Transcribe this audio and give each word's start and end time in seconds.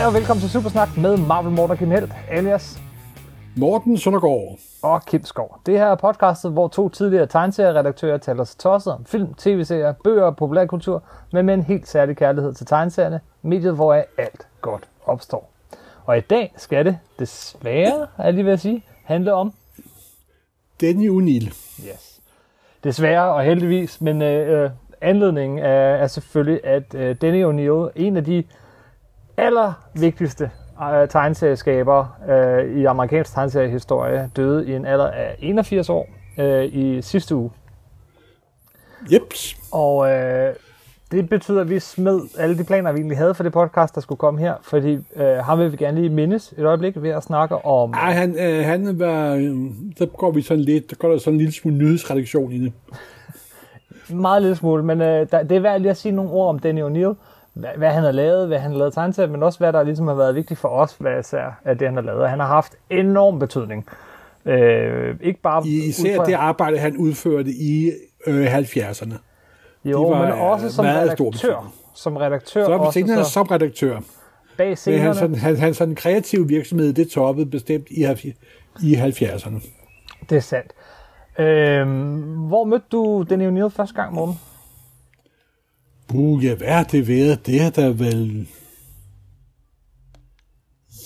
Hej 0.00 0.06
og 0.06 0.14
velkommen 0.14 0.40
til 0.40 0.50
Supersnak 0.50 0.88
med 0.96 1.16
Marvel 1.16 1.52
Morten 1.52 1.76
Kennelt, 1.76 2.12
alias 2.30 2.80
Morten 3.56 3.98
Søndergaard. 3.98 4.58
og 4.82 5.04
Kim 5.06 5.24
Skov. 5.24 5.60
Det 5.66 5.78
her 5.78 5.86
er 5.86 5.94
podcastet, 5.94 6.52
hvor 6.52 6.68
to 6.68 6.88
tidligere 6.88 7.26
tegneserieredaktører 7.26 8.18
taler 8.18 8.44
sig 8.44 8.58
tosset 8.58 8.92
om 8.92 9.04
film, 9.04 9.34
tv-serier, 9.34 9.92
bøger 10.04 10.22
og 10.22 10.36
populærkultur, 10.36 11.02
men 11.32 11.46
med 11.46 11.54
en 11.54 11.62
helt 11.62 11.88
særlig 11.88 12.16
kærlighed 12.16 12.54
til 12.54 12.66
tegneserierne, 12.66 13.20
mediet, 13.42 13.74
hvor 13.74 13.94
alt 13.94 14.46
godt 14.60 14.88
opstår. 15.06 15.50
Og 16.04 16.18
i 16.18 16.20
dag 16.20 16.52
skal 16.56 16.84
det, 16.84 16.98
desværre, 17.18 18.06
er 18.18 18.24
jeg 18.24 18.34
lige 18.34 18.44
ved 18.44 18.52
at 18.52 18.60
sige, 18.60 18.84
handle 19.04 19.34
om 19.34 19.52
Denny 20.80 21.08
Unil. 21.08 21.46
Yes. 21.46 22.20
Desværre 22.84 23.32
og 23.32 23.42
heldigvis, 23.42 24.00
men 24.00 24.22
øh, 24.22 24.64
øh, 24.64 24.70
anledningen 25.00 25.58
er, 25.58 25.94
er 25.94 26.06
selvfølgelig, 26.06 26.60
at 26.64 26.94
øh, 26.94 27.16
Danny 27.22 27.44
O'Neill, 27.44 27.92
en 27.96 28.16
af 28.16 28.24
de 28.24 28.44
allervigtigste 29.40 30.50
øh, 30.82 31.08
tegneserieskabere 31.08 32.08
øh, 32.28 32.80
i 32.80 32.84
amerikansk 32.84 33.34
tegneseriehistorie, 33.34 34.30
døde 34.36 34.68
i 34.68 34.74
en 34.74 34.86
alder 34.86 35.10
af 35.10 35.36
81 35.38 35.88
år 35.88 36.08
øh, 36.38 36.64
i 36.64 37.02
sidste 37.02 37.36
uge. 37.36 37.50
Jeps. 39.12 39.56
Og 39.72 40.10
øh, 40.10 40.54
det 41.12 41.28
betyder, 41.28 41.60
at 41.60 41.70
vi 41.70 41.78
smed 41.78 42.20
alle 42.38 42.58
de 42.58 42.64
planer, 42.64 42.92
vi 42.92 42.98
egentlig 42.98 43.18
havde 43.18 43.34
for 43.34 43.42
det 43.42 43.52
podcast, 43.52 43.94
der 43.94 44.00
skulle 44.00 44.18
komme 44.18 44.40
her, 44.40 44.54
fordi 44.62 44.98
øh, 45.16 45.26
ham 45.26 45.58
vil 45.58 45.72
vi 45.72 45.76
gerne 45.76 46.00
lige 46.00 46.10
mindes 46.10 46.54
et 46.58 46.64
øjeblik 46.64 47.02
ved 47.02 47.10
at 47.10 47.22
snakke 47.22 47.64
om... 47.64 47.92
Ej, 47.92 48.12
han, 48.12 48.38
øh, 48.38 48.64
han 48.64 48.98
var... 48.98 49.34
Øh, 49.34 49.42
der 49.98 50.06
går 50.06 50.30
vi 50.30 50.42
sådan 50.42 50.64
lidt... 50.64 50.90
Der 50.90 50.96
går 50.96 51.10
der 51.10 51.18
sådan 51.18 51.32
en 51.32 51.38
lille 51.38 51.52
smule 51.52 51.76
nyhedsredaktion 51.76 52.52
i 52.52 52.58
det. 52.58 52.72
Meget 54.08 54.42
lille 54.42 54.56
smule, 54.56 54.82
men 54.82 55.00
øh, 55.00 55.26
der, 55.30 55.42
det 55.42 55.56
er 55.56 55.60
værd 55.60 55.80
lige 55.80 55.90
at 55.90 55.96
sige 55.96 56.12
nogle 56.12 56.30
ord 56.30 56.48
om 56.48 56.58
Danny 56.58 56.82
O'Neill. 56.82 57.14
Hvad, 57.54 57.70
hvad 57.76 57.90
han 57.90 58.02
har 58.02 58.12
lavet, 58.12 58.48
hvad 58.48 58.58
han 58.58 58.70
har 58.70 58.78
lavet 58.78 58.92
tegneserier, 58.94 59.30
men 59.30 59.42
også 59.42 59.58
hvad 59.58 59.72
der 59.72 59.82
ligesom 59.82 60.06
har 60.08 60.14
været 60.14 60.34
vigtigt 60.34 60.60
for 60.60 60.68
os, 60.68 60.96
hvad 60.98 61.20
især 61.20 61.60
af 61.64 61.78
det, 61.78 61.88
han 61.88 61.94
har 61.94 62.02
lavet. 62.02 62.28
Han 62.30 62.40
har 62.40 62.46
haft 62.46 62.72
enorm 62.90 63.38
betydning. 63.38 63.86
Øh, 64.44 65.16
ikke 65.20 65.40
bare 65.40 65.62
I, 65.66 65.84
især 65.88 66.16
fra- 66.16 66.24
det 66.26 66.32
arbejde, 66.34 66.78
han 66.78 66.96
udførte 66.96 67.50
i 67.50 67.90
øh, 68.26 68.56
70'erne. 68.58 69.14
jo, 69.84 70.02
var, 70.02 70.18
men 70.22 70.28
øh, 70.32 70.40
også 70.42 70.70
som 70.72 70.84
redaktør. 70.84 71.72
Som 71.94 72.16
redaktør, 72.16 72.64
Så 72.64 72.72
også 72.72 72.92
senere 73.00 73.24
så 73.24 73.30
som 73.30 73.46
redaktør. 73.46 74.00
bag 74.56 74.68
Men 74.68 74.76
scenerne. 74.76 75.02
han, 75.04 75.14
sådan, 75.14 75.34
han, 75.34 75.56
han 75.56 75.74
sådan 75.74 75.88
en 75.92 75.96
kreativ 75.96 76.48
virksomhed, 76.48 76.92
det 76.92 77.10
toppede 77.10 77.46
bestemt 77.46 77.86
i, 77.90 78.06
i 78.82 78.94
70'erne. 78.94 79.66
Det 80.30 80.36
er 80.36 80.40
sandt. 80.40 80.72
Øh, 81.38 81.88
hvor 82.48 82.64
mødte 82.64 82.84
du 82.92 83.24
Danny 83.30 83.48
O'Neill 83.64 83.68
første 83.68 83.94
gang, 83.94 84.14
Morten? 84.14 84.34
Uh, 86.14 86.44
ja, 86.44 86.54
hvad 86.54 86.68
har 86.68 86.84
det 86.84 87.08
været? 87.08 87.46
Det 87.46 87.60
har 87.60 87.70
der 87.70 87.92
vel... 87.92 88.48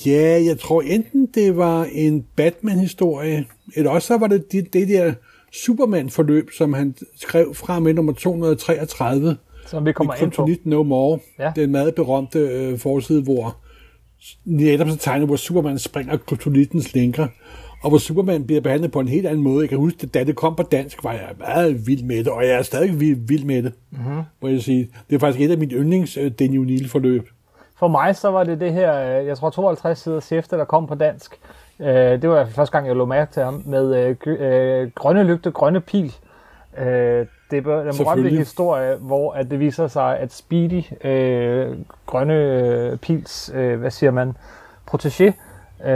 Ja, 0.06 0.42
jeg 0.44 0.58
tror 0.58 0.82
enten 0.82 1.28
det 1.34 1.56
var 1.56 1.84
en 1.92 2.26
Batman-historie, 2.36 3.44
eller 3.76 3.90
også 3.90 4.08
så 4.08 4.18
var 4.18 4.26
det 4.26 4.52
det, 4.52 4.72
det 4.72 4.88
der 4.88 5.14
Superman-forløb, 5.52 6.50
som 6.50 6.72
han 6.72 6.94
skrev 7.16 7.54
fra 7.54 7.78
med 7.78 7.94
nummer 7.94 8.12
233, 8.12 9.36
Som 9.66 9.86
vi 9.86 9.92
kommer 9.92 10.14
ind 10.14 10.32
på. 10.32 10.48
No 10.64 10.82
More. 10.82 11.18
Ja. 11.38 11.52
Den 11.56 11.70
meget 11.70 11.94
berømte 11.94 12.38
øh, 12.38 12.78
forside, 12.78 13.22
hvor 13.22 13.56
netop 14.44 14.88
så 14.88 14.96
tegner, 14.96 15.26
hvor 15.26 15.36
Superman 15.36 15.78
springer 15.78 16.16
kryptonitens 16.16 16.94
lænker, 16.94 17.28
og 17.84 17.90
hvor 17.90 17.98
Superman 17.98 18.44
bliver 18.46 18.60
behandlet 18.60 18.92
på 18.92 19.00
en 19.00 19.08
helt 19.08 19.26
anden 19.26 19.42
måde. 19.42 19.60
Jeg 19.60 19.68
kan 19.68 19.78
huske, 19.78 19.98
at 20.02 20.14
da 20.14 20.24
det 20.24 20.36
kom 20.36 20.56
på 20.56 20.62
dansk, 20.62 21.04
var 21.04 21.12
jeg 21.12 21.28
meget 21.38 21.86
vild 21.86 22.04
med 22.04 22.16
det, 22.16 22.28
og 22.28 22.46
jeg 22.46 22.54
er 22.54 22.62
stadig 22.62 23.00
vild, 23.00 23.18
vild 23.28 23.44
med 23.44 23.62
det, 23.62 23.72
mm-hmm. 23.90 24.22
må 24.42 24.48
jeg 24.48 24.60
sige. 24.62 24.88
Det 25.10 25.14
er 25.16 25.20
faktisk 25.20 25.40
et 25.44 25.50
af 25.50 25.58
mine 25.58 25.74
yndlings 25.74 26.16
øh, 26.16 26.30
Danny 26.38 26.58
O'Neill-forløb. 26.64 27.28
For 27.78 27.88
mig 27.88 28.16
så 28.16 28.30
var 28.30 28.44
det 28.44 28.60
det 28.60 28.72
her, 28.72 29.20
øh, 29.20 29.26
jeg 29.26 29.36
tror 29.36 29.50
52 29.50 29.98
sider 29.98 30.26
hæfte, 30.30 30.56
der 30.56 30.64
kom 30.64 30.86
på 30.86 30.94
dansk. 30.94 31.36
Øh, 31.80 31.86
Det 32.22 32.28
var 32.28 32.46
første 32.46 32.72
gang, 32.72 32.86
jeg 32.86 32.96
lå 32.96 33.04
mærke 33.04 33.32
til 33.32 33.42
ham, 33.42 33.62
med 33.66 34.16
øh, 34.26 34.90
grønne 34.94 35.24
lygte, 35.24 35.50
grønne 35.50 35.80
pil. 35.80 36.14
Øh, 36.78 36.86
Det 37.50 37.66
er 37.66 37.82
den 37.82 37.94
berømte 37.98 38.28
historie, 38.30 38.96
hvor 38.96 39.32
at 39.32 39.50
det 39.50 39.60
viser 39.60 39.86
sig, 39.86 40.18
at 40.18 40.32
Speedy, 40.32 40.82
øh, 41.04 41.76
grønne 42.06 42.34
øh, 42.34 42.96
pils, 42.96 43.50
øh, 43.54 43.80
hvad 43.80 43.90
siger 43.90 44.10
man, 44.10 44.32
protégé, 44.90 45.32
øh, 45.84 45.90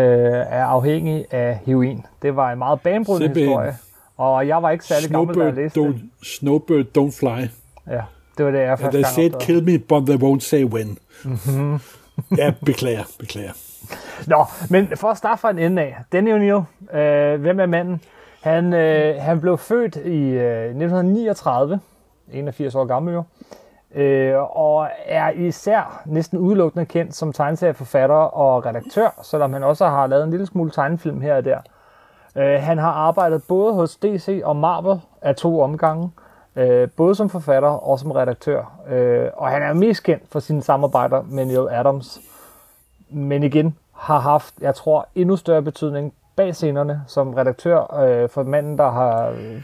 er 0.49 0.65
afhængig 0.65 1.25
af 1.31 1.59
heroin. 1.67 2.07
Det 2.23 2.37
var 2.37 2.53
en 2.53 2.59
meget 2.59 2.81
banebrydende 2.81 3.41
historie. 3.41 3.77
Og 4.17 4.49
jeg 4.49 4.63
var 4.63 4.71
ikke 4.71 4.85
særlig 4.85 5.11
gammel, 5.11 5.39
da 5.39 5.45
jeg 5.45 5.53
Snowbird 5.53 5.65
læste 5.65 5.81
don't, 5.81 6.27
Snowbird 6.39 6.85
don't 6.99 7.19
fly. 7.19 7.49
Ja, 7.95 8.03
det 8.39 8.45
var 8.47 8.51
det, 8.51 8.59
jeg 8.59 8.71
And 8.71 8.79
første 8.79 8.97
they 8.97 9.03
gang 9.03 9.15
said, 9.15 9.31
kill 9.41 9.65
me, 9.65 9.79
but 9.79 10.07
they 10.07 10.17
won't 10.17 10.41
say 10.41 10.65
when. 10.65 10.99
Mhm. 11.25 11.81
ja, 12.39 12.53
beklager, 12.65 13.05
beklager. 13.19 13.53
Nå, 14.27 14.45
men 14.71 14.89
for 14.97 15.09
at 15.09 15.17
starte 15.19 15.41
fra 15.41 15.51
en 15.51 15.59
ende 15.59 15.83
af. 15.83 15.97
Danny 16.13 16.29
O'Neill, 16.29 16.97
øh, 16.97 17.41
hvem 17.41 17.61
er 17.61 17.67
manden? 17.67 18.01
Han, 18.41 18.75
øh, 18.75 19.21
han 19.21 19.41
blev 19.41 19.59
født 19.59 19.97
i 19.97 20.19
øh, 20.23 20.65
1939, 20.65 21.81
81 22.33 22.75
år 22.75 22.85
gammel 22.85 23.15
jo, 23.15 23.19
øh, 23.19 23.25
Øh, 23.95 24.57
og 24.57 24.89
er 25.07 25.31
især 25.31 26.03
næsten 26.07 26.39
udelukkende 26.39 26.87
kendt 26.87 27.15
som 27.15 27.33
tegneserieforfatter 27.33 28.17
og 28.17 28.67
redaktør, 28.67 29.21
selvom 29.23 29.53
han 29.53 29.63
også 29.63 29.87
har 29.87 30.07
lavet 30.07 30.25
en 30.25 30.31
lille 30.31 30.47
smule 30.47 30.71
tegnefilm 30.71 31.21
her 31.21 31.37
og 31.37 31.45
der. 31.45 31.59
Øh, 32.37 32.63
han 32.63 32.79
har 32.79 32.91
arbejdet 32.91 33.43
både 33.49 33.75
hos 33.75 33.97
DC 33.97 34.41
og 34.45 34.57
Marvel 34.57 35.01
af 35.23 35.37
to 35.37 35.61
omgange, 35.61 36.11
øh, 36.57 36.89
både 36.91 37.15
som 37.15 37.31
forfatter 37.31 37.69
og 37.69 37.99
som 37.99 38.11
redaktør. 38.11 38.73
Øh, 38.89 39.31
og 39.37 39.49
han 39.49 39.63
er 39.63 39.73
mest 39.73 40.03
kendt 40.03 40.23
for 40.31 40.41
sine 40.41 40.63
samarbejder 40.63 41.23
med 41.23 41.45
Neil 41.45 41.69
Adams, 41.71 42.21
men 43.11 43.43
igen 43.43 43.77
har 43.93 44.19
haft, 44.19 44.55
jeg 44.61 44.75
tror, 44.75 45.09
endnu 45.15 45.37
større 45.37 45.63
betydning 45.63 46.15
bag 46.39 46.55
scenerne 46.55 47.01
som 47.07 47.35
redaktør 47.35 48.01
øh, 48.01 48.29
for 48.29 48.43
manden, 48.43 48.79
der 48.79 48.91
har 48.91 49.31
øh, 49.31 49.63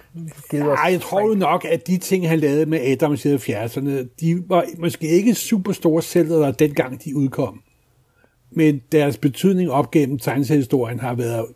givet 0.50 0.72
os... 0.72 0.78
Ej, 0.78 0.90
jeg 0.90 1.00
tror 1.00 1.28
jo 1.28 1.34
nok, 1.34 1.64
at 1.64 1.86
de 1.86 1.98
ting, 1.98 2.28
han 2.28 2.38
lavede 2.38 2.66
med 2.66 2.80
Adams 2.80 3.24
i 3.24 3.34
70'erne, 3.34 3.90
de 4.20 4.42
var 4.48 4.64
måske 4.78 5.08
ikke 5.08 5.34
super 5.34 5.72
store 5.72 6.02
selv, 6.02 6.54
dengang 6.58 7.04
de 7.04 7.16
udkom. 7.16 7.60
Men 8.50 8.80
deres 8.92 9.18
betydning 9.18 9.70
op 9.70 9.90
gennem 9.90 10.18
tegneseriehistorien 10.18 11.00
har 11.00 11.14
været 11.14 11.46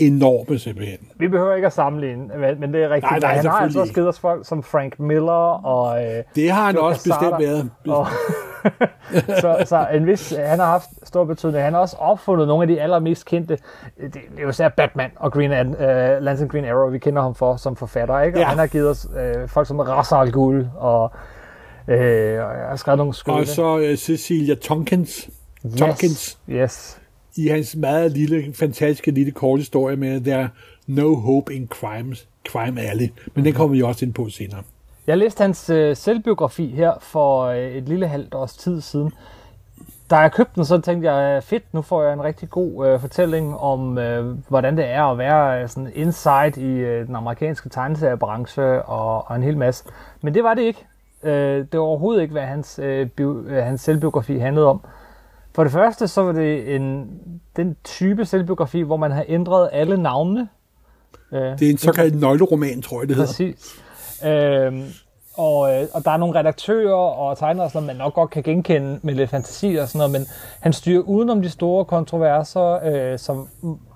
enorme 0.00 0.58
simpelthen. 0.58 0.98
Vi 1.16 1.28
behøver 1.28 1.54
ikke 1.54 1.66
at 1.66 1.72
sammenligne, 1.72 2.28
men- 2.38 2.60
men 2.60 2.72
det 2.74 2.82
er 2.82 2.88
rigtigt. 2.90 3.10
Nej, 3.10 3.18
nej, 3.20 3.34
han 3.36 3.46
har 3.46 3.58
altså 3.58 3.80
også 3.80 3.92
givet 3.92 4.08
os 4.08 4.18
folk 4.18 4.46
som 4.48 4.62
Frank 4.62 5.00
Miller 5.00 5.66
og... 5.66 6.04
Øh, 6.04 6.22
Det 6.34 6.50
har 6.50 6.66
han 6.66 6.74
Joe 6.74 6.84
også 6.84 7.00
bestemt 7.04 7.20
Quesada. 7.20 7.36
været. 7.52 7.70
og 7.88 8.06
så, 9.40 9.56
så 9.64 9.86
en 9.94 10.06
vis, 10.06 10.34
han 10.38 10.58
har 10.58 10.66
haft 10.66 10.88
stor 11.02 11.24
betydning. 11.24 11.64
Han 11.64 11.72
har 11.72 11.80
også 11.80 11.96
opfundet 11.98 12.48
nogle 12.48 12.62
af 12.62 12.68
de 12.68 12.80
allermest 12.80 13.24
kendte. 13.26 13.58
Det, 14.00 14.14
det 14.14 14.22
er 14.38 14.42
jo 14.42 14.48
især 14.48 14.68
Batman 14.68 15.10
og 15.16 15.32
Green, 15.32 15.52
øh, 15.52 16.22
Lantern 16.22 16.48
Green 16.48 16.64
Arrow, 16.64 16.90
vi 16.90 16.98
kender 16.98 17.22
ham 17.22 17.34
for 17.34 17.56
som 17.56 17.76
forfatter. 17.76 18.20
Ikke? 18.20 18.36
Og 18.38 18.40
Ja. 18.40 18.46
han 18.48 18.58
har 18.58 18.66
givet 18.66 18.88
os 18.90 19.06
øh, 19.20 19.48
folk 19.48 19.66
som 19.66 19.80
Ra's 19.80 20.14
al 20.16 20.32
Ghul 20.32 20.66
og, 20.76 21.10
øh, 21.88 21.98
og 22.44 22.58
jeg 22.58 22.66
har 22.68 22.76
skrevet 22.76 22.98
nogle 22.98 23.14
skønne. 23.14 23.38
Og 23.40 23.46
så 23.46 23.76
uh, 23.76 23.94
Cecilia 23.96 24.54
Tompkins, 24.54 25.30
Tompkins 25.78 26.38
Yes. 26.50 26.99
I 27.44 27.48
hans 27.48 27.76
meget 27.76 28.12
lille, 28.12 28.54
fantastiske 28.54 29.10
lille 29.10 29.32
kort 29.32 29.58
historie 29.58 29.96
med 29.96 30.20
der 30.20 30.48
No 30.86 31.14
Hope 31.14 31.54
in 31.54 31.68
Crimes, 31.68 32.28
Crime 32.48 32.80
Alley. 32.80 33.08
Men 33.34 33.44
den 33.44 33.54
kommer 33.54 33.76
vi 33.76 33.82
også 33.82 34.04
ind 34.04 34.14
på 34.14 34.28
senere. 34.28 34.62
Jeg 35.06 35.18
læste 35.18 35.42
hans 35.42 35.70
øh, 35.70 35.96
selvbiografi 35.96 36.66
her 36.76 36.92
for 37.00 37.44
øh, 37.44 37.58
et 37.58 37.88
lille 37.88 38.08
halvt 38.08 38.34
års 38.34 38.56
tid 38.56 38.80
siden. 38.80 39.12
Da 40.10 40.16
jeg 40.16 40.32
købte 40.32 40.52
den, 40.54 40.64
så 40.64 40.80
tænkte 40.80 41.12
jeg, 41.12 41.42
fedt, 41.42 41.74
nu 41.74 41.82
får 41.82 42.02
jeg 42.02 42.12
en 42.12 42.22
rigtig 42.22 42.50
god 42.50 42.86
øh, 42.86 43.00
fortælling 43.00 43.58
om, 43.58 43.98
øh, 43.98 44.36
hvordan 44.48 44.76
det 44.76 44.84
er 44.88 45.04
at 45.04 45.18
være 45.18 45.62
øh, 45.62 45.68
sådan 45.68 45.92
inside 45.94 46.52
i 46.56 46.78
øh, 46.78 47.06
den 47.06 47.16
amerikanske 47.16 47.68
tegneseriebranche 47.68 48.82
og, 48.82 49.30
og 49.30 49.36
en 49.36 49.42
hel 49.42 49.56
masse. 49.56 49.84
Men 50.22 50.34
det 50.34 50.44
var 50.44 50.54
det 50.54 50.62
ikke. 50.62 50.86
Øh, 51.22 51.66
det 51.72 51.80
var 51.80 51.84
overhovedet 51.84 52.22
ikke, 52.22 52.32
hvad 52.32 52.42
hans, 52.42 52.78
øh, 52.82 53.06
bio, 53.08 53.42
øh, 53.42 53.64
hans 53.64 53.80
selvbiografi 53.80 54.38
handlede 54.38 54.66
om. 54.66 54.80
For 55.54 55.62
det 55.64 55.72
første, 55.72 56.08
så 56.08 56.22
var 56.22 56.32
det 56.32 56.76
en, 56.76 57.10
den 57.56 57.76
type 57.84 58.24
selvbiografi, 58.24 58.80
hvor 58.80 58.96
man 58.96 59.10
har 59.10 59.24
ændret 59.28 59.68
alle 59.72 59.96
navnene. 60.02 60.48
Øh, 61.32 61.40
Det 61.40 61.62
er 61.62 61.70
en 61.70 61.78
såkaldt 61.78 62.20
nøgleroman, 62.20 62.82
tror 62.82 63.00
jeg, 63.00 63.08
det 63.08 63.16
hedder. 63.16 63.28
Præcis. 63.28 63.82
Øhm, 64.26 64.84
og, 65.36 65.74
øh, 65.74 65.86
og 65.94 66.04
der 66.04 66.10
er 66.10 66.16
nogle 66.16 66.38
redaktører 66.38 66.94
og 66.94 67.38
tegnere, 67.38 67.64
og 67.64 67.70
sådan 67.70 67.86
noget, 67.86 67.96
man 67.96 68.04
nok 68.04 68.14
godt 68.14 68.30
kan 68.30 68.42
genkende 68.42 69.00
med 69.02 69.14
lidt 69.14 69.30
fantasi 69.30 69.76
og 69.76 69.88
sådan 69.88 69.98
noget, 69.98 70.12
men 70.12 70.26
han 70.60 70.72
styrer 70.72 71.02
udenom 71.02 71.42
de 71.42 71.50
store 71.50 71.84
kontroverser, 71.84 72.78
øh, 72.84 73.18
som 73.18 73.48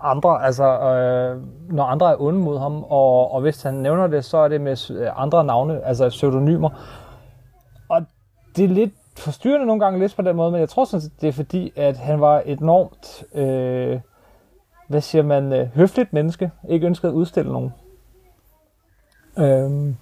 andre, 0.02 0.44
altså 0.44 0.64
øh, 0.64 1.42
når 1.70 1.84
andre 1.84 2.10
er 2.10 2.16
onde 2.20 2.38
mod 2.38 2.58
ham, 2.58 2.82
og, 2.82 3.32
og 3.32 3.40
hvis 3.40 3.62
han 3.62 3.74
nævner 3.74 4.06
det, 4.06 4.24
så 4.24 4.36
er 4.36 4.48
det 4.48 4.60
med 4.60 4.90
øh, 4.90 5.22
andre 5.22 5.44
navne, 5.44 5.86
altså 5.86 6.08
pseudonymer. 6.08 6.70
Og 7.88 8.02
det 8.56 8.64
er 8.64 8.68
lidt 8.68 8.92
forstyrrende 9.18 9.66
nogle 9.66 9.84
gange 9.84 9.98
lidt 9.98 10.16
på 10.16 10.22
den 10.22 10.36
måde, 10.36 10.50
men 10.50 10.60
jeg 10.60 10.68
tror 10.68 10.84
sådan, 10.84 11.00
set, 11.00 11.20
det 11.20 11.28
er 11.28 11.32
fordi, 11.32 11.72
at 11.76 11.96
han 11.96 12.20
var 12.20 12.42
et 12.46 12.58
enormt, 12.58 13.24
øh, 13.34 14.00
hvad 14.88 15.00
siger 15.00 15.22
man, 15.22 15.52
øh, 15.52 15.68
høfligt 15.74 16.12
menneske, 16.12 16.50
ikke 16.68 16.86
ønskede 16.86 17.12
at 17.12 17.16
udstille 17.16 17.52
nogen. 17.52 17.72
Øhm, 19.38 19.96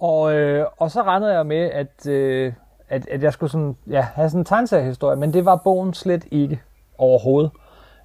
og, 0.00 0.32
øh, 0.32 0.66
og 0.76 0.90
så 0.90 1.02
regnede 1.02 1.34
jeg 1.34 1.46
med, 1.46 1.70
at, 1.70 2.06
øh, 2.06 2.52
at, 2.88 3.08
at 3.08 3.22
jeg 3.22 3.32
skulle 3.32 3.50
sådan, 3.50 3.76
ja, 3.90 4.00
have 4.00 4.28
sådan 4.28 4.40
en 4.40 4.44
tegneseriehistorie, 4.44 5.16
men 5.16 5.32
det 5.32 5.44
var 5.44 5.56
bogen 5.56 5.94
slet 5.94 6.24
ikke 6.30 6.60
overhovedet. 6.98 7.50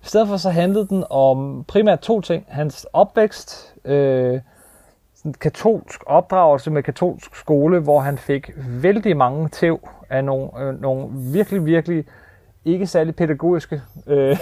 I 0.04 0.06
stedet 0.06 0.28
for 0.28 0.38
så 0.38 0.50
handlede 0.50 0.88
den 0.88 1.04
om 1.10 1.64
primært 1.68 2.00
to 2.00 2.22
ting. 2.22 2.46
Hans 2.48 2.88
opvækst, 2.94 3.76
øh, 3.86 4.42
sådan 5.16 5.34
katolsk 5.34 6.04
opdragelse 6.06 6.72
med 6.72 6.84
katolsk 6.84 7.36
skole, 7.36 7.80
hvor 7.80 8.00
han 8.00 8.18
fik 8.18 8.52
vældig 8.58 9.18
mange 9.18 9.50
tæv 9.50 9.90
af 10.14 10.24
nogle, 10.24 10.50
øh, 10.60 10.82
nogle 10.82 11.08
virkelig, 11.12 11.66
virkelig 11.66 12.06
ikke 12.66 12.88
særlig 12.88 13.16
pædagogiske 13.16 13.82
øh, 14.08 14.30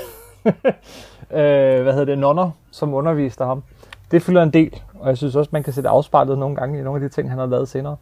øh, 1.31 1.81
hvad 1.81 1.93
hedder 1.93 2.05
det, 2.05 2.17
nonner, 2.17 2.51
som 2.71 2.93
underviste 2.93 3.43
ham. 3.43 3.63
Det 4.11 4.21
fylder 4.21 4.43
en 4.43 4.53
del, 4.53 4.81
og 4.99 5.09
jeg 5.09 5.17
synes 5.17 5.35
også, 5.35 5.49
man 5.53 5.63
kan 5.63 5.73
se 5.73 5.81
det 5.81 5.87
afspejlet 5.87 6.37
nogle 6.37 6.55
gange 6.55 6.79
i 6.79 6.81
nogle 6.81 7.03
af 7.03 7.09
de 7.09 7.15
ting, 7.15 7.29
han 7.29 7.39
har 7.39 7.45
lavet 7.45 7.67
senere. 7.67 7.95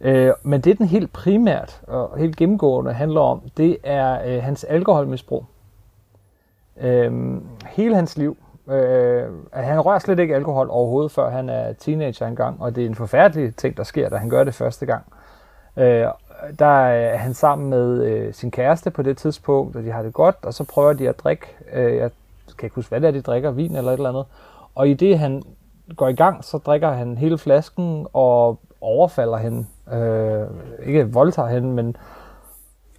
Øh, 0.00 0.32
men 0.42 0.60
det, 0.60 0.78
den 0.78 0.86
helt 0.86 1.12
primært 1.12 1.80
og 1.86 2.18
helt 2.18 2.36
gennemgående 2.36 2.92
handler 2.92 3.20
om, 3.20 3.42
det 3.56 3.76
er 3.84 4.18
øh, 4.26 4.42
hans 4.42 4.64
alkoholmisbrug. 4.64 5.44
Øh, 6.80 7.40
hele 7.66 7.94
hans 7.94 8.16
liv. 8.16 8.36
Øh, 8.70 9.24
han 9.52 9.80
rører 9.80 9.98
slet 9.98 10.18
ikke 10.18 10.34
alkohol 10.34 10.68
overhovedet, 10.70 11.12
før 11.12 11.30
han 11.30 11.48
er 11.48 11.72
teenager 11.72 12.26
engang, 12.26 12.62
og 12.62 12.76
det 12.76 12.82
er 12.82 12.86
en 12.86 12.94
forfærdelig 12.94 13.56
ting, 13.56 13.76
der 13.76 13.82
sker, 13.82 14.08
da 14.08 14.16
han 14.16 14.30
gør 14.30 14.44
det 14.44 14.54
første 14.54 14.86
gang. 14.86 15.04
Øh, 15.76 16.06
der 16.58 16.66
er 16.66 17.16
han 17.16 17.34
sammen 17.34 17.70
med 17.70 18.04
øh, 18.04 18.34
sin 18.34 18.50
kæreste 18.50 18.90
på 18.90 19.02
det 19.02 19.16
tidspunkt, 19.16 19.76
og 19.76 19.82
de 19.82 19.90
har 19.92 20.02
det 20.02 20.12
godt, 20.12 20.36
og 20.42 20.54
så 20.54 20.64
prøver 20.64 20.92
de 20.92 21.08
at 21.08 21.18
drikke, 21.18 21.46
øh, 21.72 21.96
jeg 21.96 22.10
kan 22.58 22.66
ikke 22.66 22.74
huske, 22.74 22.88
hvad 22.88 23.00
det 23.00 23.08
er, 23.08 23.12
de 23.12 23.20
drikker, 23.20 23.50
vin 23.50 23.76
eller 23.76 23.92
et 23.92 23.96
eller 23.96 24.08
andet. 24.08 24.24
Og 24.74 24.88
i 24.88 24.94
det, 24.94 25.18
han 25.18 25.42
går 25.96 26.08
i 26.08 26.14
gang, 26.14 26.44
så 26.44 26.58
drikker 26.58 26.90
han 26.90 27.18
hele 27.18 27.38
flasken 27.38 28.06
og 28.12 28.60
overfalder 28.80 29.36
hende. 29.36 29.66
Øh, 29.92 30.46
ikke 30.86 31.12
voldtager 31.12 31.48
hende, 31.48 31.68
men 31.68 31.96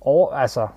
over, 0.02 0.34
altså, 0.34 0.68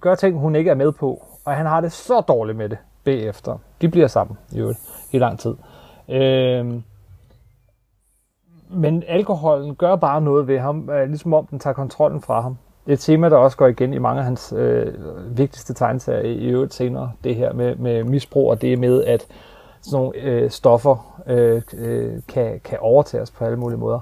gør 0.00 0.14
ting, 0.14 0.38
hun 0.38 0.54
ikke 0.54 0.70
er 0.70 0.74
med 0.74 0.92
på. 0.92 1.24
Og 1.44 1.56
han 1.56 1.66
har 1.66 1.80
det 1.80 1.92
så 1.92 2.20
dårligt 2.20 2.58
med 2.58 2.68
det 2.68 2.78
bagefter. 3.04 3.58
De 3.80 3.88
bliver 3.88 4.06
sammen 4.06 4.38
i 4.52 4.72
i 5.12 5.18
lang 5.18 5.38
tid. 5.38 5.54
Øh, 6.08 6.82
men 8.72 9.02
alkoholen 9.08 9.74
gør 9.74 9.96
bare 9.96 10.20
noget 10.20 10.48
ved 10.48 10.58
ham, 10.58 10.90
øh, 10.90 11.08
ligesom 11.08 11.34
om 11.34 11.46
den 11.46 11.58
tager 11.58 11.74
kontrollen 11.74 12.20
fra 12.20 12.40
ham. 12.40 12.56
Det 12.84 12.92
er 12.92 12.94
et 12.94 13.00
tema, 13.00 13.28
der 13.28 13.36
også 13.36 13.56
går 13.56 13.66
igen 13.66 13.94
i 13.94 13.98
mange 13.98 14.18
af 14.18 14.24
hans 14.24 14.54
øh, 14.56 14.94
vigtigste 15.36 15.74
tegneserier 15.74 16.30
i 16.30 16.46
øvrigt 16.46 16.74
senere. 16.74 17.12
Det 17.24 17.36
her 17.36 17.52
med, 17.52 17.76
med 17.76 18.04
misbrug 18.04 18.50
og 18.50 18.62
det 18.62 18.78
med, 18.78 19.04
at 19.04 19.26
sådan 19.82 19.98
nogle 19.98 20.18
øh, 20.18 20.50
stoffer 20.50 21.22
øh, 21.26 21.62
øh, 21.78 22.20
kan, 22.28 22.60
kan 22.64 22.78
os 22.82 23.30
på 23.38 23.44
alle 23.44 23.58
mulige 23.58 23.78
måder. 23.78 24.00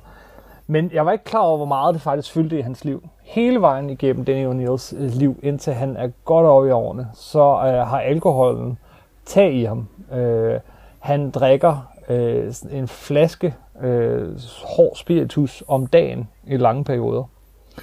Men 0.67 0.91
jeg 0.93 1.07
var 1.07 1.13
ikke 1.13 1.25
klar 1.25 1.41
over, 1.41 1.57
hvor 1.57 1.67
meget 1.67 1.95
det 1.95 2.03
faktisk 2.03 2.33
fyldte 2.33 2.59
i 2.59 2.61
hans 2.61 2.85
liv. 2.85 3.09
Hele 3.23 3.61
vejen 3.61 3.91
igennem 3.91 4.25
Danny 4.25 4.47
O'Neills 4.47 4.97
øh, 4.97 5.11
liv, 5.11 5.37
indtil 5.43 5.73
han 5.73 5.97
er 5.97 6.09
godt 6.25 6.47
over 6.47 6.67
i 6.67 6.71
årene, 6.71 7.09
så 7.15 7.41
øh, 7.41 7.89
har 7.89 8.01
alkoholen 8.01 8.79
tag 9.27 9.53
i 9.53 9.65
ham. 9.65 9.89
Øh, 10.13 10.61
han 10.99 11.31
drikker 11.31 11.91
øh, 12.09 12.55
en 12.71 12.89
flaske 12.89 13.55
øh, 13.83 14.29
hård 14.65 14.97
spiritus 14.97 15.63
om 15.69 15.87
dagen 15.87 16.29
i 16.47 16.57
lange 16.57 16.85
perioder. 16.85 17.23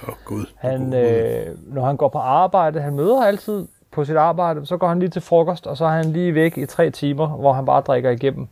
Åh, 0.02 0.08
oh, 0.08 0.14
Gud. 0.24 0.44
Han, 0.56 0.94
øh, 0.94 1.46
når 1.66 1.84
han 1.86 1.96
går 1.96 2.08
på 2.08 2.18
arbejde, 2.18 2.80
han 2.80 2.94
møder 2.94 3.22
altid 3.24 3.66
på 3.92 4.04
sit 4.04 4.16
arbejde, 4.16 4.66
så 4.66 4.76
går 4.76 4.88
han 4.88 4.98
lige 4.98 5.10
til 5.10 5.22
frokost, 5.22 5.66
og 5.66 5.76
så 5.76 5.84
er 5.84 5.90
han 5.90 6.04
lige 6.12 6.34
væk 6.34 6.58
i 6.58 6.66
tre 6.66 6.90
timer, 6.90 7.26
hvor 7.28 7.52
han 7.52 7.64
bare 7.64 7.80
drikker 7.80 8.10
igennem. 8.10 8.48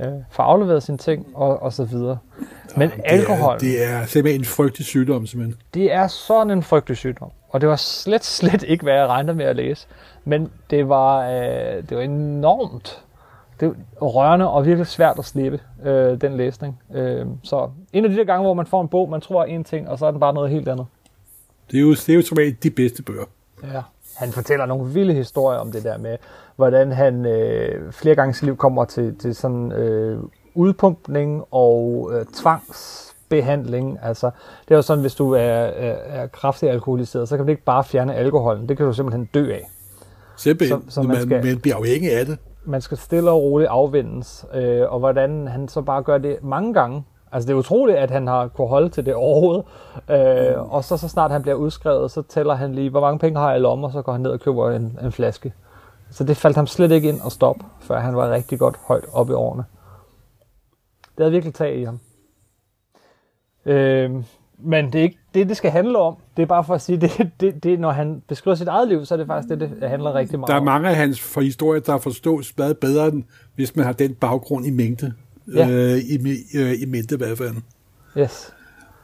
Øh, 0.00 0.06
får 0.30 0.42
afleveret 0.42 0.82
sine 0.82 0.98
ting, 0.98 1.26
og, 1.34 1.62
og 1.62 1.72
så 1.72 1.84
videre. 1.84 2.18
Men 2.76 2.90
det 2.90 3.00
alkohol, 3.04 3.54
Er, 3.54 3.58
det 3.58 3.84
er 3.84 4.06
simpelthen 4.06 4.40
en 4.40 4.44
frygtelig 4.44 4.86
sygdom, 4.86 5.26
simpelthen. 5.26 5.60
det 5.74 5.92
er 5.92 6.06
sådan 6.06 6.50
en 6.50 6.62
frygtelig 6.62 6.96
sygdom. 6.96 7.30
Og 7.48 7.60
det 7.60 7.68
var 7.68 7.76
slet, 7.76 8.24
slet 8.24 8.62
ikke, 8.62 8.82
hvad 8.82 8.94
jeg 8.94 9.06
regnede 9.06 9.36
med 9.36 9.44
at 9.44 9.56
læse. 9.56 9.86
Men 10.24 10.50
det 10.70 10.88
var, 10.88 11.28
øh, 11.28 11.82
det 11.88 11.96
var 11.96 12.02
enormt 12.02 13.02
det 13.60 13.68
var 14.00 14.06
rørende 14.06 14.50
og 14.50 14.66
virkelig 14.66 14.86
svært 14.86 15.18
at 15.18 15.24
slippe, 15.24 15.60
øh, 15.84 16.20
den 16.20 16.36
læsning. 16.36 16.80
Øh, 16.94 17.26
så 17.42 17.70
en 17.92 18.04
af 18.04 18.10
de 18.10 18.16
der 18.16 18.24
gange, 18.24 18.42
hvor 18.44 18.54
man 18.54 18.66
får 18.66 18.80
en 18.82 18.88
bog, 18.88 19.08
man 19.10 19.20
tror 19.20 19.40
er 19.42 19.46
en 19.46 19.64
ting, 19.64 19.88
og 19.88 19.98
så 19.98 20.06
er 20.06 20.10
den 20.10 20.20
bare 20.20 20.34
noget 20.34 20.50
helt 20.50 20.68
andet. 20.68 20.86
Det 21.70 21.76
er 21.76 21.82
jo, 21.82 21.90
det 21.90 22.08
er 22.08 22.14
jo 22.14 22.22
som 22.22 22.36
regel 22.36 22.56
de 22.62 22.70
bedste 22.70 23.02
bøger. 23.02 23.24
Ja. 23.72 23.80
Han 24.16 24.32
fortæller 24.32 24.66
nogle 24.66 24.92
vilde 24.92 25.14
historier 25.14 25.58
om 25.58 25.72
det 25.72 25.84
der 25.84 25.98
med, 25.98 26.16
hvordan 26.56 26.92
han 26.92 27.26
øh, 27.26 27.92
flere 27.92 28.14
gange 28.14 28.30
i 28.30 28.34
sit 28.34 28.42
liv 28.44 28.56
kommer 28.56 28.84
til, 28.84 29.18
til 29.18 29.34
sådan 29.34 29.72
øh, 29.72 30.18
udpumpning 30.54 31.44
og 31.50 32.10
øh, 32.14 32.24
tvangsbehandling. 32.34 33.98
Altså, 34.02 34.30
det 34.64 34.70
er 34.70 34.76
jo 34.76 34.82
sådan, 34.82 35.00
hvis 35.00 35.14
du 35.14 35.32
er, 35.32 35.38
er, 35.40 36.22
er 36.22 36.26
kraftig 36.26 36.70
alkoholiseret, 36.70 37.28
så 37.28 37.36
kan 37.36 37.46
du 37.46 37.50
ikke 37.50 37.64
bare 37.64 37.84
fjerne 37.84 38.14
alkoholen. 38.14 38.68
Det 38.68 38.76
kan 38.76 38.86
du 38.86 38.92
simpelthen 38.92 39.28
dø 39.34 39.52
af. 39.52 39.70
Simpelthen. 40.36 40.82
Så 40.88 40.94
så 40.94 41.02
man 41.02 41.08
man, 41.08 41.22
skal- 41.22 41.44
man 41.44 41.60
bliver 41.60 41.76
afhængig 41.76 42.12
af 42.18 42.26
det. 42.26 42.38
Man 42.66 42.80
skal 42.80 42.98
stille 42.98 43.30
og 43.30 43.42
roligt 43.42 43.70
afvendes, 43.70 44.46
øh, 44.54 44.92
og 44.92 44.98
hvordan 44.98 45.48
han 45.48 45.68
så 45.68 45.82
bare 45.82 46.02
gør 46.02 46.18
det 46.18 46.38
mange 46.42 46.74
gange. 46.74 47.04
Altså 47.32 47.46
det 47.46 47.52
er 47.52 47.58
utroligt, 47.58 47.98
at 47.98 48.10
han 48.10 48.26
har 48.26 48.48
kunne 48.48 48.68
holde 48.68 48.88
til 48.88 49.06
det 49.06 49.14
overhovedet. 49.14 49.64
Øh, 50.10 50.72
og 50.72 50.84
så, 50.84 50.96
så 50.96 51.08
snart 51.08 51.30
han 51.30 51.42
bliver 51.42 51.54
udskrevet, 51.54 52.10
så 52.10 52.22
tæller 52.22 52.54
han 52.54 52.74
lige, 52.74 52.90
hvor 52.90 53.00
mange 53.00 53.18
penge 53.18 53.40
har 53.40 53.48
jeg 53.48 53.58
i 53.58 53.62
lommen, 53.62 53.84
og 53.84 53.92
så 53.92 54.02
går 54.02 54.12
han 54.12 54.20
ned 54.20 54.30
og 54.30 54.40
køber 54.40 54.70
en, 54.70 54.98
en 55.02 55.12
flaske. 55.12 55.52
Så 56.10 56.24
det 56.24 56.36
faldt 56.36 56.56
ham 56.56 56.66
slet 56.66 56.90
ikke 56.90 57.08
ind 57.08 57.20
at 57.26 57.32
stoppe, 57.32 57.64
før 57.80 57.98
han 57.98 58.16
var 58.16 58.30
rigtig 58.30 58.58
godt 58.58 58.76
højt 58.88 59.04
oppe 59.12 59.32
i 59.32 59.34
årene. 59.34 59.64
Det 61.00 61.18
havde 61.18 61.32
virkelig 61.32 61.54
tag 61.54 61.76
i 61.76 61.84
ham. 61.84 62.00
Øh, 63.64 64.24
men 64.58 64.92
det 64.92 64.98
er 64.98 65.02
ikke 65.02 65.18
det, 65.34 65.48
det 65.48 65.56
skal 65.56 65.70
handle 65.70 65.98
om. 65.98 66.16
Det 66.36 66.42
er 66.42 66.46
bare 66.46 66.64
for 66.64 66.74
at 66.74 66.82
sige, 66.82 67.00
det, 67.00 67.10
det, 67.40 67.64
det, 67.64 67.80
når 67.80 67.90
han 67.92 68.22
beskriver 68.28 68.54
sit 68.54 68.68
eget 68.68 68.88
liv, 68.88 69.04
så 69.04 69.14
er 69.14 69.18
det 69.18 69.26
faktisk 69.26 69.60
det, 69.60 69.70
det 69.80 69.88
handler 69.88 70.14
rigtig 70.14 70.38
meget 70.38 70.48
Der 70.48 70.54
er 70.54 70.58
om. 70.58 70.64
mange 70.64 70.88
af 70.88 70.96
hans 70.96 71.20
for 71.20 71.40
historier, 71.40 71.80
der 71.80 71.98
forstås 71.98 72.56
meget 72.58 72.78
bedre, 72.78 73.08
end 73.08 73.24
hvis 73.54 73.76
man 73.76 73.84
har 73.84 73.92
den 73.92 74.14
baggrund 74.14 74.66
i 74.66 74.70
mængde. 74.70 75.12
Ja. 75.54 75.68
Øh, 75.70 75.98
i, 75.98 76.18
øh, 76.54 76.82
I 76.82 76.86
mente 76.86 77.14
i 77.14 77.18
hvert 77.18 77.38
fald. 77.38 77.54
Yes. 78.18 78.52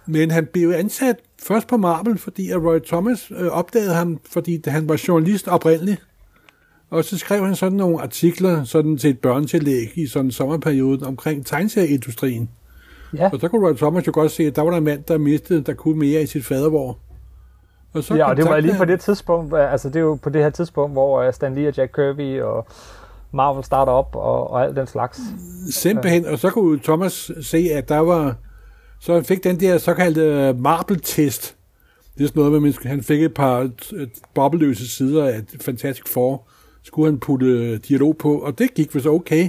Men 0.07 0.31
han 0.31 0.47
blev 0.53 0.71
ansat 0.71 1.17
først 1.43 1.69
på 1.69 1.77
Marvel, 1.77 2.19
fordi 2.19 2.51
at 2.51 2.57
Roy 2.63 2.79
Thomas 2.87 3.33
øh, 3.37 3.49
opdagede 3.49 3.95
ham, 3.95 4.21
fordi 4.33 4.63
han 4.67 4.89
var 4.89 5.03
journalist 5.09 5.49
oprindeligt. 5.49 6.03
Og 6.91 7.05
så 7.05 7.19
skrev 7.19 7.45
han 7.45 7.57
sådan 7.57 7.79
nogle 7.79 8.03
artikler 8.03 8.65
sådan 8.65 8.97
til 8.97 9.11
et 9.11 9.19
børnetillæg 9.19 9.99
i 9.99 10.07
sådan 10.07 10.27
en 10.27 10.33
sommerperiode 10.33 11.07
omkring 11.07 11.47
tegneserieindustrien. 11.47 12.49
Ja. 13.19 13.31
Og 13.33 13.41
så 13.41 13.49
kunne 13.49 13.69
Roy 13.69 13.75
Thomas 13.75 14.07
jo 14.07 14.13
godt 14.15 14.33
se, 14.33 14.43
at 14.43 14.57
der 14.57 14.63
var 14.63 14.71
der 14.71 14.79
en 14.79 14.85
mand, 14.85 15.03
der 15.09 15.19
mistede, 15.19 15.61
der 15.65 15.75
kunne 15.75 15.99
mere 15.99 16.23
i 16.23 16.27
sit 16.27 16.45
fadervor. 16.45 16.99
Og 17.93 18.05
så 18.05 18.15
Ja, 18.15 18.31
og 18.31 18.37
det 18.37 18.45
var 18.45 18.61
lige 18.61 18.75
på 18.79 18.85
det 18.85 19.01
tidspunkt, 19.01 19.55
altså 19.55 19.89
det 19.89 19.97
er 19.97 20.01
jo 20.01 20.19
på 20.23 20.31
det 20.31 20.43
her 20.43 20.51
tidspunkt, 20.51 20.93
hvor 20.93 21.23
øh, 21.23 21.33
Stan 21.33 21.55
Lee 21.55 21.69
og 21.69 21.77
Jack 21.77 21.93
Kirby 21.95 22.41
og 22.41 22.67
Marvel 23.33 23.65
starter 23.65 23.93
op 23.93 24.17
og, 24.17 24.51
og 24.51 24.65
alt 24.65 24.77
den 24.77 24.87
slags. 24.87 25.21
Simpelthen, 25.71 26.27
og 26.27 26.39
så 26.39 26.51
kunne 26.51 26.79
Thomas 26.79 27.31
se, 27.41 27.69
at 27.73 27.89
der 27.89 27.99
var... 27.99 28.35
Så 29.01 29.15
han 29.15 29.25
fik 29.25 29.45
den 29.45 29.61
der 29.61 29.79
såkaldte 29.79 30.55
marble-test. 30.59 31.57
Det 32.19 32.25
er 32.25 32.29
sådan 32.29 32.43
noget 32.43 32.63
med, 32.63 32.75
at 32.85 32.91
han 32.91 33.03
fik 33.03 33.23
et 33.23 33.35
par 33.35 33.71
øh, 33.93 34.09
bobbeløse 34.35 34.91
sider 34.91 35.25
af 35.25 35.43
Fantastic 35.61 36.09
Four. 36.09 36.47
Skulle 36.83 37.11
han 37.11 37.19
putte 37.21 37.47
øh, 37.47 37.81
dialog 37.89 38.17
på, 38.17 38.39
og 38.39 38.59
det 38.59 38.75
gik 38.75 38.95
vist 38.95 39.07
okay. 39.07 39.49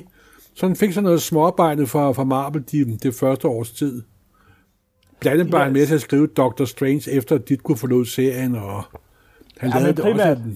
Så 0.55 0.67
han 0.67 0.75
fik 0.75 0.93
sådan 0.93 1.03
noget 1.03 1.21
småarbejde 1.21 1.87
fra, 1.87 2.11
fra 2.11 2.23
Marvel 2.23 2.63
de, 2.71 2.97
det 2.97 3.15
første 3.15 3.47
års 3.47 3.71
tid. 3.71 4.01
Blandt 5.19 5.41
andet 5.41 5.53
var 5.53 5.63
han 5.63 5.73
med 5.73 5.87
til 5.87 5.95
at 5.95 6.01
skrive 6.01 6.27
Doctor 6.27 6.65
Strange, 6.65 7.11
efter 7.11 7.35
at 7.35 7.49
dit 7.49 7.63
kunne 7.63 7.77
forlod 7.77 8.05
serien, 8.05 8.55
og 8.55 8.83
han 9.57 9.69
Ja, 9.69 9.79
lavede 9.79 10.01
primært, 10.01 10.37
også... 10.37 10.49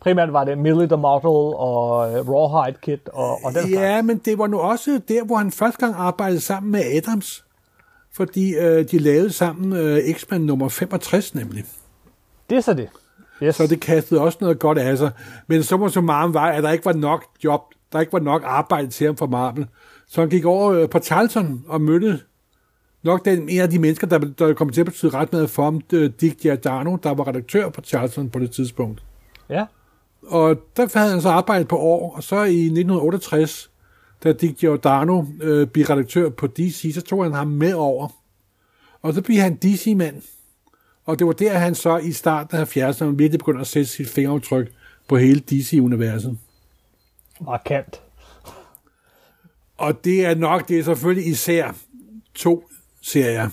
primært 0.00 0.32
var 0.32 0.44
det 0.44 0.58
Millie 0.58 0.86
the 0.86 0.96
Model 0.96 1.54
og 1.56 2.10
uh, 2.12 2.28
Rawhide 2.28 2.78
Kid 2.82 2.98
og, 3.12 3.44
og 3.44 3.52
den 3.52 3.52
slags. 3.52 3.70
Ja, 3.70 4.02
men 4.02 4.18
det 4.18 4.38
var 4.38 4.46
nu 4.46 4.58
også 4.58 5.00
der, 5.08 5.24
hvor 5.24 5.36
han 5.36 5.50
første 5.50 5.78
gang 5.78 5.94
arbejdede 5.98 6.40
sammen 6.40 6.72
med 6.72 6.80
Adams. 6.96 7.44
Fordi 8.12 8.54
øh, 8.54 8.90
de 8.90 8.98
lavede 8.98 9.32
sammen 9.32 9.72
øh, 9.72 10.14
X-Men 10.14 10.40
nummer 10.46 10.68
65 10.68 11.34
nemlig. 11.34 11.64
Det 12.50 12.56
er 12.56 12.60
så 12.60 12.74
det. 12.74 12.88
Yes. 13.42 13.56
Så 13.56 13.66
det 13.66 13.80
kastede 13.80 14.20
også 14.20 14.38
noget 14.40 14.58
godt 14.58 14.78
af 14.78 14.98
sig. 14.98 15.10
Men 15.46 15.62
så 15.62 15.76
må 15.76 15.88
så 15.88 16.00
meget 16.00 16.34
var, 16.34 16.46
at 16.46 16.62
der 16.62 16.70
ikke 16.70 16.84
var 16.84 16.92
nok 16.92 17.24
job, 17.44 17.60
der 17.92 18.00
ikke 18.00 18.12
var 18.12 18.18
nok 18.18 18.42
arbejde 18.44 18.88
til 18.88 19.06
ham 19.06 19.16
for 19.16 19.26
Marvel. 19.26 19.66
Så 20.06 20.20
han 20.20 20.30
gik 20.30 20.44
over 20.44 20.72
øh, 20.72 20.88
på 20.88 20.98
Charlton 20.98 21.64
og 21.68 21.80
mødte 21.80 22.20
nok 23.02 23.24
den, 23.24 23.48
en 23.48 23.60
af 23.60 23.70
de 23.70 23.78
mennesker, 23.78 24.06
der, 24.06 24.18
der 24.18 24.54
kom 24.54 24.70
til 24.70 24.80
at 24.80 24.86
betyde 24.86 25.10
ret 25.10 25.32
meget 25.32 25.50
for 25.50 25.64
ham, 25.64 25.80
øh, 25.92 26.10
Dick 26.20 26.40
Giordano, 26.40 26.96
der 27.02 27.14
var 27.14 27.28
redaktør 27.28 27.68
på 27.68 27.80
Charlton 27.80 28.30
på 28.30 28.38
det 28.38 28.50
tidspunkt. 28.50 29.02
Ja. 29.50 29.64
Og 30.26 30.56
der 30.76 30.98
havde 30.98 31.10
han 31.10 31.20
så 31.20 31.28
arbejdet 31.28 31.68
på 31.68 31.78
år, 31.78 32.16
og 32.16 32.22
så 32.22 32.36
i 32.36 32.64
1968, 32.64 33.70
da 34.24 34.32
Dick 34.32 34.58
Giordano 34.58 35.24
øh, 35.42 35.66
blev 35.66 35.84
redaktør 35.84 36.28
på 36.28 36.46
DC, 36.46 36.90
så 36.94 37.02
tog 37.02 37.22
han 37.22 37.32
ham 37.32 37.46
med 37.46 37.72
over. 37.72 38.08
Og 39.02 39.14
så 39.14 39.22
blev 39.22 39.38
han 39.38 39.56
DC-mand. 39.56 40.22
Og 41.04 41.18
det 41.18 41.26
var 41.26 41.32
der, 41.32 41.58
han 41.58 41.74
så 41.74 41.96
i 41.96 42.12
starten 42.12 42.56
af 42.56 42.76
70'erne 42.76 43.04
virkelig 43.04 43.38
begyndte 43.38 43.60
at 43.60 43.66
sætte 43.66 43.90
sit 43.90 44.08
fingeraftryk 44.08 44.72
på 45.08 45.16
hele 45.16 45.40
DC-universet. 45.40 46.38
Markant. 47.40 48.02
Og 49.78 50.04
det 50.04 50.26
er 50.26 50.34
nok, 50.34 50.68
det 50.68 50.78
er 50.78 50.82
selvfølgelig 50.84 51.26
især 51.30 51.76
to 52.34 52.68
serier. 53.02 53.48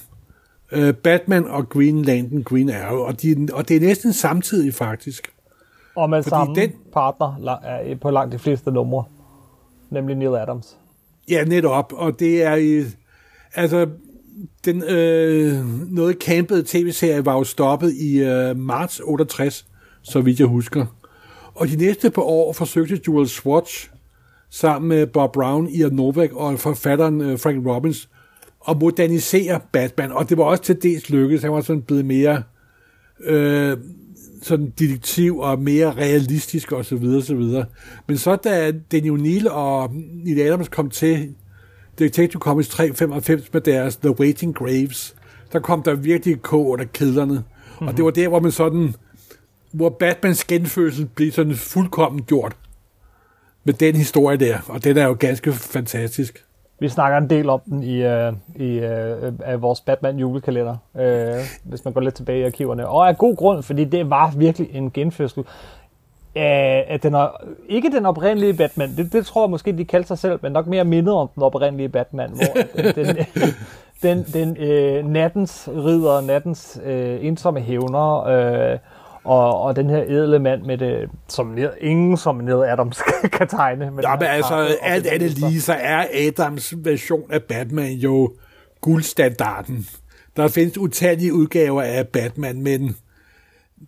Øh, 0.71 0.93
Batman 0.93 1.45
og 1.47 1.69
Green 1.69 2.01
Lantern, 2.05 2.43
Green 2.43 2.69
Arrow, 2.69 2.99
og, 2.99 3.21
de, 3.21 3.47
og 3.53 3.67
det 3.67 3.75
er 3.77 3.81
næsten 3.81 4.13
samtidig 4.13 4.73
faktisk. 4.73 5.33
Og 5.95 6.09
med 6.09 6.23
Fordi 6.23 6.29
samme 6.29 6.55
den- 6.55 6.71
partner 6.93 7.59
er 7.63 7.95
på 7.95 8.11
langt 8.11 8.33
de 8.33 8.39
fleste 8.39 8.71
numre. 8.71 9.03
Nemlig 9.89 10.15
Neil 10.15 10.35
Adams. 10.35 10.77
Ja, 11.29 11.43
netop, 11.43 11.93
og 11.95 12.19
det 12.19 12.43
er 12.43 12.55
i, 12.55 12.83
altså, 13.53 13.87
den 14.65 14.83
øh, 14.83 15.65
noget 15.91 16.17
campede 16.21 16.63
tv-serie 16.67 17.25
var 17.25 17.33
jo 17.33 17.43
stoppet 17.43 17.93
i 17.93 18.17
øh, 18.19 18.57
marts 18.57 19.01
68, 19.03 19.65
så 20.01 20.21
vidt 20.21 20.39
jeg 20.39 20.47
husker. 20.47 20.85
Og 21.55 21.67
de 21.67 21.75
næste 21.75 22.11
par 22.11 22.21
år 22.21 22.53
forsøgte 22.53 22.99
Joel 23.07 23.27
Swatch 23.29 23.89
sammen 24.49 24.89
med 24.89 25.07
Bob 25.07 25.33
Brown, 25.33 25.67
Ian 25.67 25.91
Novak 25.91 26.31
og 26.33 26.59
forfatteren 26.59 27.21
øh, 27.21 27.39
Frank 27.39 27.67
Robbins 27.67 28.09
at 28.69 28.79
modernisere 28.79 29.59
Batman, 29.71 30.11
og 30.11 30.29
det 30.29 30.37
var 30.37 30.43
også 30.43 30.63
til 30.63 30.83
dels 30.83 31.09
lykkedes. 31.09 31.43
Han 31.43 31.51
var 31.51 31.61
sådan 31.61 31.81
blevet 31.81 32.05
mere 32.05 32.43
øh, 33.23 33.77
sådan 34.41 34.73
detektiv 34.79 35.39
og 35.39 35.61
mere 35.61 35.93
realistisk 35.93 36.71
og 36.71 36.85
så 36.85 36.95
videre, 36.95 37.21
så 37.21 37.35
videre. 37.35 37.65
Men 38.07 38.17
så 38.17 38.35
da 38.35 38.71
Daniel 38.91 39.21
Neal 39.21 39.47
og 39.47 39.91
Neil 40.25 40.41
Adams 40.41 40.67
kom 40.67 40.89
til 40.89 41.35
Detective 41.99 42.39
Comics 42.39 42.69
395 42.69 43.53
med 43.53 43.61
deres 43.61 43.95
The 43.95 44.19
Waiting 44.19 44.55
Graves, 44.55 45.15
der 45.51 45.59
kom 45.59 45.83
der 45.83 45.95
virkelig 45.95 46.41
kog 46.41 46.67
under 46.67 46.85
kedlerne. 46.85 47.33
Mm-hmm. 47.33 47.87
Og 47.87 47.97
det 47.97 48.05
var 48.05 48.11
der, 48.11 48.27
hvor 48.27 48.39
man 48.39 48.51
sådan, 48.51 48.95
hvor 49.73 49.89
Batmans 49.89 50.45
genfødsel 50.45 51.05
blev 51.05 51.31
sådan 51.31 51.55
fuldkommen 51.55 52.23
gjort 52.23 52.55
med 53.63 53.73
den 53.73 53.95
historie 53.95 54.37
der, 54.37 54.57
og 54.67 54.83
den 54.83 54.97
er 54.97 55.05
jo 55.05 55.15
ganske 55.19 55.53
fantastisk. 55.53 56.45
Vi 56.79 56.89
snakker 56.89 57.17
en 57.17 57.29
del 57.29 57.49
om 57.49 57.61
den 57.65 57.83
i, 57.83 58.03
øh, 58.03 58.33
i 58.55 58.69
øh, 58.79 59.33
af 59.43 59.61
vores 59.61 59.81
Batman 59.81 60.17
julekalender, 60.17 60.75
øh, 60.99 61.41
hvis 61.63 61.85
man 61.85 61.93
går 61.93 62.01
lidt 62.01 62.15
tilbage 62.15 62.39
i 62.39 62.43
arkiverne. 62.43 62.87
Og 62.87 63.07
af 63.07 63.17
god 63.17 63.35
grund, 63.35 63.63
fordi 63.63 63.85
det 63.85 64.09
var 64.09 64.33
virkelig 64.37 64.69
en 64.73 64.91
genfødsel. 64.91 65.43
af 66.35 66.85
at 66.89 67.03
den 67.03 67.13
er, 67.13 67.27
ikke 67.69 67.91
den 67.91 68.05
oprindelige 68.05 68.53
Batman, 68.53 68.95
det, 68.97 69.13
det 69.13 69.25
tror 69.25 69.43
jeg 69.43 69.49
måske, 69.49 69.77
de 69.77 69.85
kaldte 69.85 70.07
sig 70.07 70.17
selv, 70.17 70.39
men 70.41 70.51
nok 70.51 70.67
mere 70.67 70.83
mindet 70.83 71.13
om 71.13 71.29
den 71.35 71.43
oprindelige 71.43 71.89
Batman, 71.89 72.29
hvor 72.29 72.57
øh, 72.75 72.95
den, 72.95 73.17
den, 74.03 74.25
den 74.33 74.57
øh, 74.57 75.05
nattens 75.05 75.69
ridder, 75.71 76.21
nattens 76.21 76.79
øh, 76.85 77.25
ensomme 77.25 77.59
hævner, 77.59 78.23
øh, 78.23 78.79
og, 79.23 79.61
og 79.61 79.75
den 79.75 79.89
her 79.89 80.03
edle 80.03 80.39
mand 80.39 80.63
med 80.63 80.77
det, 80.77 81.09
som 81.27 81.57
ingen 81.81 82.17
som 82.17 82.35
Neil 82.35 82.69
Adams 82.69 83.01
kan 83.37 83.47
tegne. 83.47 83.91
Med 83.91 84.03
Ja, 84.03 84.15
men 84.15 84.27
altså, 84.27 84.77
alt 84.81 85.05
andet 85.07 85.31
lige, 85.31 85.61
så 85.61 85.73
er 85.73 86.05
Adams 86.13 86.73
version 86.77 87.31
af 87.31 87.43
Batman 87.43 87.91
jo 87.91 88.33
guldstandarden. 88.81 89.87
Der 90.37 90.47
findes 90.47 90.77
utallige 90.77 91.33
udgaver 91.33 91.81
af 91.81 92.07
Batman, 92.07 92.61
men 92.61 92.95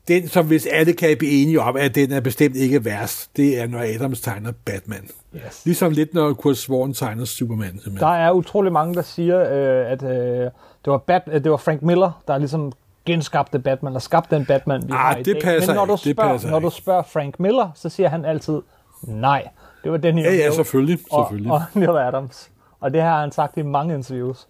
den, 0.08 0.28
som 0.28 0.46
hvis 0.48 0.66
alle 0.66 0.94
kan 0.94 1.18
blive 1.18 1.32
enige 1.32 1.62
om, 1.62 1.76
at 1.76 1.96
den 1.96 2.12
er 2.12 2.20
bestemt 2.20 2.56
ikke 2.56 2.86
værst, 2.86 3.38
det 3.38 3.60
er, 3.62 3.68
når 3.68 3.80
Adams 3.80 4.22
tegner 4.22 4.52
Batman. 4.66 5.10
Yes. 5.36 5.66
Ligesom 5.66 5.92
lidt, 5.92 6.14
når 6.14 6.34
Kurt 6.34 6.58
Swan 6.58 6.94
tegner 6.94 7.26
Superman. 7.26 7.70
Simpelthen. 7.70 8.00
Der 8.00 8.08
er 8.08 8.32
utrolig 8.32 8.72
mange, 8.72 8.96
der 8.96 9.02
siger, 9.02 9.40
øh, 9.40 9.92
at 9.92 10.04
øh, 10.04 10.10
det, 10.10 10.52
var 10.86 10.98
Bat, 10.98 11.22
at 11.26 11.44
det 11.44 11.52
var 11.52 11.58
Frank 11.58 11.82
Miller, 11.82 12.24
der 12.28 12.38
ligesom 12.38 12.72
genskabte 13.06 13.60
Batman, 13.60 13.96
og 13.96 14.02
skabte 14.02 14.36
den 14.36 14.46
Batman, 14.46 14.82
vi 14.88 14.92
Ah, 14.92 14.98
har 15.00 15.16
i 15.16 15.24
det 15.24 15.34
dag. 15.36 15.42
passer 15.44 15.72
Men 15.72 15.76
når 15.76 15.86
du, 15.86 15.92
det 15.92 16.00
spørger, 16.16 16.32
passer 16.32 16.50
når 16.50 16.60
du 16.60 16.70
spørger 16.70 17.04
Frank 17.04 17.40
Miller, 17.40 17.70
så 17.76 17.90
siger 17.90 18.10
han 18.10 18.26
altid, 18.26 18.62
nej, 19.04 19.48
det 19.84 19.92
var 19.92 19.98
den 19.98 20.18
her 20.18 20.32
Ja, 20.32 20.36
ja, 20.36 20.52
selvfølgelig. 20.52 21.00
selvfølgelig. 21.14 21.52
og, 21.52 21.58
og 21.58 21.64
Neil 21.80 21.90
Adams. 21.98 22.50
Og 22.82 22.94
det 22.94 23.02
har 23.02 23.22
han 23.22 23.32
sagt 23.32 23.58
i 23.58 23.62
mange 23.62 23.94
interviews. 23.96 24.48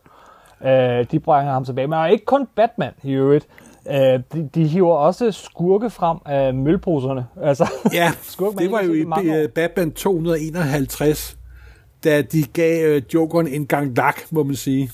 Øh, 0.65 1.05
de 1.11 1.19
bringer 1.19 1.53
ham 1.53 1.65
tilbage. 1.65 1.87
Men 1.87 2.11
ikke 2.11 2.25
kun 2.25 2.47
Batman 2.55 2.91
i 3.03 3.11
øvrigt. 3.11 3.47
Øh, 3.91 3.95
de, 4.33 4.49
de 4.55 4.67
hiver 4.67 4.95
også 4.95 5.31
skurke 5.31 5.89
frem 5.89 6.17
af 6.25 6.53
mølposerne. 6.53 7.25
Altså, 7.43 7.71
Ja, 7.93 8.11
skurke, 8.21 8.57
det 8.57 8.71
var 8.71 8.81
jo 8.81 8.93
i 8.93 9.05
år. 9.05 9.47
Batman 9.55 9.91
251, 9.91 11.37
da 12.03 12.21
de 12.21 12.43
gav 12.43 12.85
øh, 12.89 13.01
Jokeren 13.13 13.47
en 13.47 13.67
gang 13.67 13.97
lak, 13.97 14.21
må 14.31 14.43
man 14.43 14.55
sige. 14.55 14.91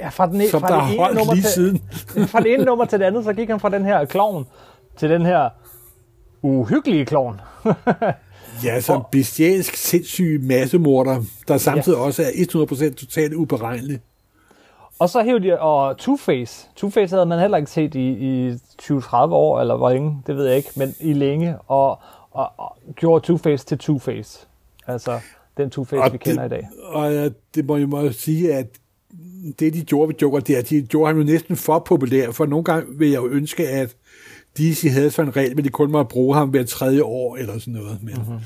Ja, 0.00 0.08
fra, 0.08 0.26
den, 0.26 0.48
Som 0.48 0.60
fra 0.60 0.68
der 0.68 0.86
det 0.86 0.94
ene 0.94 1.14
nummer 1.14 1.34
lige 1.34 1.42
til, 1.42 1.50
siden. 1.52 1.78
fra 2.32 2.40
det 2.40 2.54
ene 2.54 2.64
nummer 2.64 2.84
til 2.84 2.98
det 2.98 3.04
andet, 3.04 3.24
så 3.24 3.32
gik 3.32 3.48
han 3.48 3.60
fra 3.60 3.68
den 3.68 3.84
her 3.84 4.04
klovn 4.04 4.46
til 4.96 5.10
den 5.10 5.26
her 5.26 5.48
uhyggelige 6.42 7.06
klovn. 7.06 7.40
Ja, 8.64 8.80
som 8.80 9.04
bestialsk, 9.12 9.74
sindssyg 9.76 10.40
massemorder, 10.42 11.22
der 11.48 11.58
samtidig 11.58 11.96
Ja. 11.98 12.02
også 12.04 12.22
er 12.22 12.26
100% 12.90 12.94
totalt 12.94 13.34
uberegnelig. 13.34 14.00
Og 14.98 15.08
så 15.08 15.22
hævde 15.22 15.48
de, 15.48 15.58
og 15.60 15.90
Two-Face. 16.02 16.68
Two-Face 16.80 17.10
havde 17.14 17.26
man 17.26 17.38
heller 17.38 17.56
ikke 17.56 17.70
set 17.70 17.94
i, 17.94 18.08
i 18.10 18.50
20-30 18.82 19.14
år, 19.14 19.60
eller 19.60 19.76
hvor 19.76 19.90
længe, 19.90 20.22
det 20.26 20.36
ved 20.36 20.46
jeg 20.46 20.56
ikke, 20.56 20.70
men 20.76 20.94
i 21.00 21.12
længe, 21.12 21.56
og, 21.66 21.98
og, 22.30 22.50
og 22.56 22.76
gjorde 22.96 23.32
Two-Face 23.32 23.64
til 23.64 23.78
Two-Face. 23.82 24.46
Altså, 24.86 25.20
den 25.56 25.72
Two-Face, 25.78 26.10
vi 26.10 26.18
kender 26.18 26.44
i 26.44 26.48
dag. 26.48 26.68
Og 26.84 27.10
det 27.54 27.64
må 27.66 27.76
jeg 27.76 27.88
må 27.88 28.12
sige, 28.12 28.54
at 28.54 28.66
det, 29.58 29.74
de 29.74 29.82
gjorde 29.82 30.08
ved 30.08 30.14
Joker, 30.22 30.40
det 30.40 30.58
er, 30.58 30.62
de 30.62 30.82
gjorde 30.82 31.06
ham 31.06 31.18
jo 31.18 31.24
næsten 31.24 31.56
for 31.56 31.78
populær, 31.78 32.30
for 32.30 32.46
nogle 32.46 32.64
gange 32.64 32.86
vil 32.98 33.08
jeg 33.10 33.16
jo 33.16 33.28
ønske, 33.28 33.68
at 33.68 33.96
DC 34.58 34.88
havde 34.92 35.10
sådan 35.10 35.28
en 35.28 35.36
regel, 35.36 35.56
men 35.56 35.64
de 35.64 35.68
kun 35.68 35.90
må 35.90 36.02
bruge 36.02 36.34
ham 36.36 36.48
hver 36.48 36.64
tredje 36.64 37.02
år, 37.02 37.36
eller 37.36 37.58
sådan 37.58 37.74
noget. 37.74 37.98
Men 38.02 38.14
Mhm. 38.14 38.22
mm-hmm. 38.24 38.40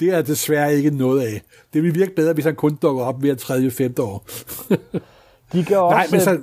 det 0.00 0.08
er 0.14 0.22
desværre 0.22 0.74
ikke 0.74 0.90
noget 0.90 1.20
af. 1.20 1.42
Det 1.74 1.82
ville 1.82 1.98
virke 1.98 2.14
bedre, 2.14 2.32
hvis 2.32 2.44
han 2.44 2.54
kun 2.54 2.78
dukker 2.82 3.02
op 3.04 3.20
hver 3.20 3.34
tredje, 3.34 3.70
femte 3.70 4.02
år. 4.02 4.24
De 5.52 5.64
gav 5.64 5.90
Nej, 5.90 6.02
også 6.02 6.14
men 6.14 6.20
så, 6.20 6.24
så... 6.24 6.38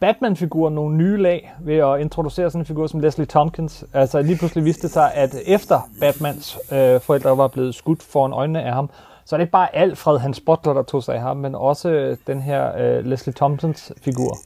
Batman-figuren 0.00 0.74
nogle 0.74 0.96
nye 0.96 1.16
lag 1.16 1.52
ved 1.64 1.74
at 1.74 2.00
introducere 2.00 2.50
sådan 2.50 2.60
en 2.62 2.66
figur 2.66 2.86
som 2.86 3.00
Leslie 3.00 3.26
Tompkins. 3.26 3.84
Altså 3.92 4.22
lige 4.22 4.36
pludselig 4.38 4.64
viste 4.64 4.82
det 4.82 4.90
sig, 4.90 5.14
at 5.14 5.36
efter 5.46 5.90
Batmans 6.00 6.58
øh, 6.72 7.00
forældre 7.00 7.38
var 7.38 7.48
blevet 7.48 7.74
skudt 7.74 8.02
foran 8.02 8.32
øjnene 8.32 8.62
af 8.62 8.72
ham, 8.74 8.90
så 9.26 9.36
er 9.36 9.38
det 9.38 9.44
ikke 9.44 9.52
bare 9.52 9.76
Alfred, 9.76 10.18
hans 10.18 10.40
butler, 10.40 10.72
der 10.72 10.82
tog 10.82 11.02
sig 11.02 11.14
af 11.14 11.20
ham, 11.20 11.36
men 11.36 11.54
også 11.54 11.90
øh, 11.90 12.16
den 12.26 12.42
her 12.42 12.76
øh, 12.78 13.04
Leslie 13.04 13.32
Tompkins 13.32 13.92
figur. 14.02 14.38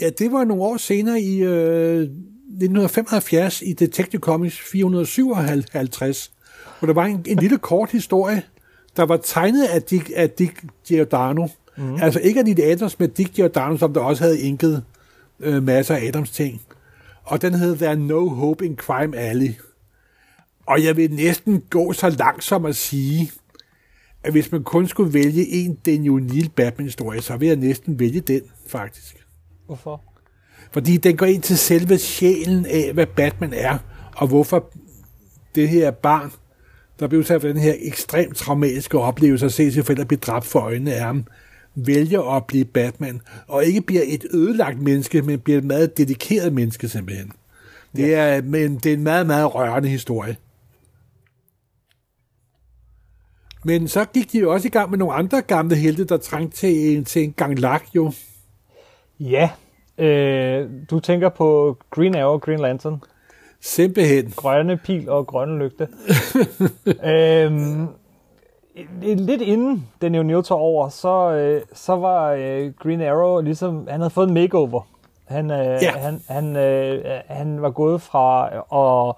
ja, 0.00 0.10
det 0.18 0.32
var 0.32 0.44
nogle 0.44 0.62
år 0.62 0.76
senere 0.76 1.20
i 1.20 1.42
øh, 1.42 2.00
1975 2.00 3.62
i 3.62 3.72
Detective 3.72 4.20
Comics 4.20 4.60
457, 4.60 6.32
hvor 6.78 6.86
der 6.86 6.94
var 6.94 7.04
en, 7.04 7.24
en 7.26 7.38
lille 7.38 7.58
kort 7.58 7.90
historie, 7.90 8.42
der 8.96 9.02
var 9.02 9.16
tegnet 9.16 9.64
af 9.64 9.82
Dick, 9.82 10.10
af 10.16 10.30
Dick 10.30 10.64
Giordano. 10.86 11.48
Mm. 11.76 12.02
Altså 12.02 12.20
ikke 12.20 12.40
af 12.40 12.44
Nick 12.44 12.58
Adams, 12.58 12.98
men 12.98 13.10
Dick 13.10 13.34
Giordano, 13.34 13.76
som 13.76 13.94
der 13.94 14.00
også 14.00 14.22
havde 14.22 14.40
inket 14.40 14.84
øh, 15.40 15.62
masser 15.62 15.94
af 15.94 16.06
Adams 16.06 16.30
ting. 16.30 16.60
Og 17.24 17.42
den 17.42 17.54
hed 17.54 17.76
There 17.76 17.96
No 17.96 18.28
Hope 18.28 18.66
in 18.66 18.76
Crime 18.76 19.16
Alley. 19.16 19.54
Og 20.66 20.84
jeg 20.84 20.96
vil 20.96 21.10
næsten 21.10 21.62
gå 21.70 21.92
så 21.92 22.10
langt 22.10 22.44
som 22.44 22.64
at 22.64 22.76
sige, 22.76 23.30
at 24.24 24.32
hvis 24.32 24.52
man 24.52 24.64
kun 24.64 24.88
skulle 24.88 25.14
vælge 25.14 25.48
en 25.48 25.74
Daniel 25.74 26.22
Neal 26.22 26.48
Batman-historie, 26.56 27.22
så 27.22 27.36
vil 27.36 27.48
jeg 27.48 27.56
næsten 27.56 27.98
vælge 27.98 28.20
den, 28.20 28.42
faktisk. 28.66 29.16
Hvorfor? 29.66 30.02
Fordi 30.72 30.96
den 30.96 31.16
går 31.16 31.26
ind 31.26 31.42
til 31.42 31.58
selve 31.58 31.98
sjælen 31.98 32.66
af, 32.66 32.90
hvad 32.94 33.06
Batman 33.06 33.52
er, 33.54 33.78
og 34.16 34.26
hvorfor 34.26 34.72
det 35.54 35.68
her 35.68 35.90
barn, 35.90 36.32
der 37.00 37.08
blev 37.08 37.20
udsat 37.20 37.40
for 37.40 37.48
den 37.48 37.56
her 37.56 37.74
ekstremt 37.78 38.36
traumatiske 38.36 38.98
oplevelse 38.98 39.46
at 39.46 39.52
se 39.52 39.72
sine 39.72 39.84
forældre 39.84 40.04
blive 40.04 40.20
dræbt 40.20 40.46
for 40.46 40.60
øjnene 40.60 40.94
af 40.94 41.04
ham, 41.04 41.24
vælger 41.74 42.36
at 42.36 42.46
blive 42.46 42.64
Batman, 42.64 43.20
og 43.46 43.64
ikke 43.64 43.80
bliver 43.80 44.02
et 44.06 44.24
ødelagt 44.34 44.82
menneske, 44.82 45.22
men 45.22 45.40
bliver 45.40 45.58
et 45.58 45.64
meget 45.64 45.98
dedikeret 45.98 46.52
menneske 46.52 46.88
simpelthen. 46.88 47.32
Det 47.96 48.14
er, 48.14 48.42
men 48.42 48.76
det 48.76 48.92
er 48.92 48.96
en 48.96 49.02
meget, 49.02 49.26
meget 49.26 49.54
rørende 49.54 49.88
historie. 49.88 50.36
Men 53.64 53.88
så 53.88 54.04
gik 54.04 54.32
de 54.32 54.38
jo 54.38 54.52
også 54.52 54.68
i 54.68 54.70
gang 54.70 54.90
med 54.90 54.98
nogle 54.98 55.14
andre 55.14 55.42
gamle 55.42 55.76
helte, 55.76 56.04
der 56.04 56.16
trængte 56.16 56.56
til 56.56 56.96
en, 56.96 57.04
til 57.04 57.22
en 57.24 57.32
gang 57.32 57.58
lak 57.58 57.82
jo. 57.94 58.12
Ja, 59.20 59.50
øh, 59.98 60.70
du 60.90 61.00
tænker 61.00 61.28
på 61.28 61.76
Green 61.90 62.16
Arrow 62.16 62.32
og 62.32 62.42
Green 62.42 62.60
Lantern. 62.60 63.02
Simpelthen. 63.60 64.32
grønne 64.36 64.76
pil 64.76 65.08
og 65.08 65.26
grønne 65.26 65.58
lygte. 65.58 65.88
øhm, 67.10 67.86
lidt 69.02 69.42
inden 69.42 69.88
den 70.00 70.14
jo 70.30 70.42
tog 70.42 70.58
over, 70.58 70.88
så, 70.88 71.32
øh, 71.32 71.62
så 71.72 71.96
var 71.96 72.32
øh, 72.32 72.72
Green 72.82 73.02
Arrow 73.02 73.40
ligesom, 73.40 73.86
han 73.90 74.00
havde 74.00 74.10
fået 74.10 74.28
en 74.28 74.34
makeover. 74.34 74.80
Han, 75.24 75.50
øh, 75.50 75.82
Ja. 75.82 75.90
han, 75.90 76.20
han, 76.28 76.56
øh, 76.56 77.04
han 77.26 77.62
var 77.62 77.70
gået 77.70 78.02
fra 78.02 78.46
at 78.56 79.14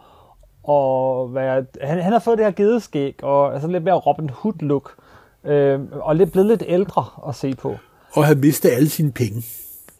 og 0.69 1.35
være, 1.35 1.65
han, 1.81 2.01
han 2.01 2.13
har 2.13 2.19
fået 2.19 2.39
det 2.39 2.47
her 2.47 2.53
gedeskæg, 2.53 3.25
og 3.25 3.53
altså 3.55 3.69
lidt 3.69 3.85
mere 3.85 3.95
Robin 3.95 4.31
Hood 4.31 4.55
look, 4.61 4.95
øh, 5.45 5.81
og 5.93 6.17
lidt, 6.17 6.33
blevet 6.33 6.47
lidt 6.49 6.63
ældre 6.67 7.05
at 7.29 7.35
se 7.35 7.55
på. 7.55 7.77
Og 8.13 8.25
havde 8.25 8.39
mistet 8.39 8.71
alle 8.71 8.89
sine 8.89 9.13
penge. 9.13 9.45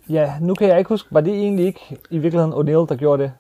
Ja, 0.09 0.33
nu 0.41 0.55
kan 0.55 0.69
jeg 0.69 0.79
ikke 0.79 0.89
huske, 0.89 1.09
var 1.11 1.21
det 1.21 1.35
egentlig 1.35 1.67
ikke 1.67 1.81
i 2.11 2.19
virkeligheden 2.19 2.53
O'Neill, 2.55 2.87
der 2.89 2.97
gjorde 2.97 3.23
det? 3.23 3.33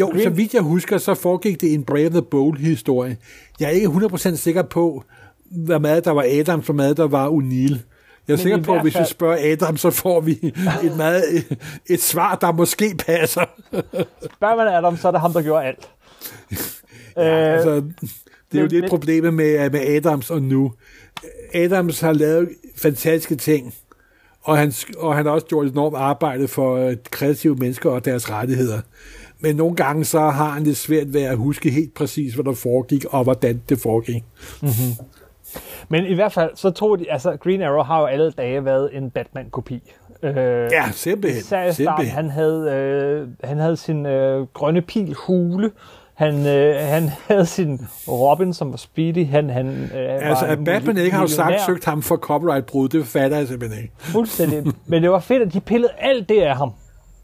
Jo, 0.00 0.06
Green- 0.06 0.22
så 0.22 0.30
vidt 0.30 0.54
jeg 0.54 0.62
husker, 0.62 0.98
så 0.98 1.14
foregik 1.14 1.60
det 1.60 1.74
en 1.74 1.84
Brave 1.84 2.10
the 2.10 2.22
Bold 2.22 2.58
historie. 2.58 3.16
Jeg 3.60 3.66
er 3.66 3.70
ikke 3.70 3.86
100% 3.88 4.36
sikker 4.36 4.62
på, 4.62 5.04
hvad 5.50 5.78
meget 5.78 6.04
der 6.04 6.10
var 6.10 6.24
Adams, 6.28 6.64
hvor 6.66 6.74
meget 6.74 6.96
der 6.96 7.08
var 7.08 7.28
O'Neill. 7.28 7.76
Jeg 8.28 8.34
er 8.34 8.38
sikker 8.38 8.62
på, 8.62 8.74
at 8.74 8.82
hvis 8.82 8.98
vi 8.98 9.04
spørger 9.04 9.52
Adam, 9.52 9.76
så 9.76 9.90
får 9.90 10.20
vi 10.20 10.32
et, 10.82 10.96
meget, 10.96 11.22
et 11.86 12.00
svar, 12.02 12.34
der 12.34 12.52
måske 12.52 12.94
passer. 13.06 13.44
Spørger 14.34 14.56
man 14.56 14.68
Adam, 14.68 14.96
så 14.96 15.08
er 15.08 15.12
det 15.12 15.20
ham, 15.20 15.32
der 15.32 15.42
gjorde 15.42 15.64
alt. 15.64 15.88
ja, 17.16 17.48
øh, 17.48 17.54
altså, 17.54 17.82
det 18.52 18.58
er 18.58 18.62
jo 18.62 18.66
lidt 18.66 18.88
problemet 18.88 19.34
med, 19.34 19.70
med 19.70 19.80
Adams 19.80 20.30
og 20.30 20.42
nu. 20.42 20.72
Adams 21.54 22.00
har 22.00 22.12
lavet 22.12 22.48
fantastiske 22.76 23.36
ting, 23.36 23.74
og 24.42 24.58
han, 24.58 24.72
og 24.98 25.16
han 25.16 25.26
har 25.26 25.32
også 25.32 25.46
gjort 25.46 25.66
et 25.66 25.72
enormt 25.72 25.96
arbejde 25.96 26.48
for 26.48 26.76
øh, 26.76 26.96
kreative 27.10 27.56
mennesker 27.56 27.90
og 27.90 28.04
deres 28.04 28.30
rettigheder. 28.30 28.80
Men 29.40 29.56
nogle 29.56 29.76
gange 29.76 30.04
så 30.04 30.20
har 30.20 30.50
han 30.50 30.64
det 30.64 30.76
svært 30.76 31.12
ved 31.12 31.22
at 31.22 31.36
huske 31.36 31.70
helt 31.70 31.94
præcis, 31.94 32.34
hvad 32.34 32.44
der 32.44 32.54
foregik, 32.54 33.04
og 33.04 33.24
hvordan 33.24 33.62
det 33.68 33.78
foregik. 33.78 34.24
Mm-hmm. 34.62 35.06
Men 35.88 36.06
i 36.06 36.14
hvert 36.14 36.32
fald, 36.32 36.50
så 36.54 36.70
tror 36.70 36.96
de, 36.96 37.10
altså 37.10 37.36
Green 37.36 37.62
Arrow 37.62 37.82
har 37.82 38.00
jo 38.00 38.06
alle 38.06 38.30
dage 38.30 38.64
været 38.64 38.96
en 38.96 39.10
Batman-kopi. 39.10 39.92
Øh, 40.22 40.34
ja, 40.72 40.90
simpelthen. 40.92 41.40
Især 41.40 41.64
i 41.64 41.72
starten, 41.72 42.06
han 42.06 42.30
havde, 42.30 42.70
øh, 42.70 43.28
han 43.44 43.58
havde 43.58 43.76
sin 43.76 44.06
øh, 44.06 44.46
grønne 44.46 44.82
pil 44.82 45.14
hule, 45.26 45.70
han, 46.14 46.46
øh, 46.46 46.76
han 46.76 47.10
havde 47.28 47.46
sin 47.46 47.86
Robin, 48.08 48.54
som 48.54 48.70
var 48.70 48.76
speedy. 48.76 49.26
Han, 49.26 49.50
han, 49.50 49.66
øh, 49.66 50.28
altså, 50.30 50.46
at 50.46 50.64
Batman 50.64 50.98
ikke 50.98 51.16
har 51.16 51.26
sagt 51.26 51.54
søgt 51.66 51.84
ham 51.84 52.02
for 52.02 52.16
copyright-brud, 52.16 52.88
det 52.88 53.06
fatter 53.06 53.36
jeg 53.36 53.48
simpelthen 53.48 53.82
ikke. 53.82 53.94
Fuldstændig. 53.98 54.72
Men 54.86 55.02
det 55.02 55.10
var 55.10 55.20
fedt, 55.20 55.42
at 55.42 55.52
de 55.52 55.60
pillede 55.60 55.92
alt 55.98 56.28
det 56.28 56.42
af 56.42 56.56
ham. 56.56 56.72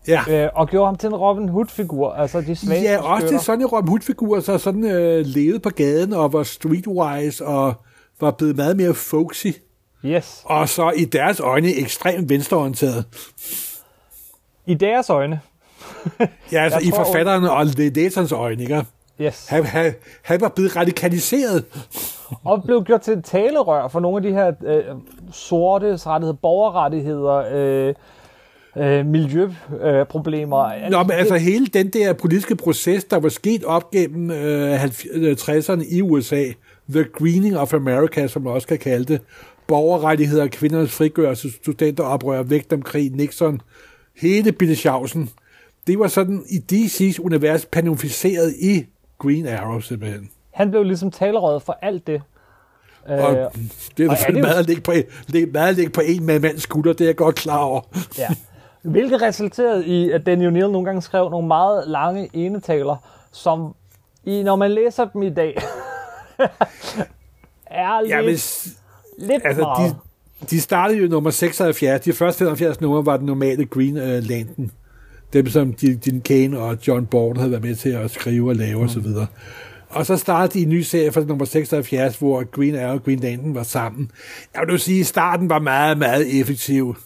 Ja. 0.09 0.45
Øh, 0.45 0.51
og 0.55 0.69
gjorde 0.69 0.87
ham 0.87 0.97
til 0.97 1.07
en 1.07 1.15
Robin 1.15 1.49
Hood-figur. 1.49 2.13
Altså 2.13 2.41
de 2.41 2.57
svage 2.57 2.83
Ja, 2.83 3.03
også 3.15 3.29
til 3.29 3.41
sådan 3.41 3.61
en 3.61 3.67
Robin 3.67 3.89
Hood-figur, 3.89 4.41
så 4.41 4.59
sådan 4.59 4.85
øh, 4.85 5.27
levede 5.27 5.61
på 5.61 5.71
gaden 5.71 6.13
og 6.13 6.33
var 6.33 6.43
streetwise 6.43 7.47
og 7.47 7.75
var 8.21 8.31
blevet 8.31 8.57
meget 8.57 8.77
mere 8.77 8.95
folksy. 8.95 9.47
Yes. 10.05 10.43
Og 10.45 10.69
så 10.69 10.91
i 10.97 11.05
deres 11.05 11.41
øjne 11.41 11.75
ekstremt 11.75 12.29
venstreorienteret. 12.29 13.05
I 14.67 14.75
deres 14.75 15.11
øjne? 15.11 15.41
Ja, 16.53 16.63
altså 16.63 16.79
jeg 16.79 16.89
i 16.89 16.91
forfatterne 16.91 17.51
og 17.53 17.67
læserens 17.77 18.33
øjne, 18.33 18.63
ikke? 18.63 18.85
Yes. 19.21 19.49
Han, 19.49 19.65
han, 19.65 19.95
han 20.23 20.41
var 20.41 20.49
blevet 20.49 20.77
radikaliseret. 20.77 21.65
og 22.45 22.63
blev 22.65 22.85
gjort 22.85 23.01
til 23.01 23.23
talerør 23.23 23.89
for 23.89 24.01
nogle 24.01 24.17
af 24.17 24.23
de 24.23 24.33
her 24.33 24.53
øh, 24.67 24.85
sorte 25.33 25.97
rettigheder, 25.97 26.33
borgerrettigheder, 26.33 27.45
øh, 27.53 27.95
øh, 28.77 29.07
miljøproblemer. 29.07 30.65
Øh, 30.65 30.91
Nå, 30.91 31.03
men 31.03 31.11
altså 31.11 31.37
hele 31.37 31.67
den 31.67 31.89
der 31.89 32.13
politiske 32.13 32.57
proces, 32.57 33.05
der 33.05 33.19
var 33.19 33.29
sket 33.29 33.65
op 33.65 33.91
gennem 33.91 34.31
øh, 34.31 34.85
60'erne 34.85 35.95
i 35.95 36.03
USA, 36.03 36.45
The 36.91 37.05
Greening 37.05 37.59
of 37.59 37.75
America, 37.75 38.27
som 38.27 38.43
man 38.43 38.53
også 38.53 38.69
kan 38.69 38.79
kalde 38.79 39.05
det, 39.05 39.21
borgerrettigheder, 39.67 40.47
kvindernes 40.47 40.93
frigørelse, 40.93 41.49
studenteroprør, 41.53 42.43
vægt 42.43 42.73
om 42.73 42.83
krig, 42.83 43.11
Nixon, 43.11 43.61
hele 44.17 44.53
Billeshausen, 44.53 45.31
det 45.87 45.99
var 45.99 46.09
sådan 46.09 46.45
i 46.51 46.59
DC's 46.73 47.21
univers 47.21 47.67
panificeret 47.67 48.55
i 48.61 48.87
Green 49.19 49.49
Arrow 49.49 49.81
simpelthen. 49.81 50.31
Han 50.51 50.71
blev 50.71 50.85
ligesom 50.85 51.11
talerød 51.11 51.61
for 51.61 51.79
alt 51.83 52.07
det. 52.07 52.23
Og 53.07 53.35
øh, 53.37 53.47
det 53.97 54.07
er 54.07 54.15
selvfølgelig 54.15 54.43
meget, 54.43 54.59
at 54.59 54.67
ligge 54.67 54.83
på, 54.83 54.93
meget 55.53 55.77
ligge 55.77 55.93
på 55.93 56.01
en 56.01 56.27
med 56.27 56.41
mands 56.41 56.63
skulder, 56.63 56.93
det 56.93 57.01
er 57.01 57.09
jeg 57.09 57.17
godt 57.17 57.37
klar 57.37 57.59
over. 57.59 57.81
ja. 58.19 58.29
Hvilket 58.83 59.23
resulterede 59.23 59.87
i, 59.87 60.11
at 60.11 60.27
Daniel 60.27 60.53
Neal 60.53 60.71
nogle 60.71 60.85
gange 60.85 61.03
skrev 61.03 61.31
nogle 61.31 61.49
meget 61.49 61.89
lange 61.89 62.31
enetaler, 62.33 62.97
som 63.33 63.75
i, 64.25 64.43
når 64.43 64.57
man 64.57 64.71
læser 64.71 65.05
dem 65.05 65.23
i 65.23 65.31
dag, 65.31 65.57
er 67.67 68.01
lidt, 68.01 68.11
ja, 68.11 68.23
hvis, 68.23 68.69
lidt 69.19 69.43
altså, 69.45 69.63
meget. 69.63 69.97
De, 70.41 70.47
de 70.47 70.61
startede 70.61 70.99
jo 70.99 71.09
nummer 71.09 71.31
76. 71.31 72.01
De 72.01 72.13
første 72.13 72.39
75 72.39 72.81
numre 72.81 73.07
var 73.07 73.17
den 73.17 73.27
normale 73.27 73.67
Green 73.67 73.97
uh, 73.97 74.03
Lantern. 74.03 74.71
Dem, 75.33 75.47
som 75.47 75.75
Jim 75.83 76.21
Kane 76.21 76.59
og 76.59 76.79
John 76.87 77.07
Borden 77.07 77.37
havde 77.37 77.51
været 77.51 77.65
med 77.65 77.75
til 77.75 77.89
at 77.89 78.11
skrive 78.11 78.49
og 78.49 78.57
lave 78.57 78.79
mm. 78.79 78.85
osv. 78.85 79.07
Og, 79.07 79.27
og 79.89 80.07
så 80.07 80.17
startede 80.17 80.59
de 80.59 80.63
en 80.63 80.69
ny 80.69 80.81
serie 80.81 81.13
fra 81.13 81.21
nummer 81.21 81.45
76, 81.45 82.19
hvor 82.19 82.45
Green 82.45 82.77
Arrow 82.77 82.95
og 82.95 83.05
Green 83.05 83.19
Lantern 83.19 83.55
var 83.55 83.63
sammen. 83.63 84.11
Jeg 84.55 84.63
vil 84.69 84.79
sige, 84.79 85.01
at 85.01 85.07
starten 85.07 85.49
var 85.49 85.59
meget, 85.59 85.99
meget 85.99 86.41
effektiv. 86.41 86.97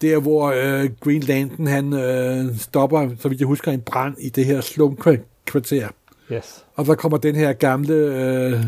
Der, 0.00 0.20
hvor 0.20 0.52
øh, 0.56 0.90
Green 1.00 1.22
Lantern, 1.22 1.66
han 1.66 1.92
øh, 1.92 2.58
stopper, 2.58 3.10
så 3.18 3.28
vidt 3.28 3.40
jeg 3.40 3.46
husker, 3.46 3.72
en 3.72 3.80
brand 3.80 4.14
i 4.20 4.28
det 4.28 4.44
her 4.44 4.60
slumkvarter. 4.60 5.88
Yes. 6.32 6.64
Og 6.74 6.86
så 6.86 6.94
kommer 6.94 7.18
den 7.18 7.34
her 7.34 7.52
gamle 7.52 7.94
øh, 7.94 8.64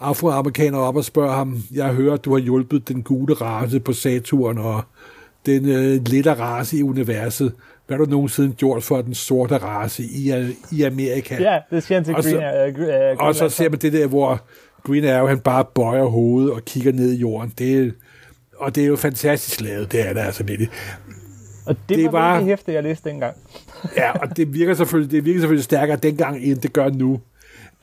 afroamerikaner 0.00 0.78
op 0.78 0.96
og 0.96 1.04
spørger 1.04 1.32
ham, 1.32 1.62
jeg 1.72 1.94
hører, 1.94 2.14
at 2.14 2.24
du 2.24 2.32
har 2.32 2.38
hjulpet 2.38 2.88
den 2.88 3.02
gule 3.02 3.34
race 3.34 3.80
på 3.80 3.92
Saturn 3.92 4.58
og 4.58 4.82
den 5.46 5.68
øh, 5.68 6.00
lille 6.06 6.32
race 6.32 6.76
i 6.76 6.82
universet. 6.82 7.52
Hvad 7.90 7.98
har 7.98 8.04
du 8.04 8.10
nogensinde 8.10 8.54
gjort 8.54 8.82
for 8.82 9.02
den 9.02 9.14
sorte 9.14 9.58
race 9.58 10.02
i, 10.02 10.32
i 10.72 10.82
Amerika? 10.82 11.42
Ja, 11.42 11.58
det 11.70 11.82
siger 11.82 11.98
han 11.98 12.04
til 12.04 12.14
og 12.14 12.22
Green, 12.22 12.36
så, 12.36 12.66
uh, 12.68 12.86
Green 12.86 13.20
Og 13.20 13.34
så 13.34 13.48
ser 13.48 13.68
man 13.68 13.78
det 13.78 13.92
der, 13.92 14.06
hvor 14.06 14.40
Green 14.82 15.04
Arrow, 15.04 15.28
han 15.28 15.40
bare 15.40 15.64
bøjer 15.74 16.04
hovedet 16.04 16.52
og 16.52 16.64
kigger 16.64 16.92
ned 16.92 17.12
i 17.12 17.16
jorden. 17.16 17.52
Det, 17.58 17.94
og 18.56 18.74
det 18.74 18.82
er 18.82 18.86
jo 18.86 18.96
fantastisk 18.96 19.60
lavet, 19.60 19.92
det 19.92 20.08
er 20.08 20.12
det 20.12 20.20
altså 20.20 20.44
virkelig. 20.44 20.70
Og 21.66 21.76
det, 21.88 21.98
det 21.98 22.04
var, 22.04 22.10
var 22.10 22.36
det 22.38 22.46
hæfte, 22.46 22.72
jeg 22.72 22.82
læste 22.82 23.10
dengang. 23.10 23.36
ja, 23.96 24.12
og 24.12 24.36
det 24.36 24.54
virker 24.54 24.74
selvfølgelig, 24.74 25.10
det 25.10 25.24
virker 25.24 25.40
selvfølgelig 25.40 25.64
stærkere 25.64 25.96
dengang, 25.96 26.42
end 26.42 26.58
det 26.58 26.72
gør 26.72 26.88
nu. 26.88 27.20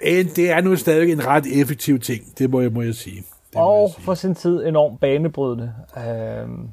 Men 0.03 0.27
det 0.35 0.51
er 0.51 0.61
nu 0.61 0.75
stadig 0.75 1.11
en 1.11 1.27
ret 1.27 1.61
effektiv 1.61 1.99
ting, 1.99 2.21
det 2.37 2.49
må 2.49 2.61
jeg, 2.61 2.71
må 2.71 2.81
jeg 2.81 2.95
sige. 2.95 3.23
Det 3.53 3.61
og 3.61 3.81
jeg 3.81 3.89
sige. 3.95 4.03
for 4.05 4.13
sin 4.13 4.35
tid 4.35 4.65
enormt 4.65 4.99
banebrydende. 4.99 5.73
Øhm, 5.97 6.69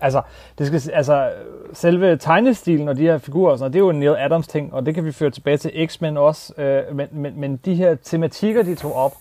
altså, 0.00 0.22
det 0.58 0.66
skal, 0.66 0.94
altså, 0.94 1.30
selve 1.72 2.16
tegnestilen 2.16 2.88
og 2.88 2.96
de 2.96 3.02
her 3.02 3.18
figurer, 3.18 3.56
sådan, 3.56 3.72
det 3.72 3.78
er 3.78 3.82
jo 3.82 3.90
en 3.90 4.00
Neil 4.00 4.16
Adams 4.18 4.48
ting, 4.48 4.74
og 4.74 4.86
det 4.86 4.94
kan 4.94 5.04
vi 5.04 5.12
føre 5.12 5.30
tilbage 5.30 5.56
til 5.56 5.88
X-Men 5.88 6.16
også, 6.16 6.62
øh, 6.62 6.96
men, 6.96 7.08
men, 7.12 7.40
men 7.40 7.56
de 7.56 7.74
her 7.74 7.94
tematikker, 7.94 8.62
de 8.62 8.74
tog 8.74 8.94
op, 8.94 9.12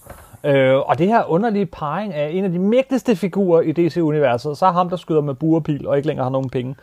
øh, 0.43 0.75
og 0.75 0.97
det 0.97 1.07
her 1.07 1.23
underlige 1.29 1.65
parring 1.65 2.13
af 2.13 2.29
en 2.33 2.43
af 2.43 2.51
de 2.51 2.59
mægtigste 2.59 3.15
figurer 3.15 3.61
i 3.61 3.71
DC-universet, 3.71 4.57
så 4.57 4.65
er 4.65 4.71
ham, 4.71 4.89
der 4.89 4.97
skyder 4.97 5.21
med 5.21 5.33
burpil 5.33 5.87
og 5.87 5.97
ikke 5.97 6.07
længere 6.07 6.23
har 6.23 6.31
nogen 6.31 6.49
penge. 6.49 6.75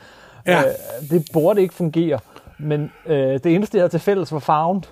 Ja. 0.47 0.59
Øh, 0.59 0.65
det 1.11 1.25
burde 1.33 1.63
ikke 1.63 1.75
fungere, 1.75 2.19
men 2.59 2.93
øh, 3.07 3.17
det 3.17 3.47
eneste, 3.47 3.77
jeg 3.77 3.83
havde 3.83 3.93
til 3.93 4.01
fælles, 4.01 4.33
var 4.33 4.39
farven. 4.39 4.85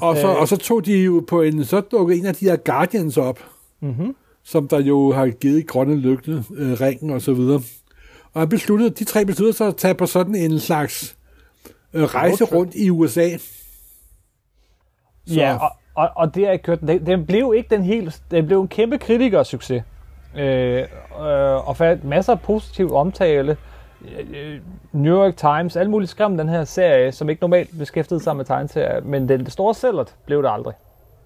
og, 0.00 0.16
så, 0.16 0.28
øh. 0.32 0.40
og 0.40 0.48
så 0.48 0.56
tog 0.56 0.86
de 0.86 0.98
jo 0.98 1.24
på 1.28 1.42
en, 1.42 1.64
så 1.64 1.80
dukkede 1.80 2.18
en 2.18 2.26
af 2.26 2.34
de 2.34 2.44
her 2.44 2.56
Guardians 2.56 3.16
op, 3.16 3.38
mm-hmm. 3.80 4.16
Som 4.44 4.68
der 4.68 4.80
jo 4.80 5.12
har 5.12 5.26
givet 5.26 5.66
grønne 5.66 5.96
lygte, 5.96 6.44
øh, 6.56 6.80
ringen 6.80 7.10
og 7.10 7.22
så 7.22 7.32
videre. 7.32 7.62
Og 8.32 8.40
han 8.40 8.48
besluttede, 8.48 8.90
de 8.90 9.04
tre 9.04 9.24
besluttede 9.24 9.56
sig 9.56 9.66
at 9.66 9.76
tage 9.76 9.94
på 9.94 10.06
sådan 10.06 10.34
en 10.34 10.60
slags 10.60 11.16
øh, 11.92 12.02
rejse 12.02 12.44
rundt 12.44 12.74
i 12.74 12.90
USA. 12.90 13.28
Så. 15.26 15.34
Ja, 15.34 15.56
og, 15.56 15.70
og, 15.94 16.10
og 16.16 16.34
det 16.34 16.48
er 16.48 16.56
kørt, 16.56 16.80
den, 16.80 17.06
den 17.06 17.26
blev 17.26 17.54
ikke 17.56 17.74
den 17.74 17.84
helt, 17.84 18.22
den 18.30 18.46
blev 18.46 18.60
en 18.60 18.68
kæmpe 18.68 18.98
kritikersucces. 18.98 19.82
Øh, 20.36 20.78
øh, 20.78 21.68
og 21.68 21.76
fandt 21.76 22.04
masser 22.04 22.32
af 22.32 22.40
positiv 22.40 22.94
omtale. 22.94 23.56
Øh, 24.34 24.60
New 24.92 25.16
York 25.16 25.36
Times, 25.36 25.76
alle 25.76 25.90
mulige 25.90 26.08
skrev 26.08 26.28
den 26.28 26.48
her 26.48 26.64
serie, 26.64 27.12
som 27.12 27.30
ikke 27.30 27.40
normalt 27.40 27.78
beskæftigede 27.78 28.24
sig 28.24 28.36
med 28.36 28.44
tegneserier, 28.44 29.00
men 29.00 29.28
den 29.28 29.50
store 29.50 29.74
sælgert 29.74 30.14
blev 30.26 30.42
det 30.42 30.50
aldrig. 30.52 30.74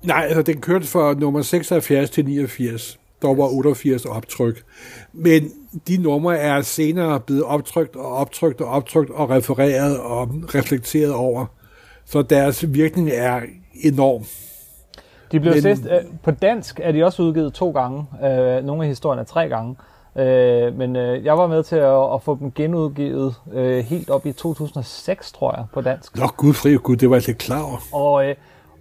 Nej, 0.03 0.25
altså 0.25 0.43
den 0.43 0.61
kørte 0.61 0.87
fra 0.87 1.15
nummer 1.15 1.43
76 1.43 2.11
til 2.11 2.25
89. 2.25 2.99
Der 3.23 3.35
var 3.35 3.49
88 3.49 4.05
optryk. 4.05 4.65
Men 5.13 5.53
de 5.89 5.97
numre 5.97 6.39
er 6.39 6.63
senere 6.63 7.21
blevet 7.21 7.45
optrykt 7.45 7.97
og 7.97 8.13
optrykt 8.13 8.61
og 8.61 8.69
optrykt 8.69 9.11
og 9.11 9.31
refereret 9.31 9.99
og 9.99 10.29
reflekteret 10.55 11.13
over. 11.13 11.47
Så 12.05 12.23
deres 12.23 12.73
virkning 12.75 13.11
er 13.11 13.41
enorm. 13.75 14.25
De 15.33 15.41
blev 15.41 15.53
Men, 15.53 15.63
sidst, 15.63 15.83
øh, 15.85 16.01
på 16.23 16.31
dansk 16.31 16.81
er 16.83 16.93
de 16.93 17.05
også 17.05 17.23
udgivet 17.23 17.55
to 17.55 17.71
gange. 17.71 18.07
Øh, 18.25 18.65
nogle 18.65 18.83
af 18.83 18.89
historierne 18.89 19.21
er 19.21 19.25
tre 19.25 19.49
gange. 19.49 19.77
Øh, 20.17 20.79
men 20.79 20.97
øh, 20.97 21.25
jeg 21.25 21.39
var 21.39 21.47
med 21.47 21.63
til 21.63 21.77
at, 21.77 22.15
at 22.15 22.23
få 22.23 22.39
dem 22.41 22.53
genudgivet 22.53 23.35
øh, 23.53 23.85
helt 23.85 24.11
op 24.11 24.27
i 24.27 24.33
2006, 24.33 25.33
tror 25.33 25.57
jeg, 25.57 25.65
på 25.73 25.81
dansk. 25.81 26.17
Nå, 26.17 26.27
gud 26.27 26.55
fri 26.55 26.75
gud, 26.75 26.97
det 26.97 27.11
var 27.11 27.17
jeg 27.17 27.29
ikke 27.29 27.39
klar 27.39 27.63
over. 27.63 27.79
Og, 27.93 28.29
øh, 28.29 28.35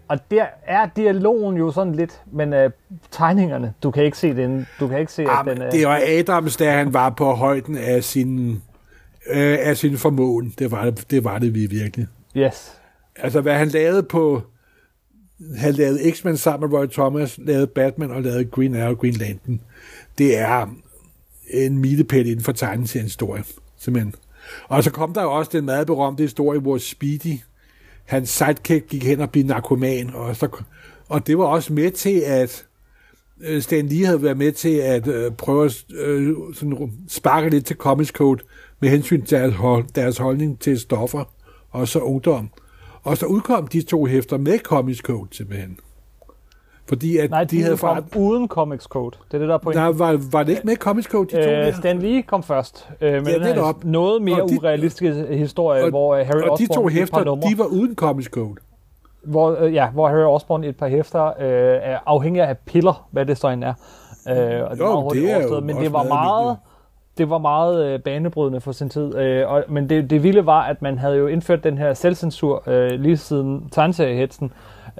og 0.08 0.32
der 0.32 0.46
er 0.65 0.89
dialogen 0.96 1.58
jo 1.58 1.72
sådan 1.72 1.96
lidt, 1.96 2.22
men 2.32 2.54
øh, 2.54 2.72
tegningerne, 3.12 3.74
du 3.84 3.91
kan 3.91 4.04
ikke 4.04 4.17
se 4.17 4.36
den. 4.36 4.67
Du 4.80 4.88
kan 4.88 5.00
ikke 5.00 5.12
se, 5.12 5.22
at 5.22 5.46
den, 5.46 5.62
øh, 5.62 5.72
det 5.72 5.88
var 5.88 6.02
Adams, 6.06 6.58
da 6.58 6.72
han 6.72 6.93
var 6.93 7.10
på 7.10 7.34
højden 7.34 7.78
af 7.78 8.04
sin, 8.04 8.62
øh, 9.30 9.58
af 9.62 9.78
sin 9.78 9.98
formåen. 9.98 10.54
Det 10.60 10.72
var 10.72 10.86
det, 10.86 11.12
det 11.12 11.24
var 11.24 11.39
det 11.39 11.56
vi 11.56 11.65
virkelig. 11.65 12.08
Yes. 12.38 12.74
Altså, 13.15 13.41
hvad 13.41 13.54
han 13.54 13.67
lavede 13.67 14.04
på... 14.04 14.41
Han 15.58 15.74
lavede 15.74 16.12
X-Men 16.12 16.38
sammen 16.38 16.70
med 16.70 16.80
Roy 16.80 16.86
Thomas, 16.88 17.38
lavede 17.38 17.67
Batman 17.67 18.12
og 18.12 18.22
lavede 18.22 18.46
Green 18.46 18.76
Arrow 18.76 18.96
Green 18.96 19.13
Lantern. 19.13 19.62
Det 20.17 20.38
er 20.38 20.67
en 21.50 21.78
milepæl 21.78 22.28
inden 22.28 22.43
for 22.43 22.52
tegneseriens 22.52 23.12
historie, 23.12 23.43
simpelthen. 23.78 24.15
Og 24.67 24.84
så 24.84 24.91
kom 24.91 25.13
der 25.13 25.22
jo 25.22 25.32
også 25.32 25.52
den 25.54 25.65
meget 25.65 25.88
berømte 25.88 26.24
historie, 26.24 26.60
hvor 26.60 26.78
Speedy, 26.78 27.39
hans 28.08 28.30
sidekick, 28.30 28.88
gik 28.89 29.04
hen 29.04 29.22
og 29.22 29.32
blev 29.32 29.46
narkoman, 29.46 30.12
og, 30.13 30.36
så, 30.36 30.63
og 31.10 31.28
det 31.28 31.38
var 31.38 31.46
også 31.46 31.74
med 31.74 31.91
til 31.91 32.20
at 32.20 32.65
øh, 33.41 33.62
Stan 33.62 33.88
Lee 33.88 34.06
havde 34.06 34.24
været 34.24 34.38
med 34.38 34.52
til 34.52 34.76
at 34.76 35.08
øh, 35.08 35.32
prøve 35.32 35.65
at 35.65 35.86
øh, 35.93 36.36
sådan, 36.54 36.91
sparke 37.08 37.50
lidt 37.50 37.65
til 37.65 37.76
Comics 37.76 38.12
Code 38.12 38.43
med 38.80 38.89
hensyn 38.89 39.26
til 39.26 39.38
deres, 39.38 39.54
hold, 39.54 39.86
deres 39.96 40.17
holdning 40.17 40.60
til 40.60 40.80
stoffer 40.80 41.24
og 41.70 41.88
så 41.88 42.00
ungdom. 42.00 42.50
Og 43.04 43.17
så 43.17 43.26
udkom 43.26 43.67
de 43.67 43.82
to 43.82 44.06
hæfter 44.06 44.38
med 44.38 44.60
Comics 44.60 45.00
Code 45.00 45.28
simpelthen. 45.32 45.78
Fordi 46.89 47.17
at 47.17 47.30
Nej, 47.30 47.43
de, 47.43 47.58
de 47.58 47.62
havde 47.63 47.78
kom 47.78 48.06
fra... 48.12 48.19
uden 48.19 48.47
Comics 48.47 48.84
Code. 48.86 49.17
Det 49.28 49.34
er 49.34 49.38
det, 49.39 49.47
der 49.47 49.54
er 49.54 49.58
pointen. 49.58 49.84
Der 49.84 49.91
var, 49.93 50.19
var 50.32 50.43
det 50.43 50.50
ikke 50.52 50.62
med 50.67 50.76
Comics 50.76 51.08
Code, 51.08 51.38
de 51.38 51.43
to 51.43 51.50
Øh? 51.50 51.73
Stan 51.73 52.00
Lee 52.00 52.21
kom 52.21 52.43
først, 52.43 52.89
øh, 53.02 53.13
med 53.13 53.21
Ja, 53.32 53.34
den 53.34 53.43
her 53.43 53.54
netop. 53.54 53.84
noget 53.84 54.21
mere 54.21 54.41
Og 54.41 54.50
de- 54.50 54.58
urealistiske 54.62 55.26
historie, 55.38 55.84
og- 55.84 55.89
hvor 55.89 56.15
øh, 56.15 56.26
Harry 56.28 56.38
Og 56.41 56.60
de 56.60 56.63
Osborn 56.63 56.76
to 56.76 56.88
hæfter, 56.88 57.23
de 57.50 57.58
var 57.58 57.65
uden 57.65 57.95
Comics 57.95 58.28
Code. 58.30 58.56
hvor, 59.23 59.58
øh, 59.62 59.73
ja, 59.73 59.89
hvor 59.89 60.08
Harry 60.08 60.23
Osborn 60.36 60.63
et 60.63 60.78
par 60.78 60.88
hæfter 60.88 61.26
øh, 61.26 61.34
er 61.82 62.00
afhængig 62.06 62.41
af 62.41 62.58
piller, 62.58 63.08
hvad 63.12 63.26
det 63.26 63.38
så 63.38 63.47
end 63.47 63.63
er. 63.63 63.73
Øh, 64.30 64.63
og 64.63 64.71
det 64.71 64.80
Jo, 64.80 65.00
var 65.00 65.10
det 65.10 65.32
er 65.32 65.36
overstået, 65.36 65.63
men 65.63 65.76
det 65.78 65.93
var 65.93 66.04
meget 66.04 66.58
det 67.17 67.30
var 67.30 67.38
meget 67.38 67.86
øh, 67.86 68.00
banebrydende 68.00 68.62
for 68.62 68.71
sin 68.71 68.89
tid. 68.89 69.15
Øh, 69.17 69.52
og, 69.52 69.63
men 69.69 69.89
det, 69.89 70.10
det 70.10 70.23
vilde 70.23 70.45
var, 70.45 70.62
at 70.62 70.82
man 70.82 70.97
havde 70.97 71.15
jo 71.17 71.28
indført 71.28 71.63
den 71.63 71.78
her 71.78 71.93
selvcensur 71.93 72.63
øh, 72.67 72.91
lige 72.91 73.17
siden 73.17 73.69
tegneseriehetsen 73.71 74.52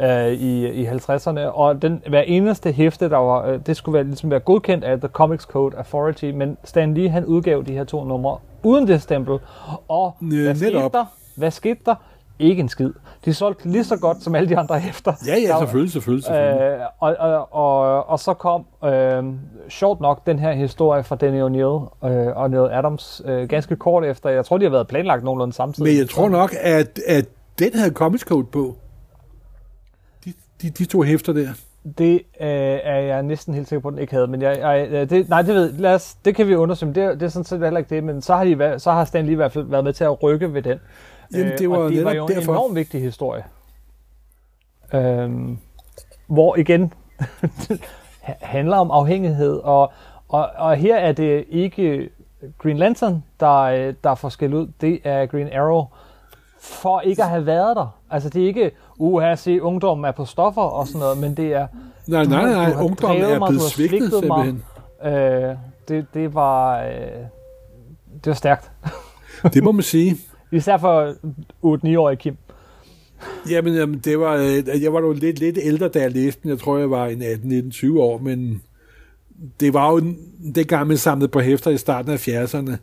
øh, 0.02 0.28
i, 0.28 0.68
i 0.68 0.88
50'erne, 0.88 1.40
og 1.40 1.82
den, 1.82 2.02
hver 2.10 2.22
eneste 2.22 2.72
hæfte, 2.72 3.10
der 3.10 3.18
var, 3.18 3.46
øh, 3.48 3.60
det 3.66 3.78
skulle 3.78 3.94
være, 3.94 4.04
ligesom 4.04 4.32
være 4.32 4.40
godkendt 4.40 4.84
af 4.84 5.00
The 5.00 5.08
Comics 5.08 5.44
Code 5.44 5.78
Authority, 5.78 6.26
men 6.26 6.58
Stan 6.64 6.94
Lee, 6.94 7.10
han 7.10 7.26
udgav 7.26 7.64
de 7.68 7.74
her 7.74 7.84
to 7.84 8.04
numre 8.04 8.38
uden 8.64 8.88
det 8.88 9.02
stempel, 9.02 9.40
og 9.88 10.16
Øh, 10.22 10.44
hvad 10.44 10.56
skete 10.56 10.74
netop. 10.76 10.94
der? 10.94 11.06
Hvad 11.38 11.52
skete 11.52 11.80
der? 11.86 11.96
Ikke 12.40 12.60
en 12.60 12.70
skid. 12.70 12.94
De 13.26 13.34
solgte 13.34 13.70
lige 13.70 13.84
så 13.84 13.98
godt 13.98 14.24
som 14.24 14.36
alle 14.36 14.50
de 14.50 14.58
andre 14.58 14.80
hæfter. 14.80 15.14
Ja, 15.28 15.36
ja, 15.36 15.48
Der- 15.48 15.60
selvfølgelig, 15.60 15.92
selvfølgelig, 15.92 16.26
selvfølgelig. 16.26 16.62
Øh, 16.62 16.80
og, 17.00 17.16
og, 17.20 17.54
og, 17.54 18.10
og 18.10 18.20
så 18.20 18.34
kom, 18.34 18.66
øh, 18.86 19.24
sjovt 19.70 20.02
nok, 20.02 20.26
den 20.28 20.40
her 20.40 20.52
historie 20.52 21.04
fra 21.04 21.16
Danny 21.16 21.42
O'Neill 21.42 22.08
øh, 22.08 22.38
og 22.38 22.50
Neil 22.50 22.70
Adams 22.72 23.22
øh, 23.26 23.50
ganske 23.50 23.76
kort 23.76 24.06
efter. 24.06 24.30
Jeg 24.30 24.46
tror, 24.46 24.58
de 24.58 24.64
har 24.66 24.70
været 24.72 24.88
planlagt 24.88 25.24
nogenlunde 25.24 25.54
samtidig. 25.54 25.92
Men 25.92 26.00
jeg 26.00 26.10
tror 26.10 26.30
nok, 26.30 26.54
at, 26.62 27.00
at 27.08 27.26
den 27.60 27.70
havde 27.76 27.92
Comics 27.94 28.24
Code 28.24 28.46
på. 28.46 28.76
De, 30.62 30.70
de, 30.70 30.86
to 30.86 31.02
hæfter 31.02 31.34
der. 31.34 31.50
Det 31.98 32.14
øh, 32.16 32.20
er 32.84 33.00
jeg 33.00 33.24
næsten 33.24 33.54
helt 33.54 33.68
sikker 33.68 33.82
på, 33.82 33.88
at 33.88 33.92
den 33.92 34.02
ikke 34.02 34.14
havde. 34.14 34.28
Men 34.28 34.42
jeg, 34.42 34.58
jeg, 34.60 34.88
øh, 34.92 35.10
det, 35.10 35.30
nej, 35.30 35.42
det, 35.42 35.56
ved, 35.56 35.72
lad 35.74 35.96
os, 35.96 36.16
det 36.26 36.36
kan 36.36 36.48
vi 36.48 36.56
undersøge. 36.56 36.94
Det, 36.94 37.20
det 37.20 37.26
er 37.26 37.30
sådan 37.30 37.46
set 37.46 37.60
heller 37.60 37.78
ikke 37.78 37.96
det. 37.96 38.04
Men 38.04 38.22
så 38.22 38.36
har, 38.36 38.44
de, 38.44 38.80
så 38.80 38.92
har 38.92 39.06
Stan 39.06 39.26
Lee 39.26 39.32
i 39.32 39.36
hvert 39.36 39.52
fald 39.52 39.66
været 39.66 39.84
med 39.84 39.94
til 39.94 40.04
at 40.04 40.24
rykke 40.24 40.54
ved 40.54 40.62
den. 40.62 40.80
Jamen, 41.34 41.58
det 41.58 41.70
var 41.70 41.78
og 41.78 41.92
det 41.92 42.06
var 42.06 42.14
jo 42.14 42.26
en 42.26 42.34
derfor. 42.34 42.52
enormt 42.52 42.76
vigtig 42.76 43.02
historie. 43.02 43.44
Øhm, 44.94 45.58
hvor 46.28 46.56
igen 46.56 46.94
handler 48.42 48.78
om 48.78 48.92
afhængighed, 48.92 49.56
og, 49.64 49.92
og, 50.28 50.50
og 50.56 50.76
her 50.76 50.96
er 50.98 51.12
det 51.12 51.46
ikke 51.50 52.10
Green 52.58 52.78
Lantern, 52.78 53.24
der, 53.40 53.60
øh, 53.60 53.94
der 54.04 54.16
får 54.16 54.30
skæld 54.30 54.54
ud, 54.54 54.68
det 54.82 55.00
er 55.04 55.26
Green 55.26 55.54
Arrow, 55.54 55.86
for 56.62 57.02
ikke 57.02 57.24
at 57.24 57.30
have 57.30 57.46
været 57.46 57.76
der. 57.76 58.00
Altså 58.10 58.30
det 58.30 58.44
er 58.44 58.48
ikke, 58.48 58.72
uha, 58.98 59.36
se, 59.36 59.62
ungdommen 59.62 60.06
er 60.06 60.12
på 60.12 60.26
stoffer 60.26 60.62
og 60.62 60.88
sådan 60.88 61.00
noget, 61.00 61.18
men 61.18 61.38
det 61.38 61.54
er, 61.54 61.68
Nej, 62.08 62.26
nej, 62.26 62.52
nej, 62.52 62.64
har 62.64 62.84
ungdommen 62.84 63.24
er 63.24 63.40
mig, 63.40 63.48
blevet 63.48 63.62
har 63.62 63.70
svigtet 63.70 64.00
svigtet 64.10 64.28
mig. 64.28 64.46
simpelthen. 64.46 65.14
øh, 65.50 65.56
det, 65.88 66.06
det 66.14 66.34
var, 66.34 66.84
øh, 66.84 66.92
det 68.14 68.26
var 68.26 68.34
stærkt. 68.34 68.72
Det 69.54 69.64
må 69.64 69.72
man 69.72 69.84
sige. 69.84 70.18
Især 70.52 70.78
for 70.78 71.12
8-9-årige 71.64 72.18
Kim. 72.18 72.38
Jamen, 73.50 73.74
jamen 73.76 74.00
det 74.00 74.20
var, 74.20 74.34
øh, 74.36 74.84
jeg 74.84 74.94
var 74.94 75.00
jo 75.00 75.12
lidt, 75.12 75.40
lidt 75.40 75.58
ældre, 75.62 75.88
da 75.88 76.02
jeg 76.02 76.12
læste 76.12 76.42
den. 76.44 76.50
Jeg 76.50 76.60
tror, 76.60 76.78
jeg 76.78 76.92
var 76.92 77.06
en 77.06 77.22
18-19-20 77.22 78.00
år, 78.00 78.18
men 78.18 78.62
det 79.60 79.74
var 79.74 79.92
jo 79.92 80.02
det 80.56 80.68
gang, 80.68 80.88
man 80.88 80.98
samlede 80.98 81.28
på 81.28 81.40
hæfter 81.40 81.72
i 81.72 81.78
starten 81.78 82.12
af 82.12 82.28
70'erne. 82.28 82.76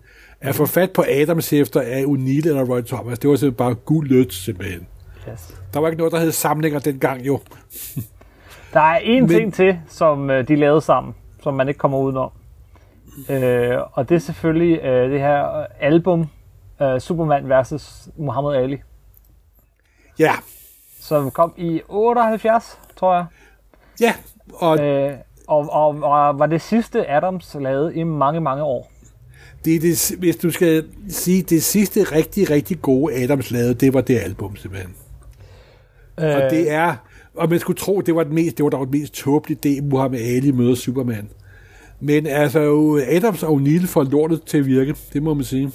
At 0.45 0.55
få 0.55 0.67
fat 0.67 0.91
på 0.93 1.05
Adams 1.09 1.51
hæfter 1.51 1.81
af 1.81 2.03
O'Neill 2.05 2.49
eller 2.49 2.65
Roy 2.65 2.81
Thomas, 2.83 3.19
det 3.19 3.31
var 3.31 3.37
simpelthen 3.37 3.57
bare 3.67 3.75
guld 3.75 4.09
lødt, 4.09 4.35
simpelthen. 4.35 4.87
Yes. 5.33 5.55
Der 5.75 5.81
var 5.81 5.89
ikke 5.89 5.99
noget, 5.99 6.13
der 6.13 6.19
hed 6.21 6.33
samlinger 6.33 6.79
dengang 6.79 7.27
jo. 7.27 7.41
Der 8.73 8.81
er 8.81 8.99
én 9.01 9.21
Men- 9.21 9.29
ting 9.29 9.55
til, 9.55 9.79
som 9.89 10.31
øh, 10.31 10.49
de 10.49 10.57
lavede 10.57 10.81
sammen, 10.81 11.15
som 11.43 11.55
man 11.55 11.69
ikke 11.69 11.79
kommer 11.79 11.99
udenom. 11.99 12.31
Øh, 13.31 13.77
og 13.93 14.09
det 14.09 14.15
er 14.15 14.19
selvfølgelig 14.19 14.81
øh, 14.85 15.11
det 15.11 15.21
her 15.21 15.67
album, 15.81 16.27
øh, 16.83 17.01
Superman 17.01 17.49
versus 17.49 18.09
Muhammad 18.17 18.55
Ali, 18.57 18.77
Ja, 20.19 20.33
som 21.01 21.31
kom 21.31 21.55
i 21.57 21.81
78, 21.89 22.79
tror 22.97 23.15
jeg. 23.15 23.25
ja, 24.01 24.15
og 24.55 24.79
Øh, 24.81 25.13
og, 25.49 25.69
og, 25.73 25.89
og 26.03 26.39
var 26.39 26.47
det 26.47 26.63
sidste 26.63 27.11
Adams 27.11 27.57
lavede 27.61 27.95
i 27.95 28.03
mange, 28.03 28.41
mange 28.41 28.63
år. 28.63 28.91
Det 29.65 29.77
er 29.77 29.81
det, 29.81 30.15
hvis 30.19 30.37
du 30.37 30.51
skal 30.51 30.85
sige, 31.09 31.43
det 31.43 31.63
sidste 31.63 32.03
rigtig, 32.03 32.51
rigtig 32.51 32.83
gode 32.83 33.15
Adams 33.15 33.51
lavede, 33.51 33.75
det 33.75 33.95
var 33.95 34.01
det 34.01 34.19
album 34.19 34.57
simpelthen. 34.57 34.95
Øh, 36.21 36.37
Og 36.37 36.51
det 36.51 36.71
er, 36.71 36.97
og 37.37 37.51
man 37.51 37.59
skulle 37.59 37.79
tro, 37.79 38.01
det 38.01 38.15
var 38.15 38.25
det 38.25 38.33
mest, 38.33 38.57
det 38.57 38.65
var 38.65 38.71
dog 38.71 38.87
det 38.87 39.01
mest 39.01 39.15
tåbelige 39.15 39.59
det, 39.63 39.85
Muhammad 39.85 40.21
Ali 40.21 40.51
møder 40.51 40.75
Superman. 40.75 41.29
Men 42.01 42.27
altså, 42.27 42.61
Adams 43.09 43.43
og 43.43 43.51
O'Neill 43.51 43.87
får 43.87 44.03
lortet 44.03 44.43
til 44.43 44.59
at 44.59 44.67
virke, 44.67 44.97
det 45.13 45.23
må 45.23 45.35
man 45.35 45.45
sige. 45.45 45.73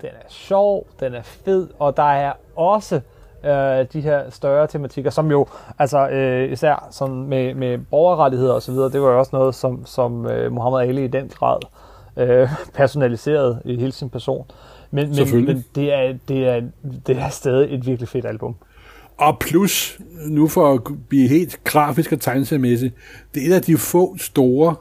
Den 0.00 0.10
er 0.10 0.26
sjov, 0.28 0.86
den 1.00 1.14
er 1.14 1.22
fed, 1.22 1.68
og 1.78 1.96
der 1.96 2.12
er 2.12 2.32
også 2.56 3.00
øh, 3.44 3.86
de 3.92 4.00
her 4.00 4.30
større 4.30 4.66
tematikker, 4.66 5.10
som 5.10 5.30
jo, 5.30 5.46
altså 5.78 6.08
øh, 6.08 6.52
især 6.52 6.88
sådan 6.90 7.24
med, 7.28 7.54
med 7.54 7.78
borgerrettigheder 7.90 8.52
og 8.52 8.62
så 8.62 8.72
videre, 8.72 8.90
det 8.90 9.02
var 9.02 9.10
jo 9.10 9.18
også 9.18 9.36
noget, 9.36 9.54
som, 9.54 9.86
som 9.86 10.26
øh, 10.26 10.52
Muhammad 10.52 10.80
Ali 10.80 11.04
i 11.04 11.08
den 11.08 11.28
grad 11.28 11.58
øh, 11.62 11.93
personaliserede 12.74 13.62
i 13.64 13.76
hele 13.76 13.92
sin 13.92 14.10
person. 14.10 14.46
Men, 14.90 15.08
men, 15.16 15.44
men 15.44 15.64
det, 15.74 15.92
er, 15.92 16.14
det, 16.28 16.48
er, 16.48 16.60
det 17.06 17.16
er 17.18 17.28
stadig 17.28 17.74
et 17.74 17.86
virkelig 17.86 18.08
fedt 18.08 18.26
album. 18.26 18.54
Og 19.16 19.38
plus, 19.38 19.98
nu 20.26 20.48
for 20.48 20.74
at 20.74 20.80
blive 21.08 21.28
helt 21.28 21.64
grafisk 21.64 22.12
og 22.12 22.20
tegneseriemæssigt, 22.20 22.94
det 23.34 23.42
er 23.42 23.46
et 23.48 23.52
af 23.54 23.62
de 23.62 23.76
få 23.76 24.16
store 24.18 24.74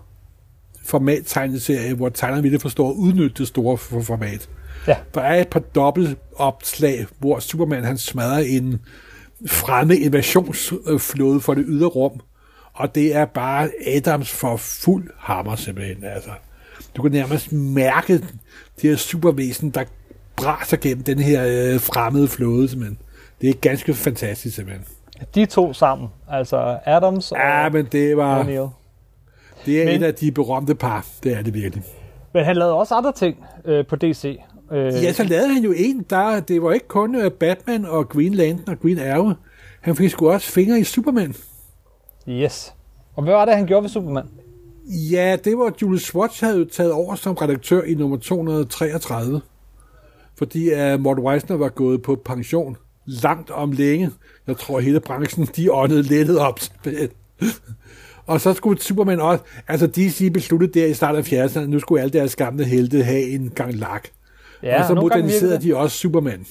format-tegneserier, 0.86 1.96
hvor 1.96 2.10
tegnerne 2.10 2.42
virkelig 2.44 2.62
forstår 2.62 2.90
at 2.90 2.96
udnytte 2.96 3.36
det 3.38 3.48
store 3.48 3.78
for- 3.78 4.02
format. 4.02 4.50
Ja. 4.88 4.96
Der 5.14 5.22
er 5.22 5.42
et 5.42 5.48
par 5.48 5.60
dobbelt 5.60 6.18
opslag, 6.36 7.06
hvor 7.20 7.40
Superman 7.40 7.84
han 7.84 7.98
smadrer 7.98 8.38
en 8.40 8.80
fremmed 9.48 9.96
invasionsflåde 9.98 11.40
for 11.42 11.54
det 11.54 11.66
ydre 11.68 11.88
rum, 11.88 12.22
og 12.74 12.96
det 12.96 13.16
er 13.16 13.26
bare 13.26 13.70
Adams 13.88 14.32
for 14.32 14.58
fuld 14.58 15.10
hammer 15.18 15.56
simpelthen. 15.56 16.04
Altså. 16.04 16.30
Du 16.96 17.02
kan 17.02 17.12
nærmest 17.12 17.52
mærke 17.52 18.14
det 18.18 18.26
her 18.90 18.96
supervæsen, 18.96 19.70
der 19.70 19.84
braser 20.36 20.78
gennem 20.78 21.04
den 21.04 21.20
her 21.20 21.44
øh, 21.74 21.80
fremmede 21.80 22.28
flåde 22.28 22.70
simpelthen. 22.70 22.98
Det 23.42 23.50
er 23.50 23.54
ganske 23.54 23.94
fantastisk 23.94 24.56
simpelthen. 24.56 24.86
De 25.36 25.46
to 25.46 25.74
sammen, 25.74 26.08
altså 26.30 26.80
Adams 26.86 27.32
og 27.32 27.38
Ja, 27.38 27.70
men 27.70 27.86
det 27.92 28.18
var 28.18 28.44
O'Neill. 28.44 28.70
det 29.66 29.82
er 29.82 29.86
Men- 29.86 30.04
et 30.04 30.06
af 30.06 30.16
de 30.16 30.32
berømte 30.32 30.76
par. 30.76 31.06
Det 31.24 31.34
er 31.38 31.42
det 31.42 31.54
virkelig. 31.54 31.84
Men 32.34 32.46
han 32.46 32.56
lavede 32.56 32.74
også 32.74 32.96
andre 32.96 33.12
ting 33.12 33.38
øh, 33.66 33.86
på 33.88 33.96
DC. 33.96 34.40
Øh, 34.72 34.94
Ja, 35.04 35.14
så 35.14 35.24
lavede 35.24 35.54
han 35.54 35.64
jo 35.64 35.74
en, 35.78 36.06
der, 36.10 36.40
det 36.40 36.62
var 36.62 36.72
ikke 36.72 36.88
kun 36.88 37.16
øh, 37.16 37.32
Batman 37.32 37.86
og 37.86 38.10
Green 38.10 38.34
Lantern 38.34 38.70
og 38.76 38.82
Green 38.82 39.00
Arrow. 39.00 39.32
Han 39.82 39.96
fik 39.96 40.10
sgu 40.12 40.30
også 40.30 40.52
fingre 40.52 40.80
i 40.80 40.84
Superman. 40.84 41.36
Yes. 42.30 42.74
Og 43.16 43.24
hvad 43.24 43.34
var 43.34 43.46
det, 43.46 43.56
han 43.56 43.66
gjorde 43.66 43.84
ved 43.84 43.90
Superman? 43.90 44.26
Ja, 44.86 45.38
det 45.44 45.58
var 45.58 45.74
Julius 45.82 46.04
Swatch 46.04 46.44
havde 46.44 46.66
taget 46.66 46.92
over 46.92 47.16
som 47.16 47.34
redaktør 47.34 47.82
i 47.82 47.94
nummer 47.94 48.18
233. 48.18 49.42
Fordi 50.38 50.74
uh, 50.74 51.00
Mort 51.00 51.20
Weisner 51.20 51.58
var 51.58 51.70
gået 51.70 52.02
på 52.02 52.22
pension 52.26 52.78
langt 53.06 53.50
om 53.50 53.72
længe. 53.72 54.12
Jeg 54.48 54.58
tror, 54.58 54.80
hele 54.80 55.00
branchen, 55.00 55.46
de 55.46 55.72
åndede 55.72 56.02
lettet 56.02 56.40
op. 56.40 56.60
og 58.26 58.42
så 58.42 58.54
skulle 58.54 58.82
Superman 58.82 59.20
også... 59.20 59.44
Altså, 59.68 59.88
DC 59.88 60.34
besluttede 60.34 60.80
der 60.80 60.86
i 60.86 60.94
starten 60.94 61.18
af 61.18 61.48
70'erne, 61.48 61.60
at 61.60 61.70
nu 61.70 61.80
skulle 61.80 62.02
alle 62.02 62.14
deres 62.14 62.36
gamle 62.36 62.66
helte 62.66 63.04
have 63.04 63.22
en 63.22 63.50
gang 63.50 63.74
lak. 63.74 64.08
Ja, 64.64 64.82
og 64.82 64.88
så 64.88 64.96
moderniserede 64.96 65.62
de 65.62 65.76
også 65.76 65.98
Superman. 65.98 66.46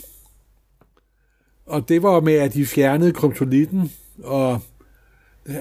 Og 1.67 1.89
det 1.89 2.03
var 2.03 2.21
med, 2.21 2.35
at 2.35 2.55
de 2.55 2.67
fjernede 2.67 3.13
kryptonitten, 3.13 3.93
og, 4.25 4.61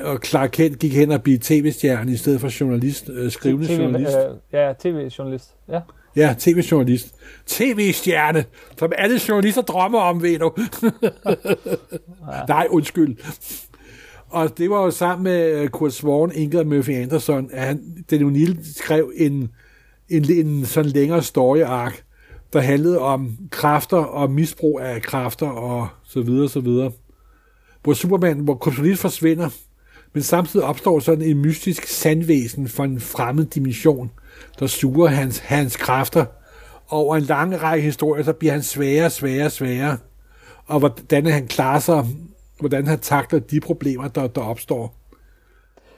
og 0.04 0.20
Clark 0.26 0.50
Kent 0.54 0.80
gik 0.80 0.94
hen 0.94 1.12
og 1.12 1.24
blev 1.24 1.40
tv-stjerne 1.40 2.12
i 2.12 2.18
stedet 2.18 2.42
for 2.42 2.60
journalist, 2.60 3.10
øh, 3.10 3.32
skrivende 3.32 3.68
TV, 3.68 3.80
journalist. 3.80 4.18
Øh, 4.18 4.36
ja, 4.54 4.74
tv-journalist. 4.80 5.56
Ja. 5.70 5.80
Ja, 6.16 6.36
tv-journalist. 6.40 7.16
TV-stjerne, 7.48 8.46
som 8.80 8.92
alle 8.98 9.20
journalister 9.30 9.62
drømmer 9.62 10.00
om, 10.00 10.22
ved 10.22 10.40
du. 10.40 10.52
ja. 12.32 12.44
Nej, 12.54 12.68
undskyld. 12.70 13.18
Og 14.30 14.58
det 14.58 14.70
var 14.70 14.84
jo 14.84 14.92
sammen 14.92 15.24
med 15.24 15.52
øh, 15.52 15.70
Kurt 15.70 15.94
Swan, 15.94 16.32
Inge 16.36 16.60
og 16.60 16.68
Murphy 16.68 16.92
Anderson, 16.92 17.50
at 17.54 17.66
han, 17.66 18.04
den 18.10 18.22
O'Neill 18.22 18.80
skrev 18.80 19.12
en, 19.16 19.50
en, 20.10 20.32
en 20.32 20.66
sådan 20.66 20.92
længere 20.92 21.24
story-ark, 21.24 22.04
der 22.54 22.60
handlede 22.60 23.00
om 23.00 23.38
kræfter 23.52 23.98
og 23.98 24.32
misbrug 24.32 24.80
af 24.82 25.02
kræfter 25.02 25.48
og 25.48 25.88
så 26.04 26.22
videre, 26.22 26.50
så 26.50 26.60
videre. 26.60 26.92
Hvor 27.84 27.94
Superman, 27.94 28.40
hvor 28.40 28.56
kryptonit 28.56 29.00
forsvinder, 29.00 29.50
Men 30.14 30.24
samtidig 30.24 30.66
opstår 30.66 31.00
sådan 31.00 31.22
en 31.22 31.38
mystisk 31.38 31.88
sandvæsen 31.88 32.68
fra 32.68 32.84
en 32.84 33.00
fremmed 33.00 33.46
dimension, 33.46 34.12
der 34.60 34.68
suger 34.68 35.08
hans, 35.08 35.38
hans 35.38 35.78
kræfter. 35.78 36.26
Over 36.90 37.16
en 37.16 37.24
lang 37.24 37.62
række 37.62 37.86
historier, 37.86 38.24
så 38.24 38.34
bliver 38.34 38.52
han 38.54 38.64
sværere, 38.64 39.10
sværere, 39.10 39.50
sværere. 39.50 39.98
Og 40.66 40.80
hvordan 40.80 41.26
han 41.26 41.48
klarer 41.48 41.80
sig, 41.80 42.06
hvordan 42.60 42.88
han 42.88 43.00
takler 43.00 43.40
de 43.40 43.60
problemer, 43.60 44.08
der, 44.08 44.28
der 44.28 44.42
opstår. 44.42 44.96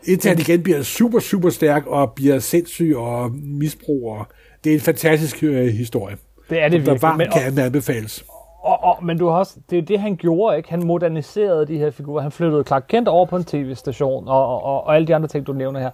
Indtil 0.04 0.30
han 0.30 0.39
igen 0.39 0.63
bliver 0.63 0.84
super, 0.84 1.19
super 1.19 1.49
stærk 1.49 1.86
og 1.88 2.13
bliver 2.15 2.39
sindssyg 2.39 2.93
og 2.97 3.32
misbruger. 3.32 4.30
Det 4.63 4.69
er 4.69 4.73
en 4.73 4.82
fantastisk 4.82 5.43
øh, 5.43 5.65
historie. 5.67 6.17
Det 6.49 6.60
er 6.62 6.69
det 6.69 6.71
Der 6.71 6.78
virkelig. 6.78 7.02
varmt 7.02 7.17
Men, 7.17 7.28
kan 7.34 7.60
anbefales. 7.60 8.26
Og, 8.63 8.84
og, 8.84 9.06
men 9.06 9.17
du 9.17 9.28
har 9.28 9.38
også, 9.38 9.56
det 9.69 9.78
er 9.78 9.82
det, 9.82 9.99
han 9.99 10.15
gjorde, 10.15 10.58
ikke? 10.58 10.69
Han 10.69 10.84
moderniserede 10.86 11.67
de 11.67 11.78
her 11.78 11.91
figurer. 11.91 12.21
Han 12.21 12.32
flyttede 12.32 12.63
Clark 12.63 12.86
Kent 12.88 13.08
over 13.08 13.26
på 13.26 13.36
en 13.36 13.43
tv-station, 13.43 14.28
og, 14.28 14.47
og, 14.47 14.63
og, 14.63 14.84
og 14.84 14.95
alle 14.95 15.08
de 15.08 15.15
andre 15.15 15.28
ting, 15.28 15.47
du 15.47 15.54
nævner 15.54 15.80
her. 15.80 15.89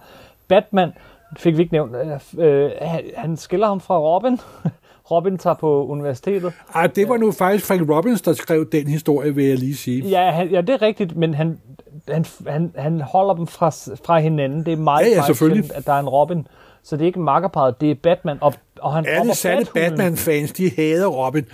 Batman 0.48 0.92
fik 1.36 1.56
vi 1.56 1.62
ikke 1.62 1.74
nævnt. 1.74 1.96
Øh, 2.38 2.64
øh, 2.64 2.70
han, 3.16 3.36
skiller 3.36 3.66
ham 3.66 3.80
fra 3.80 3.98
Robin. 3.98 4.40
Robin 5.10 5.38
tager 5.38 5.54
på 5.54 5.86
universitetet. 5.86 6.52
Ej, 6.74 6.86
det 6.86 7.08
var 7.08 7.16
nu 7.16 7.32
faktisk 7.32 7.66
Frank 7.66 7.90
Robbins, 7.90 8.22
der 8.22 8.32
skrev 8.32 8.70
den 8.72 8.86
historie, 8.86 9.34
vil 9.34 9.44
jeg 9.44 9.58
lige 9.58 9.76
sige. 9.76 10.08
Ja, 10.08 10.30
han, 10.30 10.50
ja 10.50 10.60
det 10.60 10.70
er 10.70 10.82
rigtigt, 10.82 11.16
men 11.16 11.34
han, 11.34 11.60
han, 12.08 12.24
han, 12.46 12.72
han 12.76 13.00
holder 13.00 13.34
dem 13.34 13.46
fra, 13.46 13.70
fra 14.04 14.18
hinanden. 14.18 14.66
Det 14.66 14.72
er 14.72 14.76
meget, 14.76 15.06
Ja, 15.06 15.22
ja, 15.28 15.32
sjældent, 15.32 15.72
at 15.72 15.86
der 15.86 15.92
er 15.92 16.00
en 16.00 16.08
Robin. 16.08 16.46
Så 16.82 16.96
det 16.96 17.02
er 17.02 17.06
ikke 17.06 17.20
makkerparet, 17.20 17.80
det 17.80 17.90
er 17.90 17.94
Batman. 17.94 18.38
Og, 18.40 18.54
og 18.80 18.92
han 18.92 19.06
Alle 19.08 19.34
sande. 19.34 19.66
Batman-fans, 19.74 20.52
de 20.52 20.70
hader 20.76 21.06
Robin. 21.06 21.44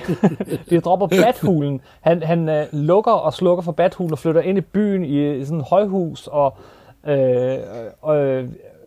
De 0.70 0.80
dropper 0.80 1.06
Bathulen. 1.06 1.80
Han, 2.00 2.22
han 2.22 2.48
øh, 2.48 2.66
lukker 2.72 3.12
og 3.12 3.34
slukker 3.34 3.62
for 3.62 3.72
Bathulen 3.72 4.12
og 4.12 4.18
flytter 4.18 4.40
ind 4.40 4.58
i 4.58 4.60
byen 4.60 5.04
i, 5.04 5.38
i 5.38 5.44
sådan 5.44 5.58
et 5.60 5.64
højhus 5.70 6.26
og, 6.32 6.56
øh, 7.06 7.58
og, 8.02 8.44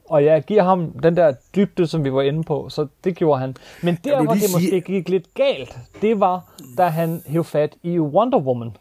og 0.10 0.26
jeg 0.26 0.44
giver 0.44 0.64
ham 0.64 0.92
den 1.04 1.18
der 1.18 1.34
dybde, 1.56 1.88
som 1.88 2.04
vi 2.04 2.14
var 2.14 2.22
inde 2.22 2.44
på. 2.44 2.70
Så 2.70 2.88
det 3.04 3.16
gjorde 3.16 3.40
han. 3.40 3.56
Men 3.84 3.98
der, 4.04 4.24
hvor 4.24 4.34
det 4.34 4.42
måske 4.54 4.70
sige- 4.70 4.82
gik 4.82 5.10
lidt 5.10 5.34
galt, 5.34 5.78
det 6.02 6.20
var, 6.20 6.54
da 6.78 6.84
han 6.86 7.22
hævde 7.28 7.48
fat 7.48 7.76
i 7.84 8.00
Wonder 8.00 8.40
Woman. 8.40 8.72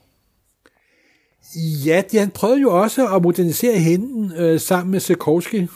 Ja, 1.87 2.03
de, 2.13 2.19
han 2.19 2.31
prøvede 2.31 2.61
jo 2.61 2.81
også 2.81 3.07
at 3.17 3.23
modernisere 3.23 3.79
hende 3.79 4.35
øh, 4.39 4.61
sammen 4.61 4.91
med 4.91 5.01
Sikowski, 5.01 5.67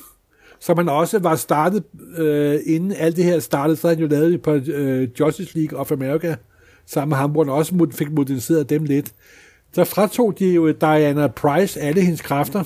som 0.61 0.79
han 0.79 0.89
også 0.89 1.19
var 1.19 1.37
startet, 1.37 1.85
øh, 2.17 2.61
inden 2.67 2.93
alt 2.93 3.17
det 3.17 3.25
her 3.25 3.39
startede, 3.39 3.77
så 3.77 3.89
havde 3.89 3.97
han 3.97 4.05
jo 4.05 4.11
lavet 4.11 4.43
på 4.43 4.53
øh, 4.55 5.09
Justice 5.21 5.59
League 5.59 5.79
of 5.79 5.93
America, 5.93 6.37
sammen 6.87 7.09
med 7.09 7.17
ham, 7.17 7.31
hvor 7.31 7.45
han 7.45 7.53
også 7.53 7.75
mod, 7.75 7.93
fik 7.93 8.13
moderniseret 8.13 8.71
dem 8.71 8.85
lidt. 8.85 9.13
Så 9.73 9.85
fratog 9.85 10.39
de 10.39 10.49
jo 10.49 10.71
Diana 10.71 11.27
Price 11.27 11.81
alle 11.81 12.01
hendes 12.01 12.21
kræfter. 12.21 12.65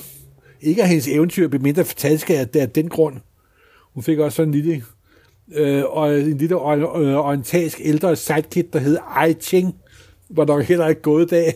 Ikke 0.61 0.81
at 0.81 0.87
hendes 0.89 1.07
eventyr 1.07 1.47
blev 1.47 1.61
mindre 1.61 1.83
fantastiske 1.83 2.39
af, 2.39 2.47
af 2.53 2.69
den 2.69 2.89
grund. 2.89 3.15
Hun 3.93 4.03
fik 4.03 4.19
også 4.19 4.35
sådan 4.35 4.53
en 4.53 4.61
lille, 4.61 4.83
øh, 5.53 5.83
og 5.85 6.19
en 6.19 6.37
lille 6.37 6.55
øh, 6.55 7.15
orientalsk 7.15 7.79
ældre 7.83 8.15
sidekick, 8.15 8.73
der 8.73 8.79
hed 8.79 8.97
Ai 9.15 9.33
Ching, 9.33 9.75
var 10.29 10.45
nok 10.45 10.63
heller 10.63 10.87
ikke 10.87 11.01
gået 11.01 11.23
i 11.23 11.27
dag. 11.27 11.53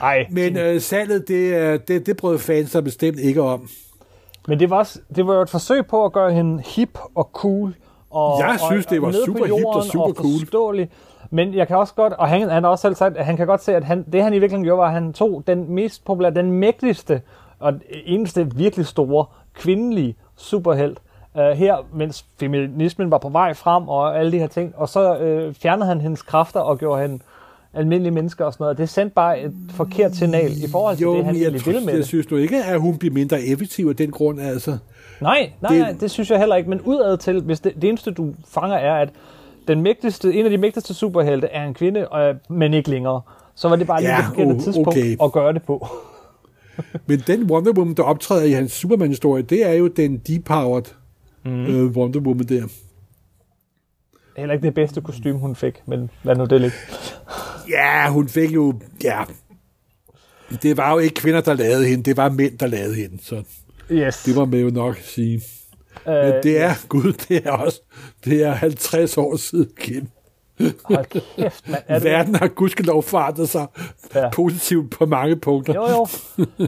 Ej, 0.00 0.26
Men 0.30 0.56
øh, 0.56 0.80
salget, 0.80 1.28
det, 1.28 1.88
det, 1.88 2.06
det 2.06 2.16
brød 2.16 2.38
fans 2.38 2.70
sig 2.70 2.84
bestemt 2.84 3.18
ikke 3.18 3.42
om. 3.42 3.68
Men 4.48 4.60
det 4.60 4.70
var, 4.70 4.96
det 5.16 5.26
var 5.26 5.34
jo 5.34 5.40
et 5.40 5.50
forsøg 5.50 5.86
på 5.86 6.04
at 6.04 6.12
gøre 6.12 6.32
hende 6.32 6.62
hip 6.66 6.98
og 7.14 7.30
cool. 7.32 7.74
Og, 8.10 8.40
Jeg 8.40 8.60
synes, 8.70 8.86
og, 8.86 8.90
det 8.90 9.02
var 9.02 9.12
super 9.26 9.44
hipt 9.44 9.66
og 9.66 9.84
super 9.84 10.12
cool. 10.12 10.40
forståelig. 10.40 10.90
Men 11.30 11.54
jeg 11.54 11.66
kan 11.66 11.76
også 11.76 11.94
godt, 11.94 12.12
og 12.12 12.28
han, 12.28 12.50
han 12.50 12.62
har 12.62 12.70
også 12.70 12.82
selv 12.82 12.94
sagt, 12.94 13.16
at 13.16 13.26
han 13.26 13.36
kan 13.36 13.46
godt 13.46 13.62
se, 13.62 13.76
at 13.76 13.84
han, 13.84 14.04
det 14.12 14.22
han 14.22 14.32
i 14.32 14.38
virkeligheden 14.38 14.64
gjorde, 14.64 14.78
var, 14.78 14.86
at 14.86 14.92
han 14.92 15.12
tog 15.12 15.42
den 15.46 15.72
mest 15.72 16.04
populære, 16.04 16.34
den 16.34 16.52
mægtigste 16.52 17.22
og 17.58 17.74
eneste 17.90 18.54
virkelig 18.54 18.86
store 18.86 19.26
kvindelige 19.54 20.16
superhelt 20.36 20.98
uh, 21.34 21.40
her, 21.40 21.76
mens 21.92 22.26
feminismen 22.40 23.10
var 23.10 23.18
på 23.18 23.28
vej 23.28 23.54
frem 23.54 23.88
og 23.88 24.18
alle 24.18 24.32
de 24.32 24.38
her 24.38 24.46
ting. 24.46 24.74
Og 24.76 24.88
så 24.88 25.18
uh, 25.18 25.54
fjernede 25.54 25.88
han 25.88 26.00
hendes 26.00 26.22
kræfter 26.22 26.60
og 26.60 26.78
gjorde 26.78 27.02
hende 27.02 27.22
almindelige 27.74 28.12
mennesker 28.14 28.44
og 28.44 28.52
sådan 28.52 28.64
noget. 28.64 28.78
Det 28.78 28.88
sendte 28.88 29.14
bare 29.14 29.40
et 29.42 29.52
forkert 29.70 30.16
signal 30.16 30.50
i 30.64 30.68
forhold 30.70 30.96
til 30.96 31.02
Jo, 31.02 31.16
det, 31.16 31.24
han 31.24 31.34
jeg, 31.42 31.52
ville 31.52 31.80
med 31.80 31.88
jeg 31.88 31.96
det. 31.98 32.06
synes 32.06 32.26
du 32.26 32.36
ikke, 32.36 32.64
at 32.64 32.80
hun 32.80 32.98
bliver 32.98 33.14
mindre 33.14 33.42
effektiv 33.42 33.86
af 33.88 33.96
den 33.96 34.10
grund, 34.10 34.40
altså. 34.40 34.78
Nej, 35.20 35.50
nej, 35.60 35.72
Det- 35.72 35.80
nej, 35.80 35.94
det 36.00 36.10
synes 36.10 36.30
jeg 36.30 36.38
heller 36.38 36.56
ikke. 36.56 36.70
Men 36.70 36.80
udad 36.80 37.16
til, 37.18 37.40
hvis 37.42 37.60
det, 37.60 37.72
det 37.74 37.84
eneste, 37.88 38.10
du 38.10 38.34
fanger, 38.48 38.76
er, 38.76 38.94
at 38.94 39.08
den 39.68 39.82
mægtigste, 39.82 40.34
en 40.34 40.44
af 40.44 40.50
de 40.50 40.58
mægtigste 40.58 40.94
superhelte 40.94 41.46
er 41.46 41.64
en 41.64 41.74
kvinde, 41.74 42.00
øh, 42.00 42.34
men 42.56 42.74
ikke 42.74 42.90
længere. 42.90 43.20
Så 43.54 43.68
var 43.68 43.76
det 43.76 43.86
bare 43.86 44.00
lige 44.00 44.10
Ja, 44.10 44.16
det 44.16 44.24
forkerte 44.26 44.50
o- 44.50 44.64
tidspunkt 44.64 44.88
okay. 44.88 45.16
at 45.24 45.32
gøre 45.32 45.52
det 45.52 45.62
på. 45.62 45.86
Men 47.06 47.22
den 47.26 47.50
Wonder 47.50 47.72
Woman, 47.72 47.94
der 47.94 48.02
optræder 48.02 48.44
i 48.44 48.50
hans 48.50 48.72
Superman-historie, 48.72 49.42
det 49.42 49.66
er 49.66 49.72
jo 49.72 49.86
den 49.88 50.16
depowered 50.18 50.82
mm. 51.44 51.64
øh, 51.66 51.90
Wonder 51.96 52.20
Woman 52.20 52.46
der. 52.46 52.62
Heller 54.38 54.54
ikke 54.54 54.66
det 54.66 54.74
bedste 54.74 55.00
kostume, 55.00 55.38
hun 55.38 55.56
fik, 55.56 55.74
men 55.86 56.10
lad 56.22 56.36
nu 56.36 56.44
det 56.44 56.60
ligge. 56.60 56.76
Ja, 57.68 58.10
hun 58.10 58.28
fik 58.28 58.54
jo... 58.54 58.80
Ja, 59.04 59.24
det 60.62 60.76
var 60.76 60.92
jo 60.92 60.98
ikke 60.98 61.14
kvinder, 61.14 61.40
der 61.40 61.54
lavede 61.54 61.86
hende, 61.86 62.04
det 62.04 62.16
var 62.16 62.28
mænd, 62.30 62.58
der 62.58 62.66
lavede 62.66 62.94
hende. 62.94 63.18
Så 63.24 63.42
Yes. 63.90 64.22
det 64.22 64.34
må 64.34 64.44
man 64.44 64.60
jo 64.60 64.70
nok 64.70 64.96
sige. 64.96 65.42
Men 66.06 66.14
øh, 66.14 66.42
det 66.42 66.58
er, 66.60 66.74
gud, 66.88 67.12
det 67.28 67.46
er 67.46 67.50
også, 67.52 67.80
det 68.24 68.42
er 68.42 68.52
50 68.54 69.18
år 69.18 69.36
siden, 69.36 69.70
Kim. 69.80 70.08
Hold 70.84 71.04
kæft, 71.36 71.68
mand. 71.68 71.82
Er 71.88 71.94
det, 71.98 72.04
Verden 72.04 72.34
har 72.34 72.48
gudskelov 72.48 73.02
forandret 73.02 73.48
sig 73.48 73.66
Ja. 74.14 74.28
positivt 74.28 74.94
på 74.98 75.06
mange 75.06 75.36
punkter. 75.36 75.74
jo, 75.74 75.82
jo. 75.88 76.06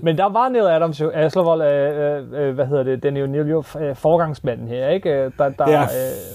Men 0.03 0.19
der 0.19 0.33
var 0.33 0.49
Neil 0.49 0.65
Adams 0.67 1.01
jo, 1.01 1.11
Aslervold, 1.15 1.63
øh, 1.63 2.49
øh, 2.49 2.55
hvad 2.55 2.67
hedder 2.67 2.83
det, 2.83 3.03
den 3.03 3.17
er 3.17 3.21
jo 3.21 3.27
Neil 3.27 3.49
jo 3.51 3.59
øh, 3.81 3.97
forgangsmanden 3.97 4.69
her, 4.69 4.89
ikke? 4.89 5.11
Øh, 5.11 5.31
Der, 5.39 5.49
der, 5.49 5.71
Ja. 5.71 5.83
øh, 5.83 5.87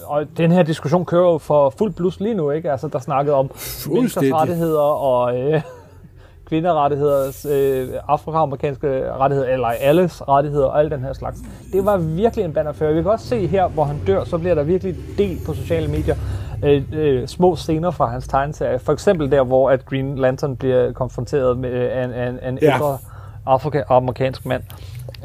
og 0.05 0.23
den 0.37 0.51
her 0.51 0.63
diskussion 0.63 1.05
kører 1.05 1.31
jo 1.31 1.37
for 1.37 1.73
fuld 1.77 1.93
blus 1.93 2.19
lige 2.19 2.33
nu, 2.35 2.51
ikke? 2.51 2.71
Altså, 2.71 2.87
der 2.87 2.99
snakkede 2.99 3.35
om 3.35 3.45
menneskers 3.45 3.83
Fuldstændig. 3.85 4.35
rettigheder 4.35 4.79
og 4.81 5.37
øh, 5.39 5.61
kvinderettigheder, 6.49 7.47
øh, 7.51 7.87
afroamerikanske 8.07 9.13
rettigheder, 9.13 9.49
eller 9.53 9.67
alles 9.67 10.27
rettigheder 10.27 10.65
og 10.65 10.79
alt 10.79 10.91
den 10.91 10.99
her 11.03 11.13
slags. 11.13 11.37
Det 11.73 11.85
var 11.85 11.97
virkelig 11.97 12.45
en 12.45 12.53
bannerfører. 12.53 12.93
Vi 12.93 13.01
kan 13.01 13.11
også 13.11 13.27
se 13.27 13.47
her, 13.47 13.67
hvor 13.67 13.83
han 13.83 13.95
dør, 14.07 14.23
så 14.23 14.37
bliver 14.37 14.55
der 14.55 14.63
virkelig 14.63 14.95
delt 15.17 15.45
på 15.45 15.53
sociale 15.53 15.87
medier 15.87 16.15
øh, 16.63 16.83
øh, 16.93 17.27
små 17.27 17.55
scener 17.55 17.91
fra 17.91 18.05
hans 18.05 18.27
tegneserie. 18.27 18.79
For 18.79 18.93
eksempel 18.93 19.31
der, 19.31 19.43
hvor 19.43 19.69
at 19.69 19.85
Green 19.85 20.15
Lantern 20.17 20.55
bliver 20.57 20.91
konfronteret 20.91 21.57
med 21.57 21.69
øh, 21.69 22.03
en, 22.03 22.13
en, 22.13 22.39
en 22.53 22.59
Ja. 22.61 22.73
ældre 22.73 22.97
afroamerikansk 23.45 24.45
mand. 24.45 24.63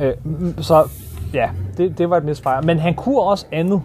Øh, 0.00 0.14
så 0.58 0.88
ja, 1.34 1.50
det, 1.76 1.98
det 1.98 2.10
var 2.10 2.16
et 2.16 2.24
misfejr. 2.24 2.62
Men 2.62 2.78
han 2.78 2.94
kunne 2.94 3.20
også 3.20 3.46
andet. 3.52 3.82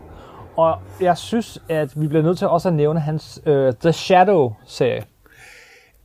Og 0.57 0.77
jeg 1.01 1.17
synes, 1.17 1.61
at 1.69 2.01
vi 2.01 2.07
bliver 2.07 2.23
nødt 2.23 2.37
til 2.37 2.47
også 2.47 2.67
at 2.67 2.73
nævne 2.73 2.99
hans 2.99 3.41
øh, 3.45 3.73
The 3.81 3.93
Shadow-serie. 3.93 5.03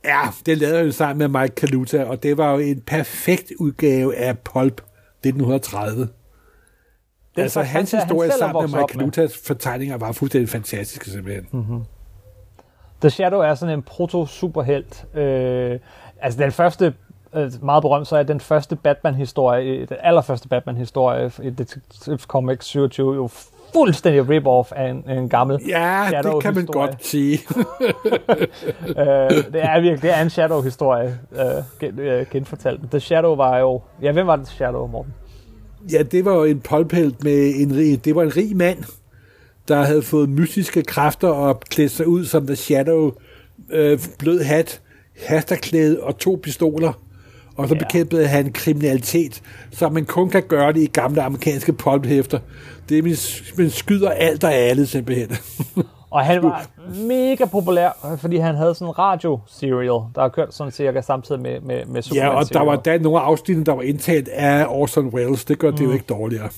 Ja, 0.05 0.19
det 0.45 0.57
lavede 0.57 0.77
han 0.77 0.85
jo 0.85 0.91
sammen 0.91 1.31
med 1.31 1.41
Mike 1.41 1.55
Kaluta, 1.55 2.03
og 2.03 2.23
det 2.23 2.37
var 2.37 2.51
jo 2.51 2.57
en 2.57 2.81
perfekt 2.87 3.51
udgave 3.59 4.15
af 4.15 4.37
Pulp 4.39 4.81
1930. 5.23 6.07
Den 7.35 7.43
altså, 7.43 7.61
hans 7.61 7.91
han 7.91 8.01
historie 8.01 8.29
er 8.29 8.37
sammen 8.37 8.71
med 8.71 8.79
Mike. 8.79 8.93
Kalutas 8.93 9.41
fortegninger 9.47 9.97
var 9.97 10.11
fuldstændig 10.11 10.49
fantastiske 10.49 11.09
simpelthen. 11.09 11.47
Mm. 11.51 11.83
The 13.01 13.09
Shadow 13.09 13.39
er 13.39 13.55
sådan 13.55 13.73
en 13.75 13.83
proto-superhelt. 13.83 15.05
Øh, 15.15 15.79
altså 16.21 16.39
den 16.39 16.51
første, 16.51 16.93
øh, 17.35 17.51
meget 17.61 17.81
berømt, 17.81 18.07
så 18.07 18.17
er 18.17 18.23
den 18.23 18.39
første 18.39 18.75
Batman-historie, 18.75 19.85
den 19.85 19.97
allerførste 19.99 20.47
Batman-historie 20.47 21.31
i 21.43 21.49
Detective 21.49 22.17
Comics 22.17 22.65
27 22.65 23.15
jo 23.15 23.29
fuldstændig 23.73 24.21
rip-off 24.29 24.71
af 24.75 24.89
en, 24.89 25.09
en 25.09 25.29
gammel 25.29 25.59
Ja, 25.67 26.09
det 26.23 26.41
kan 26.43 26.55
man 26.55 26.65
godt 26.65 27.05
sige. 27.05 27.39
øh, 28.87 29.29
det 29.53 29.63
er 29.63 29.81
virkelig 29.81 30.01
det 30.01 30.17
er 30.17 30.21
en 30.21 30.29
Shadow-historie, 30.29 31.19
øh, 31.31 31.63
gen, 31.79 31.99
øh, 31.99 32.25
genfortalt. 32.31 32.91
The 32.91 32.99
Shadow 32.99 33.35
var 33.35 33.57
jo... 33.57 33.81
Ja, 34.01 34.11
hvem 34.11 34.27
var 34.27 34.35
det 34.35 34.47
Shadow, 34.47 34.87
Morten? 34.87 35.13
Ja, 35.91 36.03
det 36.03 36.25
var 36.25 36.33
jo 36.35 36.43
en 36.43 36.59
pulphelt 36.59 37.23
med 37.23 37.53
en 37.55 37.75
rig, 37.75 38.05
det 38.05 38.15
var 38.15 38.23
en 38.23 38.37
rig 38.37 38.57
mand, 38.57 38.77
der 39.67 39.83
havde 39.83 40.01
fået 40.01 40.29
mystiske 40.29 40.81
kræfter 40.83 41.27
og 41.27 41.59
klædt 41.59 41.91
sig 41.91 42.07
ud 42.07 42.25
som 42.25 42.47
The 42.47 42.55
Shadow, 42.55 43.11
øh, 43.71 43.99
blød 44.19 44.41
hat, 44.41 44.81
hasterklæde 45.25 45.99
og 46.03 46.17
to 46.17 46.39
pistoler. 46.43 46.93
Og 47.55 47.67
så 47.67 47.75
Ja. 47.75 47.79
bekæmpede 47.79 48.27
han 48.27 48.51
kriminalitet, 48.51 49.41
så 49.71 49.89
man 49.89 50.05
kun 50.05 50.29
kan 50.29 50.43
gøre 50.47 50.73
det 50.73 50.81
i 50.81 50.85
gamle 50.85 51.21
amerikanske 51.21 51.73
pulphæfter. 51.73 52.39
Det 52.89 52.97
er, 52.97 53.03
man 53.57 53.69
skyder 53.69 54.09
alt 54.09 54.43
og 54.43 54.53
alle 54.53 54.85
simpelthen. 54.87 55.29
Og 56.11 56.25
han 56.25 56.43
var 56.43 56.65
mega 57.07 57.45
populær, 57.45 58.17
fordi 58.17 58.37
han 58.37 58.55
havde 58.55 58.75
sådan 58.75 58.87
en 58.87 58.99
radio-serial, 58.99 60.01
der 60.15 60.21
har 60.21 60.29
kørt 60.29 60.53
sådan 60.53 60.71
cirka 60.71 61.01
samtidig 61.01 61.41
med, 61.41 61.61
med, 61.61 61.85
med 61.85 62.01
ja, 62.01 62.27
og 62.29 62.53
der 62.53 62.61
var 62.61 62.75
der 62.75 62.99
nogle 62.99 63.19
af 63.19 63.23
afsnitene, 63.23 63.65
der 63.65 63.71
var 63.71 63.81
indtalt 63.81 64.27
af 64.27 64.65
Orson 64.69 65.07
Welles. 65.07 65.45
Det 65.45 65.59
gør 65.59 65.71
det 65.71 65.85
jo 65.85 65.91
ikke 65.91 66.05
dårligere. 66.09 66.49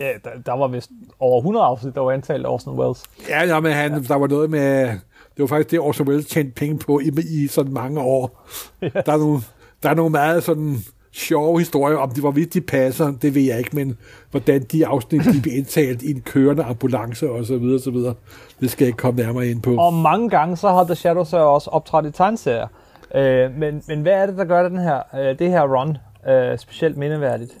Ja, 0.00 0.10
der, 0.24 0.30
der 0.46 0.52
var 0.52 0.68
vist 0.68 0.90
over 1.20 1.38
100 1.38 1.66
afsnit, 1.66 1.94
der 1.94 2.00
var 2.00 2.12
antalt 2.12 2.46
af 2.46 2.50
Orson 2.50 2.78
Welles. 2.78 3.02
Ja, 3.28 3.44
ja 3.44 3.60
men 3.60 3.72
han, 3.72 3.92
ja. 3.92 3.98
der 3.98 4.14
var 4.14 4.26
noget 4.26 4.50
med... 4.50 4.88
Det 5.36 5.42
var 5.42 5.46
faktisk 5.46 5.70
det, 5.70 5.80
Orson 5.80 6.08
Welles 6.08 6.26
tjente 6.26 6.52
penge 6.52 6.78
på 6.78 7.00
i, 7.00 7.10
i 7.30 7.46
sådan 7.46 7.72
mange 7.72 8.00
år. 8.00 8.30
Ja. 8.82 8.88
Der, 9.06 9.12
er 9.12 9.18
nogle, 9.18 9.40
der 9.82 9.90
er 9.90 9.94
nogle 9.94 10.10
meget 10.10 10.42
sådan 10.42 10.76
sjove 11.14 11.58
historier, 11.58 11.96
om 11.96 12.10
de 12.10 12.20
hvorvidt 12.20 12.54
de 12.54 12.60
passer, 12.60 13.12
det 13.22 13.34
ved 13.34 13.42
jeg 13.42 13.58
ikke, 13.58 13.76
men 13.76 13.98
hvordan 14.30 14.62
de 14.62 14.86
afsnit 14.86 15.24
de 15.24 15.40
bliver 15.42 15.56
indtalt 15.56 16.02
i 16.02 16.10
en 16.10 16.20
kørende 16.20 16.62
ambulance 16.62 17.30
og 17.30 17.44
så 17.44 17.58
videre, 17.58 17.80
så 17.80 17.90
videre. 17.90 18.14
Det 18.60 18.70
skal 18.70 18.84
jeg 18.84 18.88
ikke 18.88 18.96
komme 18.96 19.22
nærmere 19.22 19.46
ind 19.46 19.62
på. 19.62 19.76
Og 19.76 19.94
mange 19.94 20.30
gange 20.30 20.56
så 20.56 20.68
har 20.68 20.84
The 20.84 20.94
Shadow 20.94 21.24
så 21.24 21.36
også 21.36 21.70
optrådt 21.70 22.06
i 22.06 22.10
tegneserier. 22.10 22.66
Øh, 23.14 23.58
men, 23.58 23.82
men 23.88 24.02
hvad 24.02 24.12
er 24.12 24.26
det, 24.26 24.36
der 24.36 24.44
gør 24.44 24.68
den 24.68 24.78
her, 24.78 25.00
øh, 25.14 25.38
det 25.38 25.50
her 25.50 25.62
run 25.62 25.96
øh, 26.28 26.58
specielt 26.58 26.96
mindeværdigt? 26.96 27.52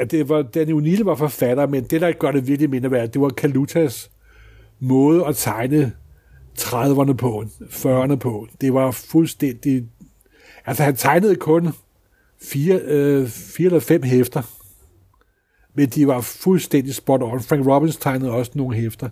Ja, 0.00 0.04
det 0.04 0.28
var, 0.28 0.42
Danny 0.42 0.72
O'Neill 0.72 1.04
var 1.04 1.14
forfatter, 1.14 1.66
men 1.66 1.84
det, 1.84 2.00
der 2.00 2.12
gør 2.12 2.30
det 2.30 2.46
virkelig 2.46 2.70
mindeværdigt, 2.70 3.14
det 3.14 3.22
var 3.22 3.28
Kalutas 3.28 4.10
måde 4.80 5.26
at 5.26 5.36
tegne 5.36 5.92
30'erne 6.58 7.12
på, 7.12 7.44
40'erne 7.60 8.16
på. 8.16 8.46
Det 8.60 8.74
var 8.74 8.90
fuldstændig... 8.90 9.84
Altså, 10.66 10.82
han 10.82 10.96
tegnede 10.96 11.36
kun 11.36 11.68
fire, 12.42 12.80
øh, 12.84 13.28
fire 13.28 13.66
eller 13.66 13.80
fem 13.80 14.02
hæfter, 14.02 14.42
men 15.74 15.88
de 15.88 16.06
var 16.06 16.20
fuldstændig 16.20 16.94
spot 16.94 17.22
on. 17.22 17.40
Frank 17.40 17.66
Robbins 17.66 17.96
tegnede 17.96 18.30
også 18.30 18.52
nogle 18.54 18.76
hæfter. 18.76 19.08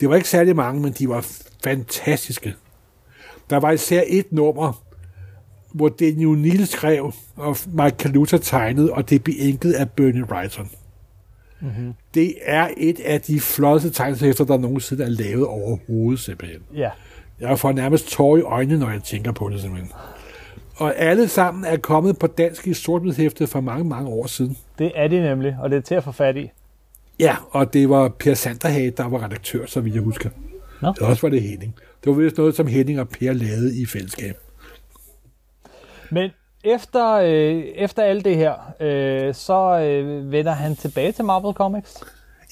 Det 0.00 0.08
var 0.08 0.16
ikke 0.16 0.28
særlig 0.28 0.56
mange, 0.56 0.82
men 0.82 0.92
de 0.92 1.08
var 1.08 1.26
fantastiske. 1.64 2.54
Der 3.50 3.56
var 3.56 3.70
især 3.70 4.02
et 4.06 4.32
nummer, 4.32 4.82
hvor 5.74 5.88
Danny 5.88 6.26
O'Neill 6.26 6.64
skrev, 6.64 7.12
og 7.36 7.56
Mike 7.66 7.96
Kaluta 7.96 8.38
tegnede, 8.38 8.92
og 8.92 9.10
det 9.10 9.24
blev 9.24 9.36
enket 9.38 9.72
af 9.72 9.90
Bernie 9.90 10.24
Wrightson. 10.24 10.70
Mm-hmm. 11.60 11.92
Det 12.14 12.34
er 12.42 12.68
et 12.76 13.00
af 13.00 13.20
de 13.20 13.40
flotteste 13.40 13.90
tegnesæfter, 13.90 14.44
der 14.44 14.58
nogensinde 14.58 15.04
er 15.04 15.08
lavet 15.08 15.46
overhovedet, 15.46 16.20
simpelthen. 16.20 16.60
Ja. 16.74 16.90
Jeg 17.40 17.58
får 17.58 17.72
nærmest 17.72 18.08
tår 18.08 18.36
i 18.36 18.40
øjnene, 18.40 18.78
når 18.78 18.90
jeg 18.90 19.02
tænker 19.02 19.32
på 19.32 19.48
det, 19.48 19.60
simpelthen. 19.60 19.92
Og 20.80 20.96
alle 20.96 21.28
sammen 21.28 21.64
er 21.64 21.76
kommet 21.76 22.18
på 22.18 22.26
dansk 22.26 22.66
i 22.66 22.74
sortbidshæftet 22.74 23.48
for 23.48 23.60
mange, 23.60 23.84
mange 23.84 24.10
år 24.10 24.26
siden. 24.26 24.58
Det 24.78 24.92
er 24.94 25.08
de 25.08 25.20
nemlig, 25.20 25.56
og 25.62 25.70
det 25.70 25.76
er 25.76 25.80
til 25.80 25.94
at 25.94 26.04
få 26.04 26.12
fat 26.12 26.36
i. 26.36 26.50
Ja, 27.18 27.36
og 27.50 27.72
det 27.72 27.88
var 27.88 28.08
Per 28.08 28.34
Sanderhage, 28.34 28.90
der 28.90 29.08
var 29.08 29.24
redaktør, 29.24 29.66
så 29.66 29.80
vidt 29.80 29.94
jeg 29.94 30.02
husker. 30.02 30.30
Nå. 30.82 30.92
Det 30.92 31.02
også 31.02 31.22
var 31.22 31.28
det 31.28 31.42
Henning. 31.42 31.74
Det 32.04 32.16
var 32.16 32.22
vist 32.22 32.38
noget, 32.38 32.56
som 32.56 32.66
Henning 32.66 33.00
og 33.00 33.08
Per 33.08 33.32
lavede 33.32 33.82
i 33.82 33.86
fællesskab. 33.86 34.36
Men 36.10 36.30
efter, 36.64 37.12
øh, 37.12 37.64
efter 37.74 38.02
alt 38.02 38.24
det 38.24 38.36
her, 38.36 38.54
øh, 38.80 39.34
så 39.34 39.80
øh, 39.80 40.32
vender 40.32 40.52
han 40.52 40.76
tilbage 40.76 41.12
til 41.12 41.24
Marvel 41.24 41.54
Comics. 41.54 42.04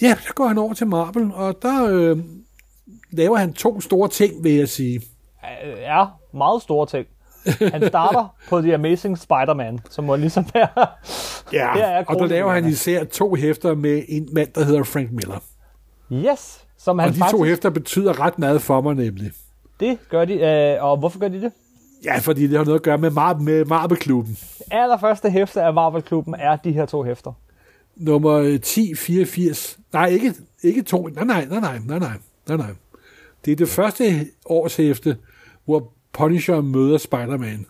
Ja, 0.03 0.17
så 0.27 0.35
går 0.35 0.47
han 0.47 0.59
over 0.59 0.75
til 0.75 0.87
Marvel, 0.87 1.31
og 1.35 1.63
der 1.63 1.87
øh, 1.91 2.19
laver 3.11 3.37
han 3.37 3.53
to 3.53 3.81
store 3.81 4.09
ting, 4.09 4.45
vil 4.45 4.53
jeg 4.53 4.69
sige. 4.69 5.01
Ja, 5.81 6.05
meget 6.35 6.63
store 6.63 6.87
ting. 6.87 7.07
Han 7.73 7.89
starter 7.89 8.35
på 8.49 8.61
The 8.61 8.75
Amazing 8.75 9.19
Spider-Man, 9.19 9.81
som 9.91 10.05
må 10.05 10.17
ligesom 10.17 10.47
være... 10.55 10.87
Ja, 11.53 11.79
er 11.99 12.05
og 12.05 12.17
der 12.19 12.27
laver 12.27 12.53
han 12.53 12.65
især 12.69 13.05
to 13.05 13.35
hæfter 13.35 13.75
med 13.75 14.03
en 14.09 14.29
mand, 14.33 14.49
der 14.55 14.65
hedder 14.65 14.83
Frank 14.85 15.13
Miller. 15.13 15.43
Yes, 16.13 16.65
som 16.79 16.99
han 16.99 17.09
Og 17.09 17.15
de 17.15 17.19
faktisk... 17.19 17.37
to 17.37 17.43
hæfter 17.45 17.71
betyder 17.71 18.21
ret 18.21 18.39
meget 18.39 18.63
for 18.63 18.81
mig 18.81 18.95
nemlig. 18.95 19.33
Det 19.81 19.99
gør 20.09 20.25
de, 20.25 20.35
øh, 20.35 20.85
og 20.85 20.97
hvorfor 20.97 21.19
gør 21.19 21.29
de 21.29 21.41
det? 21.41 21.53
Ja, 22.05 22.19
fordi 22.19 22.47
det 22.47 22.59
har 22.59 22.65
noget 22.65 22.79
at 22.79 22.83
gøre 22.83 22.99
med, 22.99 23.11
Mar- 23.11 23.43
med 23.43 23.65
Marvel-klubben. 23.65 24.39
Allerførste 24.71 25.31
hæfte 25.31 25.63
af 25.63 25.75
Marvel-klubben 25.75 26.35
er 26.39 26.57
de 26.57 26.73
her 26.73 26.87
to 26.87 27.03
hæfter. 27.03 27.33
Nummer 27.97 28.39
1084. 28.39 29.79
Nej, 29.93 30.07
ikke, 30.07 30.35
ikke 30.63 30.83
to. 30.83 31.07
Nej, 31.07 31.25
nej, 31.25 31.45
nej, 31.45 31.61
nej, 31.61 31.79
nej, 31.87 31.99
nej, 31.99 32.11
nej, 32.49 32.57
nej. 32.57 32.71
Det 33.45 33.53
er 33.53 33.57
det 33.57 33.69
første 33.69 34.27
årshæfte, 34.47 35.17
hvor 35.65 35.93
Punisher 36.19 36.61
møder 36.61 36.99
Spider-Man. 36.99 37.67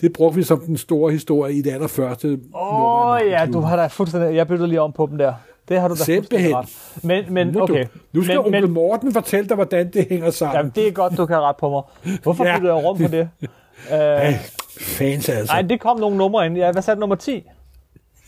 Det 0.00 0.12
brugte 0.12 0.36
vi 0.36 0.42
som 0.42 0.60
den 0.60 0.76
store 0.76 1.12
historie 1.12 1.54
i 1.54 1.62
det 1.62 1.70
allerførste 1.70 2.38
Åh 2.54 3.10
oh, 3.10 3.20
ja, 3.26 3.46
du 3.52 3.60
har 3.60 3.76
da 3.76 3.86
fuldstændig... 3.86 4.34
Jeg 4.34 4.48
byttede 4.48 4.68
lige 4.68 4.80
om 4.80 4.92
på 4.92 5.06
dem 5.10 5.18
der. 5.18 5.34
Det 5.68 5.80
har 5.80 5.88
du 5.88 5.94
da 5.94 6.04
Simpelthen. 6.04 6.52
fuldstændig 6.52 7.14
ret. 7.14 7.26
Men, 7.28 7.34
men 7.34 7.62
okay. 7.62 7.86
nu 8.12 8.22
skal 8.22 8.36
men, 8.36 8.46
onkel 8.46 8.62
men, 8.62 8.70
Morten 8.70 9.12
fortælle 9.12 9.48
dig, 9.48 9.54
hvordan 9.54 9.90
det 9.92 10.06
hænger 10.08 10.30
sammen. 10.30 10.56
jamen, 10.56 10.72
det 10.74 10.88
er 10.88 10.92
godt, 10.92 11.16
du 11.16 11.26
kan 11.26 11.36
rette 11.36 11.60
på 11.60 11.70
mig. 11.70 11.82
Hvorfor 12.22 12.44
Ja. 12.48 12.56
byttede 12.56 12.74
jeg 12.74 12.84
rum 12.84 12.98
på 12.98 13.08
det? 13.08 13.28
Ej, 13.90 14.38
fans 14.80 15.28
altså. 15.28 15.52
Nej, 15.52 15.62
det 15.62 15.80
kom 15.80 16.00
nogle 16.00 16.16
numre 16.16 16.46
ind. 16.46 16.56
Ja, 16.56 16.72
hvad 16.72 16.82
sagde 16.82 17.00
nummer 17.00 17.16
10? 17.16 17.44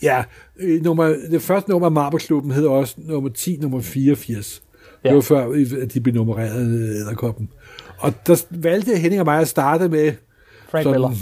Ja, 0.03 0.25
øh, 0.57 0.83
nummer, 0.83 1.05
det 1.31 1.43
første 1.43 1.71
nummer 1.71 1.87
af 1.87 1.93
Marvel-klubben 1.93 2.51
hed 2.51 2.67
også 2.67 2.95
nummer 2.99 3.31
10, 3.31 3.59
nummer 3.61 3.81
84. 3.81 4.63
Ja. 5.05 5.09
Det 5.09 5.17
var 5.17 5.23
før, 5.23 5.65
at 5.83 5.95
de 5.95 6.01
blev 6.01 6.15
nummereret 6.15 6.67
øh, 6.67 7.01
æderkoppen. 7.01 7.49
Og 7.99 8.13
der 8.27 8.45
valgte 8.51 8.97
Henning 8.99 9.21
og 9.21 9.27
mig 9.27 9.41
at 9.41 9.49
starte 9.49 9.89
med 9.89 10.13
Frank 10.69 10.83
Sådan- 10.83 11.01
Miller. 11.01 11.17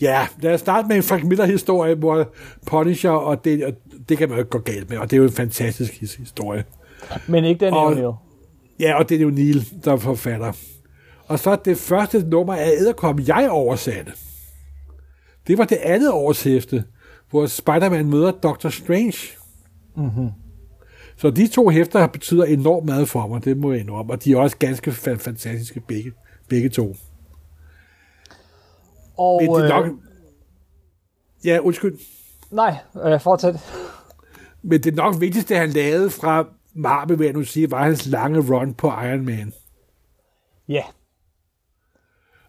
Ja, 0.00 0.26
lad 0.40 0.54
os 0.54 0.60
starte 0.60 0.88
med 0.88 0.96
en 0.96 1.02
Frank 1.02 1.24
Miller-historie, 1.24 1.94
hvor 1.94 2.32
Punisher, 2.66 3.10
og 3.10 3.44
det, 3.44 3.64
og 3.64 3.72
det 4.08 4.18
kan 4.18 4.28
man 4.28 4.36
jo 4.38 4.40
ikke 4.42 4.50
gå 4.50 4.58
galt 4.58 4.90
med, 4.90 4.98
og 4.98 5.10
det 5.10 5.16
er 5.16 5.18
jo 5.18 5.24
en 5.26 5.32
fantastisk 5.32 5.92
his- 6.02 6.18
historie. 6.18 6.64
Men 7.28 7.44
ikke 7.44 7.64
den 7.64 7.74
Og- 7.74 7.92
O'Neill. 7.92 8.14
Ja, 8.80 8.98
og 8.98 9.08
det 9.08 9.16
er 9.16 9.20
jo 9.20 9.30
Neil, 9.30 9.68
der 9.84 9.92
er 9.92 9.96
forfatter. 9.96 10.52
Og 11.26 11.38
så 11.38 11.56
det 11.64 11.78
første 11.78 12.28
nummer 12.28 12.54
af 12.54 12.70
Æderkop, 12.80 13.20
jeg 13.28 13.48
oversatte. 13.50 14.12
Det 15.46 15.58
var 15.58 15.64
det 15.64 15.76
andet 15.82 16.12
års 16.12 16.42
hæfte, 16.42 16.84
hvor 17.30 17.46
Spider-Man 17.46 18.06
møder 18.10 18.30
Doctor 18.30 18.68
Strange. 18.68 19.18
Mm-hmm. 19.96 20.28
Så 21.16 21.30
de 21.30 21.48
to 21.48 21.68
hæfter 21.68 22.06
betyder 22.06 22.44
enormt 22.44 22.86
meget 22.86 23.08
for 23.08 23.26
mig, 23.26 23.44
det 23.44 23.56
må 23.56 23.72
jeg 23.72 23.80
indrømme. 23.80 24.12
Og 24.12 24.24
de 24.24 24.32
er 24.32 24.36
også 24.36 24.56
ganske 24.56 24.90
fa- 24.90 25.14
fantastiske 25.16 25.80
begge, 25.80 26.12
begge 26.48 26.68
to. 26.68 26.94
Og, 29.18 29.42
Men 29.42 29.50
det 29.54 29.64
er 29.64 29.68
nok... 29.68 29.86
øh, 29.86 29.92
Ja, 31.44 31.58
undskyld. 31.58 31.98
nej, 32.50 32.76
øh, 33.04 33.20
fortsæt. 33.20 33.54
Men 34.62 34.82
det 34.82 34.94
nok 34.94 35.14
vigtigste, 35.20 35.56
han 35.56 35.68
lavede 35.70 36.10
fra 36.10 36.44
Marvel, 36.74 37.18
vil 37.18 37.24
jeg 37.24 37.34
nu 37.34 37.42
sige, 37.44 37.70
var 37.70 37.84
hans 37.84 38.06
lange 38.06 38.40
run 38.54 38.74
på 38.74 38.86
Iron 38.86 39.24
Man. 39.24 39.52
Ja. 40.68 40.82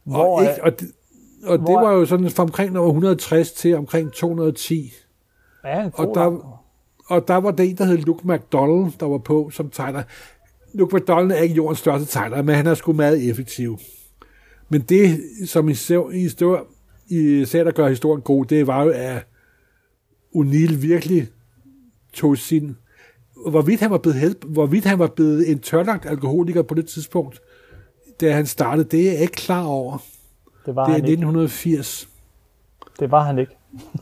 Og, 0.06 0.12
Hvor, 0.12 0.42
ikke, 0.42 0.64
og, 0.64 0.80
det, 0.80 0.92
og 1.44 1.58
det 1.58 1.66
hvor- 1.68 1.82
var 1.82 1.92
jo 1.92 2.06
sådan 2.06 2.30
fra 2.32 2.44
omkring 2.44 2.72
nummer 2.74 2.90
160 2.90 3.52
til 3.52 3.76
omkring 3.76 4.12
210. 4.14 4.94
Ja, 5.64 5.84
en 5.84 5.92
Og 5.96 6.12
der, 6.16 6.57
og 7.08 7.28
der 7.28 7.36
var 7.36 7.52
det 7.52 7.70
en, 7.70 7.78
der 7.78 7.86
hed 7.86 7.98
Luke 7.98 8.28
McDonald, 8.28 8.94
der 9.00 9.06
var 9.06 9.18
på 9.18 9.50
som 9.50 9.70
tegner. 9.70 10.04
Luke 10.74 10.96
McDonald 10.96 11.32
er 11.32 11.36
ikke 11.42 11.56
jordens 11.56 11.80
største 11.80 12.06
tegner, 12.08 12.42
men 12.42 12.56
han 12.56 12.68
er 12.68 12.74
sgu 12.76 12.94
meget 12.94 13.30
effektiv. 13.30 13.78
Men 14.70 14.82
det, 14.82 15.20
som 15.46 15.70
i, 15.70 15.74
så- 15.74 16.10
i, 17.10 17.42
især 17.42 17.64
der 17.64 17.72
gør 17.72 17.88
historien 17.90 18.22
god, 18.22 18.46
det 18.46 18.68
var 18.68 18.84
jo, 18.84 18.92
at 18.96 19.28
O'Neill 20.36 20.76
virkelig 20.76 21.28
tog 22.14 22.38
sin... 22.38 22.76
Hvorvidt 23.50 23.80
han 23.82 23.92
var 23.92 23.98
blevet, 23.98 24.18
help, 24.20 24.44
hvorvidt 24.44 24.86
han 24.86 25.00
var 25.00 25.08
blevet 25.08 25.52
en 25.52 25.60
tørlagt 25.60 26.06
alkoholiker 26.06 26.62
på 26.62 26.74
det 26.74 26.88
tidspunkt, 26.88 27.42
da 28.22 28.32
han 28.34 28.46
startede, 28.46 28.88
det 28.98 29.08
er 29.08 29.12
jeg 29.12 29.22
ikke 29.22 29.34
klar 29.34 29.64
over. 29.66 29.98
det 30.66 30.76
var 30.76 30.84
Det 30.86 30.92
er 30.92 30.96
han 30.96 31.04
ikke. 31.06 31.12
1980. 31.14 32.10
Det 33.00 33.12
var 33.12 33.24
han 33.24 33.40
ikke. 33.40 33.58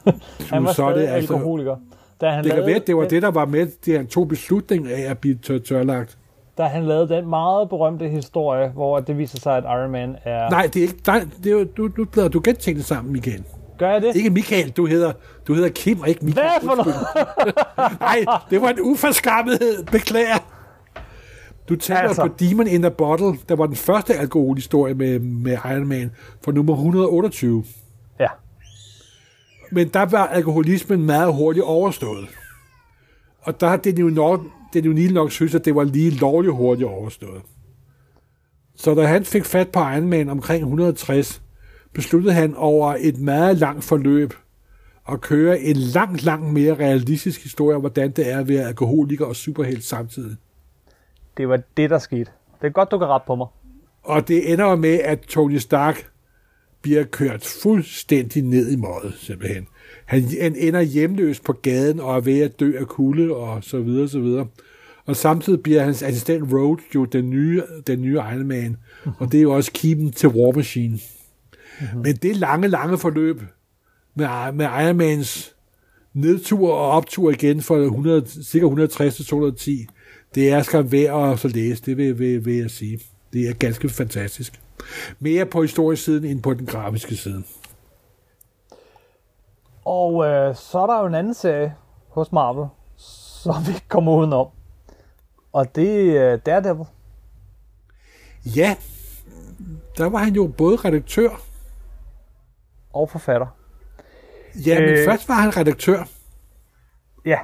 han 0.52 0.64
var 0.64 0.70
så 0.70 0.74
stadig 0.74 0.96
det 0.96 1.08
altså- 1.08 1.34
alkoholiker. 1.34 1.76
Da 2.22 2.30
han, 2.30 2.44
Det 2.44 2.54
kan 2.54 2.66
være, 2.66 2.80
det 2.88 2.98
var 2.98 3.08
det, 3.08 3.22
der 3.22 3.32
var 3.32 3.46
med, 3.46 3.68
det 3.86 3.98
han 3.98 4.08
tog 4.08 4.28
beslutningen 4.28 4.92
af 4.92 5.02
at 5.10 5.18
blive 5.18 5.38
tør- 5.48 5.60
tørlagt. 5.60 6.18
da 6.58 6.64
han 6.64 6.84
lavede 6.86 7.10
den 7.10 7.30
meget 7.30 7.70
berømte 7.70 8.08
historie, 8.10 8.70
hvor 8.70 9.00
det 9.00 9.18
viser 9.18 9.40
sig, 9.40 9.58
at 9.58 9.64
Iron 9.64 9.92
Man 9.92 10.16
er... 10.24 10.50
Nej, 10.50 10.70
det 10.74 10.76
er 10.76 10.82
ikke 10.82 10.96
nej, 11.08 11.26
det 11.44 11.52
er, 11.52 11.64
du, 11.78 11.88
du, 11.88 12.04
du, 12.16 12.28
du 12.28 12.40
kan 12.40 12.56
tænke 12.56 12.78
det 12.78 12.86
sammen, 12.86 13.14
Michael. 13.14 13.44
Gør 13.78 13.92
jeg 13.92 14.02
det? 14.02 14.16
Ikke 14.16 14.30
Michael, 14.30 14.70
du 14.72 14.86
hedder, 14.86 15.12
du 15.48 15.54
hedder 15.54 15.70
Kim 15.70 16.00
og 16.02 16.10
ikke 16.10 16.26
Michael. 16.26 16.48
Hvad 16.62 16.70
for 16.70 16.76
noget? 16.76 16.96
Nej, 18.00 18.26
det 18.50 18.62
var 18.62 18.70
en 18.70 18.80
uforskammethed. 18.82 19.84
Beklager. 19.92 20.38
Du 21.70 21.76
tænker 21.76 22.02
altså. 22.02 22.22
Altså. 22.22 22.38
på 22.38 22.44
Demon 22.50 22.68
in 22.68 22.86
a 22.86 22.90
Bottle, 22.90 23.34
der 23.50 23.56
var 23.56 23.66
den 23.66 23.76
første 23.76 24.14
alkoholhistorie 24.14 24.94
med, 24.94 25.20
med 25.20 25.52
Iron 25.66 25.88
Man 25.88 26.12
fra 26.46 26.52
nummer 26.52 26.74
128. 26.74 27.64
Ja. 28.20 28.28
Men 29.72 29.88
der 29.88 30.06
var 30.06 30.28
alkoholismen 30.28 31.06
meget 31.06 31.34
hurtigt 31.34 31.66
overstået. 31.66 32.28
Og 33.42 33.60
der 33.62 33.68
har 33.68 33.78
det 33.78 34.00
jo 34.00 34.10
nok, 34.10 34.42
det 34.74 34.86
jo 34.86 34.94
Neil 34.94 35.14
nok 35.14 35.32
synes, 35.32 35.56
at 35.56 35.66
det 35.66 35.76
var 35.76 35.84
lige 35.84 36.12
lovligt 36.12 36.54
hurtigt 36.54 36.90
overstået. 36.90 37.42
Så 38.76 38.96
da 38.96 39.06
han 39.06 39.26
fik 39.26 39.46
fat 39.46 39.70
på 39.70 39.80
Iron 39.80 40.10
Man 40.10 40.30
omkring 40.30 40.64
160, 40.64 41.42
besluttede 41.94 42.34
han 42.34 42.56
over 42.56 42.96
et 43.00 43.20
meget 43.20 43.58
langt 43.58 43.84
forløb 43.84 44.34
at 45.10 45.22
køre 45.22 45.60
en 45.60 45.76
langt, 45.76 46.24
langt 46.24 46.54
mere 46.54 46.74
realistisk 46.74 47.44
historie 47.44 47.76
om, 47.76 47.82
hvordan 47.82 48.12
det 48.12 48.32
er 48.32 48.40
at 48.40 48.48
være 48.48 48.68
alkoholiker 48.68 49.26
og 49.26 49.36
superhelt 49.36 49.84
samtidig. 49.84 50.38
Det 51.38 51.50
var 51.50 51.60
det, 51.78 51.90
der 51.90 51.98
skete. 51.98 52.32
Det 52.62 52.68
er 52.68 52.72
godt, 52.72 52.92
du 52.92 52.98
kan 52.98 53.08
rette 53.08 53.26
på 53.28 53.36
mig. 53.36 53.48
Og 54.04 54.28
det 54.28 54.54
ender 54.54 54.76
med, 54.76 55.00
at 55.00 55.20
Tony 55.20 55.58
Stark 55.58 56.10
bliver 56.86 57.04
kørt 57.04 57.46
fuldstændig 57.62 58.44
ned 58.44 58.72
i 58.72 58.76
møget, 58.76 59.14
simpelthen. 59.20 59.68
Han, 60.06 60.24
han 60.42 60.56
ender 60.56 60.82
hjemløs 60.82 61.40
på 61.40 61.54
gaden 61.54 62.00
og 62.00 62.16
er 62.16 62.20
ved 62.20 62.40
at 62.40 62.60
dø 62.60 62.78
af 62.80 62.88
kulde 62.88 63.36
og 63.36 63.64
så 63.64 63.80
videre, 63.80 64.08
så 64.08 64.20
videre. 64.20 64.48
Og 65.06 65.16
samtidig 65.16 65.64
bliver 65.64 65.84
hans 65.84 66.04
assistent 66.04 66.54
Rhodes 66.54 66.84
jo 66.96 67.06
den 67.06 67.30
nye, 67.30 67.62
den 67.88 68.02
nye 68.02 68.14
Iron 68.14 68.48
Man, 68.48 68.78
og 69.18 69.32
det 69.32 69.38
er 69.38 69.42
jo 69.42 69.52
også 69.52 69.72
keepen 69.74 70.12
til 70.12 70.30
War 70.30 70.52
Machine. 70.56 71.00
Mm-hmm. 71.82 72.02
Men 72.02 72.16
det 72.16 72.36
lange, 72.36 72.68
lange 72.68 72.98
forløb 72.98 73.42
med, 74.16 74.28
med 74.54 74.66
Iron 74.66 74.98
Mans 74.98 75.56
nedtur 76.14 76.74
og 76.74 76.92
optur 76.92 77.32
igen 77.32 77.62
for 77.62 77.78
100, 77.78 78.28
cirka 78.44 78.66
160 78.66 79.16
til 79.16 79.26
210. 79.26 79.88
Det 80.36 80.50
er 80.50 80.62
skam 80.62 80.92
værd 80.92 81.32
at 81.34 81.40
så 81.40 81.48
læse, 81.48 81.84
det 81.86 81.98
vil, 81.98 82.20
vil, 82.20 82.46
vil 82.46 82.56
jeg 82.56 82.72
sige. 82.72 83.00
Det 83.36 83.50
er 83.50 83.54
ganske 83.54 83.90
fantastisk. 83.90 84.62
Mere 85.20 85.46
på 85.46 85.62
historisk 85.62 86.04
siden 86.04 86.26
end 86.26 86.44
på 86.44 86.54
den 86.54 86.66
grafiske 86.66 87.16
side. 87.16 87.44
Og 89.86 90.26
øh, 90.26 90.56
så 90.56 90.80
er 90.80 90.88
der 90.88 91.00
jo 91.00 91.06
en 91.06 91.16
anden 91.16 91.34
serie 91.34 91.76
hos 92.10 92.32
Marvel, 92.32 92.68
som 92.98 93.56
vi 93.68 93.72
ikke 93.74 93.88
kommer 93.88 94.12
udenom. 94.12 94.48
Og 95.54 95.76
det 95.76 96.18
er 96.18 96.36
Daredevil. 96.36 96.86
Ja, 98.46 98.76
der 99.98 100.10
var 100.10 100.20
han 100.20 100.34
jo 100.34 100.54
både 100.58 100.76
redaktør. 100.76 101.30
Og 102.94 103.10
forfatter. 103.10 103.48
Ja, 104.66 104.80
men 104.80 104.90
øh, 104.90 105.06
først 105.06 105.30
var 105.30 105.36
han 105.36 105.58
redaktør. 105.58 106.04
Ja. 107.26 107.40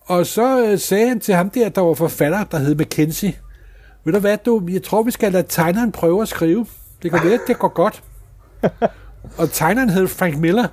Og 0.00 0.26
så 0.26 0.66
øh, 0.66 0.78
sagde 0.78 1.08
han 1.08 1.20
til 1.20 1.34
ham 1.34 1.50
der, 1.50 1.68
der 1.68 1.80
var 1.80 1.94
forfatter, 1.94 2.44
der 2.44 2.58
hed 2.58 2.74
Mackenzie, 2.74 3.38
ved 4.04 4.12
du 4.12 4.18
hvad, 4.18 4.38
du, 4.46 4.62
jeg 4.68 4.82
tror, 4.82 5.02
vi 5.02 5.10
skal 5.10 5.32
lade 5.32 5.46
tegneren 5.48 5.92
prøve 5.92 6.22
at 6.22 6.28
skrive. 6.28 6.66
Det 7.02 7.10
kan 7.10 7.20
være, 7.24 7.38
det 7.46 7.58
går 7.58 7.68
godt. 7.68 8.02
og 9.38 9.50
tegneren 9.50 9.90
hed 9.90 10.08
Frank 10.08 10.38
Miller. 10.38 10.66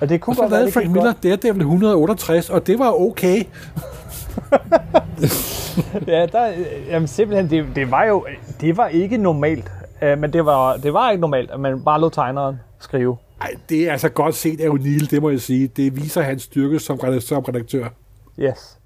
Og 0.00 0.08
det 0.08 0.20
kunne 0.20 0.32
og 0.32 0.36
så 0.36 0.42
godt 0.42 0.50
være, 0.50 0.64
det 0.64 0.72
Frank 0.72 0.90
Miller 0.90 1.12
Daredevil 1.12 1.60
168, 1.60 2.50
og 2.50 2.66
det 2.66 2.78
var 2.78 3.00
okay. 3.00 3.44
ja, 6.06 6.26
der, 6.26 6.52
jamen 6.88 7.08
simpelthen, 7.08 7.50
det, 7.50 7.76
det 7.76 7.90
var 7.90 8.04
jo, 8.04 8.26
det 8.60 8.76
var 8.76 8.88
ikke 8.88 9.16
normalt. 9.16 9.70
Uh, 10.02 10.18
men 10.18 10.32
det 10.32 10.46
var, 10.46 10.76
det 10.76 10.92
var 10.92 11.10
ikke 11.10 11.20
normalt, 11.20 11.50
at 11.50 11.60
man 11.60 11.84
bare 11.84 12.00
lod 12.00 12.10
tegneren 12.10 12.56
skrive. 12.80 13.16
Ej, 13.40 13.54
det 13.68 13.88
er 13.88 13.92
altså 13.92 14.08
godt 14.08 14.34
set 14.34 14.60
af 14.60 14.68
O'Neill, 14.68 15.06
det 15.10 15.22
må 15.22 15.30
jeg 15.30 15.40
sige. 15.40 15.68
Det 15.68 15.96
viser 15.96 16.22
hans 16.22 16.42
styrke. 16.42 16.78
Som 16.78 16.98
redaktør. 16.98 17.88
Yes. 18.38 18.79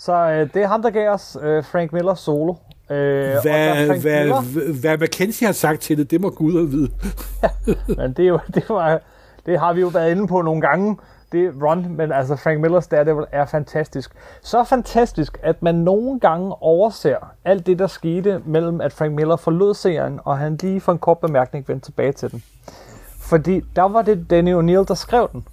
Så 0.00 0.12
uh, 0.12 0.54
det 0.54 0.56
er 0.56 0.66
ham, 0.66 0.82
der 0.82 0.90
gav 0.90 1.10
os 1.10 1.36
uh, 1.36 1.64
Frank 1.64 1.92
Miller 1.92 2.14
solo. 2.14 2.50
Uh, 2.52 2.96
hvad, 2.96 4.00
hvad, 4.00 4.20
Miller, 4.20 4.80
hvad 4.80 4.98
McKenzie 4.98 5.46
har 5.46 5.52
sagt 5.52 5.80
til 5.80 5.98
det, 5.98 6.10
det 6.10 6.20
må 6.20 6.30
Gud 6.30 6.52
have 6.52 6.70
vide. 6.70 6.90
ja, 7.42 7.48
men 7.96 8.12
det, 8.12 8.24
er 8.24 8.28
jo, 8.28 8.38
det, 8.54 8.64
var, 8.68 9.00
det 9.46 9.58
har 9.58 9.72
vi 9.72 9.80
jo 9.80 9.88
været 9.88 10.10
inde 10.10 10.26
på 10.26 10.42
nogle 10.42 10.60
gange 10.60 10.96
det 11.32 11.52
run, 11.62 11.86
men 11.96 12.12
altså 12.12 12.36
Frank 12.36 12.60
Millers 12.60 12.86
Daredevil 12.86 13.24
er 13.32 13.46
fantastisk. 13.46 14.10
Så 14.42 14.64
fantastisk, 14.64 15.38
at 15.42 15.62
man 15.62 15.74
nogle 15.74 16.20
gange 16.20 16.54
overser 16.62 17.16
alt 17.44 17.66
det, 17.66 17.78
der 17.78 17.86
skete 17.86 18.42
mellem, 18.44 18.80
at 18.80 18.92
Frank 18.92 19.14
Miller 19.14 19.36
forlod 19.36 19.74
serien, 19.74 20.20
og 20.24 20.38
han 20.38 20.58
lige 20.62 20.80
for 20.80 20.92
en 20.92 20.98
kort 20.98 21.18
bemærkning 21.18 21.68
vendte 21.68 21.86
tilbage 21.86 22.12
til 22.12 22.30
den. 22.30 22.42
Fordi 23.20 23.60
der 23.76 23.82
var 23.82 24.02
det 24.02 24.30
Danny 24.30 24.54
O'Neill, 24.54 24.84
der 24.88 24.94
skrev 24.94 25.28
den. 25.32 25.44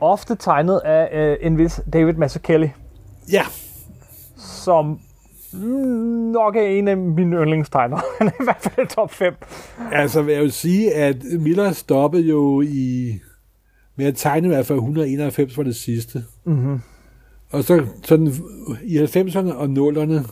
Ofte 0.00 0.34
tegnet 0.34 0.80
af 0.84 1.36
uh, 1.40 1.46
en 1.46 1.58
vis 1.58 1.80
David 1.92 2.12
Mazzucchelli. 2.12 2.72
Ja. 3.32 3.42
Som 4.36 5.00
nok 6.32 6.56
er 6.56 6.62
en 6.62 6.88
af 6.88 6.96
mine 6.96 7.36
yndlingstegnere. 7.36 8.00
Han 8.18 8.26
er 8.26 8.42
i 8.42 8.44
hvert 8.44 8.70
fald 8.74 8.86
top 8.86 9.12
5. 9.12 9.34
Altså, 9.92 10.22
jeg 10.22 10.42
vil 10.42 10.52
sige, 10.52 10.94
at 10.94 11.24
Miller 11.24 11.72
stoppede 11.72 12.22
jo 12.22 12.60
i 12.60 13.14
med 13.96 14.06
at 14.06 14.16
tegne 14.16 14.46
i 14.46 14.48
hvert 14.48 14.66
fald 14.66 14.78
191 14.78 15.56
var 15.56 15.62
det 15.62 15.76
sidste. 15.76 16.24
Mm-hmm. 16.44 16.80
Og 17.50 17.64
så 17.64 17.86
sådan 18.04 18.34
i 18.84 18.98
90'erne 18.98 19.52
og 19.52 19.64
0'erne, 19.64 20.30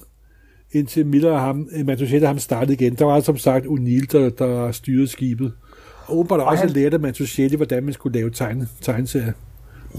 indtil 0.72 1.06
Miller 1.06 1.32
og 1.32 1.40
ham, 1.40 1.68
Matuschetta 1.84 2.26
ham 2.26 2.38
startede 2.38 2.72
igen, 2.72 2.94
der 2.94 3.04
var 3.04 3.20
som 3.20 3.38
sagt 3.38 3.66
O'Neill, 3.66 4.06
der, 4.12 4.30
der 4.30 4.72
styrede 4.72 5.08
skibet. 5.08 5.52
Og 6.06 6.18
åbenbart 6.18 6.40
også 6.40 6.64
han... 6.64 6.72
lærte 6.72 6.98
Matuschetta, 6.98 7.56
hvordan 7.56 7.84
man 7.84 7.92
skulle 7.92 8.18
lave 8.18 8.30
tegne, 8.30 8.68
tegneserier. 8.80 9.32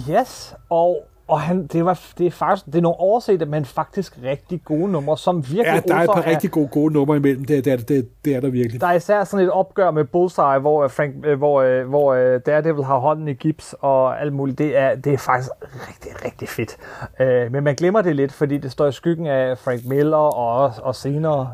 Yes, 0.09 0.53
og 0.69 1.07
og 1.27 1.41
han, 1.41 1.67
det, 1.67 1.85
var, 1.85 1.99
det 2.17 2.27
er 2.27 2.31
faktisk 2.31 2.65
det 2.65 2.75
er 2.75 2.81
nogle 2.81 2.99
oversete, 2.99 3.45
men 3.45 3.65
faktisk 3.65 4.17
rigtig 4.23 4.61
gode 4.65 4.91
numre, 4.91 5.17
som 5.17 5.37
virkelig 5.37 5.65
Ja, 5.65 5.79
der 5.87 5.95
er 5.95 6.03
et 6.03 6.09
par 6.13 6.21
er, 6.21 6.27
rigtig 6.27 6.51
gode, 6.51 6.67
gode 6.67 6.93
numre 6.93 7.17
imellem, 7.17 7.45
det, 7.45 7.65
det, 7.65 7.89
det, 7.89 8.09
det 8.25 8.35
er 8.35 8.39
der 8.39 8.49
virkelig. 8.49 8.81
Der 8.81 8.87
er 8.87 8.93
især 8.93 9.23
sådan 9.23 9.45
et 9.45 9.51
opgør 9.51 9.91
med 9.91 10.03
Bullseye, 10.05 10.59
hvor, 10.59 10.83
øh, 10.83 10.89
Frank, 10.89 11.13
øh, 11.25 11.37
hvor, 11.37 11.61
øh, 11.61 11.87
hvor 11.87 12.13
Daredevil 12.45 12.83
har 12.83 12.97
hånden 12.97 13.27
i 13.27 13.33
gips 13.33 13.75
og 13.81 14.21
alt 14.21 14.33
muligt. 14.33 14.57
Det 14.57 14.77
er, 14.77 14.95
det 14.95 15.13
er 15.13 15.17
faktisk 15.17 15.49
rigtig, 15.61 16.25
rigtig 16.25 16.49
fedt. 16.49 16.77
men 17.51 17.63
man 17.63 17.75
glemmer 17.75 18.01
det 18.01 18.15
lidt, 18.15 18.31
fordi 18.31 18.57
det 18.57 18.71
står 18.71 18.87
i 18.87 18.91
skyggen 18.91 19.27
af 19.27 19.57
Frank 19.57 19.85
Miller 19.85 20.17
og, 20.17 20.73
og 20.83 20.95
senere, 20.95 21.53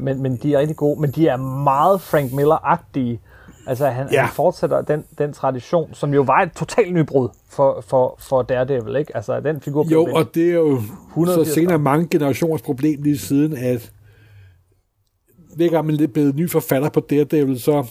men, 0.00 0.22
men 0.22 0.36
de 0.36 0.54
er 0.54 0.58
rigtig 0.58 0.76
gode. 0.76 1.00
Men 1.00 1.10
de 1.10 1.28
er 1.28 1.36
meget 1.36 2.00
Frank 2.00 2.32
Miller-agtige. 2.32 3.20
Altså 3.66 3.86
han, 3.86 4.08
ja. 4.12 4.20
han 4.20 4.34
fortsætter 4.34 4.82
den, 4.82 5.04
den 5.18 5.32
tradition, 5.32 5.94
som 5.94 6.14
jo 6.14 6.22
var 6.22 6.42
et 6.42 6.52
totalt 6.52 6.94
nybrud 6.94 7.28
for, 7.48 7.80
for, 7.80 8.16
for 8.20 8.42
Daredevil, 8.42 8.96
ikke? 8.96 9.16
Altså 9.16 9.40
den 9.40 9.60
figur 9.60 9.86
Jo, 9.90 10.04
og 10.04 10.34
det 10.34 10.50
er 10.50 10.54
jo 10.54 10.82
så 11.26 11.50
senere 11.54 11.78
mange 11.78 12.08
generationers 12.08 12.62
problem 12.62 13.02
lige 13.02 13.18
siden, 13.18 13.56
at 13.56 13.92
hver 15.56 15.68
gang 15.68 15.86
man 15.86 16.00
er 16.02 16.06
blevet 16.06 16.36
ny 16.36 16.50
forfatter 16.50 16.88
på 16.88 17.00
Daredevil, 17.00 17.60
så 17.60 17.86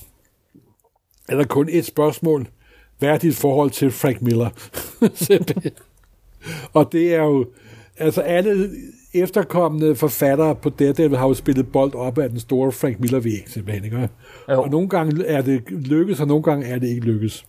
er 1.30 1.36
der 1.36 1.45
kun 1.45 1.69
et 1.69 1.86
spørgsmål. 1.86 2.47
Hvad 2.99 3.09
er 3.09 3.17
dit 3.17 3.36
forhold 3.36 3.69
til 3.69 3.91
Frank 3.91 4.21
Miller? 4.21 4.49
og 6.74 6.91
det 6.91 7.15
er 7.15 7.24
jo, 7.24 7.45
altså 7.97 8.21
alle 8.21 8.69
efterkommende 9.14 9.95
forfattere 9.95 10.55
på 10.55 10.70
Daredevil 10.70 11.18
har 11.18 11.28
jo 11.28 11.34
spillet 11.34 11.72
bold 11.72 11.95
op 11.95 12.18
af 12.18 12.30
den 12.30 12.39
store 12.39 12.72
Frank 12.72 12.99
Miller-væg, 12.99 13.43
simpelthen. 13.47 13.84
Ikke? 13.86 14.09
Og 14.47 14.70
nogle 14.70 14.89
gange 14.89 15.26
er 15.28 15.41
det 15.41 15.64
lykkes, 15.70 16.22
og 16.22 16.28
nogle 16.28 16.43
gange 16.43 16.68
er 16.68 16.80
det 16.80 16.88
ikke 16.88 17.05
lykkes. 17.05 17.45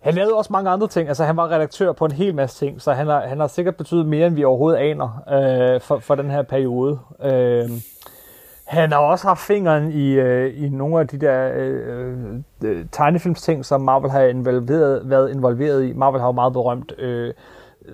Han 0.00 0.14
lavede 0.14 0.34
også 0.34 0.52
mange 0.52 0.70
andre 0.70 0.88
ting. 0.88 1.08
Altså, 1.08 1.24
han 1.24 1.36
var 1.36 1.50
redaktør 1.50 1.92
på 1.92 2.04
en 2.04 2.12
hel 2.12 2.34
masse 2.34 2.66
ting, 2.66 2.82
så 2.82 2.92
han 2.92 3.06
har, 3.06 3.26
han 3.26 3.40
har 3.40 3.46
sikkert 3.46 3.76
betydet 3.76 4.06
mere, 4.06 4.26
end 4.26 4.34
vi 4.34 4.44
overhovedet 4.44 4.78
aner 4.78 5.22
øh, 5.32 5.80
for, 5.80 5.98
for 5.98 6.14
den 6.14 6.30
her 6.30 6.42
periode. 6.42 6.98
Øh, 7.24 7.70
han 8.64 8.92
har 8.92 8.98
også 8.98 9.26
haft 9.26 9.40
fingeren 9.40 9.92
i, 9.92 10.12
øh, 10.12 10.64
i 10.64 10.68
nogle 10.68 11.00
af 11.00 11.08
de 11.08 11.18
der 11.18 11.52
øh, 11.54 12.16
øh, 12.64 12.84
tegnefilmsting, 12.92 13.64
som 13.64 13.80
Marvel 13.80 14.10
har 14.10 14.22
involveret, 14.22 15.10
været 15.10 15.30
involveret 15.30 15.84
i. 15.84 15.92
Marvel 15.92 16.20
har 16.20 16.28
jo 16.28 16.32
meget 16.32 16.52
berømt 16.52 16.92
øh, 16.98 17.34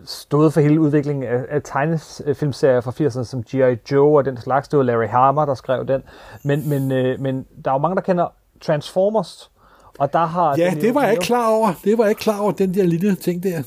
stået 0.04 0.52
for 0.52 0.60
hele 0.60 0.80
udviklingen 0.80 1.24
af, 1.24 1.44
af 1.48 1.60
tegnefilmserier 1.64 2.80
fra 2.80 2.90
80'erne, 2.90 3.24
som 3.24 3.42
G.I. 3.42 3.92
Joe 3.92 4.18
og 4.18 4.24
den 4.24 4.36
slags. 4.36 4.68
Det 4.68 4.76
var 4.76 4.82
Larry 4.82 5.08
Harmer, 5.08 5.44
der 5.44 5.54
skrev 5.54 5.86
den. 5.86 6.02
Men, 6.44 6.68
men, 6.68 6.92
øh, 6.92 7.20
men 7.20 7.46
der 7.64 7.70
er 7.70 7.74
jo 7.74 7.78
mange, 7.78 7.96
der 7.96 8.02
kender 8.02 8.26
Transformers, 8.60 9.50
og 9.98 10.12
der 10.12 10.26
har... 10.26 10.56
Ja, 10.58 10.74
det 10.80 10.94
var 10.94 11.02
jeg 11.02 11.10
ikke 11.10 11.24
klar 11.24 11.50
over. 11.50 11.68
Det 11.84 11.98
var 11.98 12.04
jeg 12.04 12.10
ikke 12.10 12.20
klar 12.20 12.40
over, 12.40 12.52
den 12.52 12.74
der 12.74 12.84
lille 12.84 13.14
ting 13.14 13.42
der. 13.42 13.62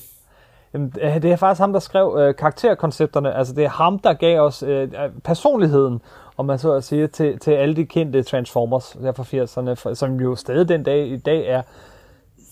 Jamen, 0.74 0.94
øh, 1.02 1.22
det 1.22 1.32
er 1.32 1.36
faktisk 1.36 1.60
ham, 1.60 1.74
der 1.74 1.80
skrev 1.80 2.18
øh, 2.20 2.36
karakterkoncepterne. 2.36 3.34
Altså, 3.34 3.54
det 3.54 3.64
er 3.64 3.70
ham, 3.70 4.00
der 4.00 4.14
gav 4.14 4.40
os 4.40 4.64
øh, 4.64 4.90
personligheden, 5.24 6.02
om 6.38 6.46
man 6.46 6.60
så 6.60 6.74
at 6.74 6.84
sige, 6.84 7.08
til, 7.08 7.40
til 7.40 7.52
alle 7.52 7.76
de 7.76 7.86
kendte 7.86 8.24
Transformers 8.24 8.98
der 9.02 9.12
fra 9.12 9.24
80'erne, 9.24 9.94
som 9.94 10.20
jo 10.20 10.36
stadig 10.36 10.70
den 10.70 10.84
dag 10.84 11.08
i 11.08 11.18
dag 11.18 11.48
er 11.48 11.62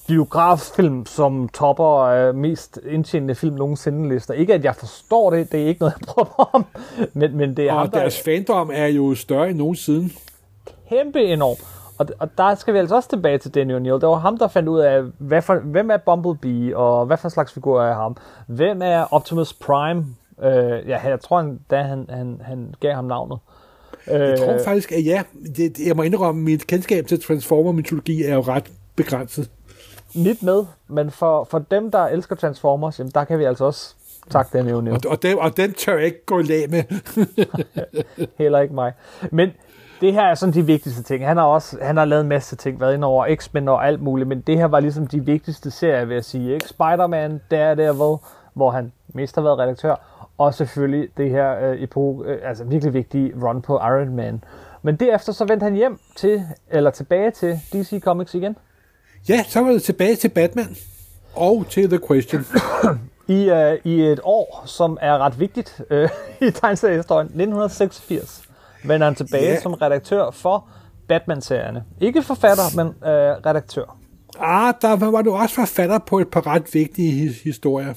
biograffilm, 0.07 1.05
som 1.05 1.49
topper 1.49 1.99
øh, 1.99 2.35
mest 2.35 2.79
indtjenende 2.89 3.35
film 3.35 3.55
nogensinde 3.55 4.09
lister. 4.09 4.33
Ikke 4.33 4.53
at 4.53 4.63
jeg 4.63 4.75
forstår 4.75 5.29
det, 5.29 5.51
det 5.51 5.61
er 5.63 5.67
ikke 5.67 5.79
noget, 5.79 5.93
jeg 5.99 6.07
prøver 6.07 6.49
om, 6.53 6.65
men, 7.13 7.37
men 7.37 7.57
det 7.57 7.69
er 7.69 7.73
Og 7.73 7.79
ham, 7.79 7.89
deres 7.89 8.15
der... 8.15 8.23
fandom 8.23 8.71
er 8.73 8.87
jo 8.87 9.15
større 9.15 9.49
end 9.49 9.57
nogensinde. 9.57 10.09
Kæmpe 10.89 11.19
enorm. 11.19 11.57
Og, 11.97 12.07
og 12.19 12.29
der 12.37 12.55
skal 12.55 12.73
vi 12.73 12.79
altså 12.79 12.95
også 12.95 13.09
tilbage 13.09 13.37
til 13.37 13.53
Danny 13.55 13.71
O'Neill. 13.75 13.99
Det 13.99 14.07
var 14.07 14.15
ham, 14.15 14.37
der 14.37 14.47
fandt 14.47 14.69
ud 14.69 14.79
af, 14.79 15.01
hvad 15.17 15.41
for, 15.41 15.55
hvem 15.55 15.91
er 15.91 15.97
Bumblebee, 15.97 16.77
og 16.77 17.05
hvad 17.05 17.17
for 17.17 17.29
slags 17.29 17.53
figur 17.53 17.83
er 17.83 17.93
ham. 17.93 18.17
Hvem 18.47 18.81
er 18.81 19.13
Optimus 19.13 19.53
Prime? 19.53 20.05
Øh, 20.43 20.89
ja, 20.89 20.99
jeg 21.09 21.19
tror, 21.19 21.41
han, 21.41 21.59
da 21.71 21.81
han, 21.81 22.05
han, 22.09 22.41
han 22.43 22.73
gav 22.79 22.93
ham 22.93 23.05
navnet. 23.05 23.39
Jeg 24.07 24.39
tror 24.39 24.53
øh, 24.53 24.59
faktisk, 24.65 24.91
at 24.91 25.05
ja, 25.05 25.23
det, 25.57 25.79
jeg 25.87 25.95
må 25.95 26.03
indrømme, 26.03 26.41
mit 26.41 26.67
kendskab 26.67 27.07
til 27.07 27.21
Transformer-mytologi 27.21 28.23
er 28.23 28.33
jo 28.33 28.41
ret 28.41 28.71
begrænset 28.95 29.49
mit 30.15 30.43
med, 30.43 30.65
men 30.87 31.11
for, 31.11 31.43
for 31.43 31.59
dem, 31.59 31.91
der 31.91 32.05
elsker 32.05 32.35
Transformers, 32.35 32.99
jamen, 32.99 33.11
der 33.15 33.23
kan 33.23 33.39
vi 33.39 33.43
altså 33.43 33.65
også 33.65 33.95
takke 34.29 34.57
den 34.57 34.67
evne. 34.67 34.91
Og, 34.91 34.99
og, 35.07 35.23
dem, 35.23 35.37
og 35.37 35.57
den 35.57 35.73
tør 35.73 35.95
jeg 35.95 36.05
ikke 36.05 36.25
gå 36.25 36.39
i 36.39 36.43
lag 36.43 36.69
med. 36.69 36.83
Heller 38.37 38.59
ikke 38.59 38.73
mig. 38.73 38.93
Men 39.31 39.51
det 40.01 40.13
her 40.13 40.21
er 40.21 40.35
sådan 40.35 40.53
de 40.53 40.65
vigtigste 40.65 41.03
ting. 41.03 41.27
Han 41.27 41.37
har 41.37 41.43
også 41.43 41.77
han 41.81 41.97
har 41.97 42.05
lavet 42.05 42.21
en 42.21 42.29
masse 42.29 42.55
ting, 42.55 42.79
været 42.79 42.93
ind 42.93 43.03
over 43.03 43.35
X-Men 43.35 43.67
og 43.67 43.87
alt 43.87 44.01
muligt, 44.01 44.29
men 44.29 44.41
det 44.41 44.57
her 44.57 44.65
var 44.65 44.79
ligesom 44.79 45.07
de 45.07 45.25
vigtigste 45.25 45.71
serier, 45.71 46.05
vil 46.05 46.13
jeg 46.13 46.25
sige. 46.25 46.53
Ikke? 46.53 46.67
Spider-Man, 46.67 47.41
Daredevil, 47.51 48.17
hvor 48.53 48.71
han 48.71 48.91
mest 49.07 49.35
har 49.35 49.41
været 49.41 49.59
redaktør, 49.59 49.95
og 50.37 50.53
selvfølgelig 50.53 51.09
det 51.17 51.29
her 51.29 51.69
øh, 51.69 51.83
epoke, 51.83 52.29
øh, 52.29 52.39
altså 52.43 52.63
virkelig 52.63 52.93
vigtige 52.93 53.33
run 53.43 53.61
på 53.61 53.75
Iron 53.77 54.15
Man. 54.15 54.43
Men 54.81 54.95
derefter 54.95 55.33
så 55.33 55.45
vendte 55.45 55.63
han 55.63 55.73
hjem 55.73 55.99
til, 56.15 56.43
eller 56.69 56.89
tilbage 56.89 57.31
til 57.31 57.59
DC 57.73 58.01
Comics 58.03 58.35
igen. 58.35 58.57
Ja, 59.29 59.43
så 59.47 59.61
var 59.61 59.71
det 59.71 59.83
tilbage 59.83 60.15
til 60.15 60.29
Batman 60.29 60.75
og 61.35 61.65
til 61.69 61.89
The 61.89 61.99
Question. 62.07 62.45
I, 63.27 63.51
uh, 63.51 63.91
I 63.91 64.01
et 64.01 64.19
år, 64.23 64.63
som 64.65 64.97
er 65.01 65.17
ret 65.17 65.39
vigtigt 65.39 65.81
uh, 65.91 66.09
i 66.47 66.51
tegneseriehistorien, 66.51 67.25
1986, 67.25 68.41
vender 68.83 69.07
han 69.07 69.15
tilbage 69.15 69.51
yeah. 69.51 69.61
som 69.61 69.73
redaktør 69.73 70.31
for 70.31 70.67
Batman-serierne. 71.07 71.83
Ikke 72.01 72.23
forfatter, 72.23 72.63
men 72.75 72.87
uh, 72.87 73.45
redaktør. 73.45 73.97
Ah, 74.39 74.73
der 74.81 75.11
var 75.11 75.21
du 75.21 75.33
også 75.33 75.55
forfatter 75.55 75.99
på 75.99 76.19
et 76.19 76.27
par 76.27 76.47
ret 76.47 76.73
vigtige 76.73 77.29
his- 77.29 77.43
historier. 77.43 77.93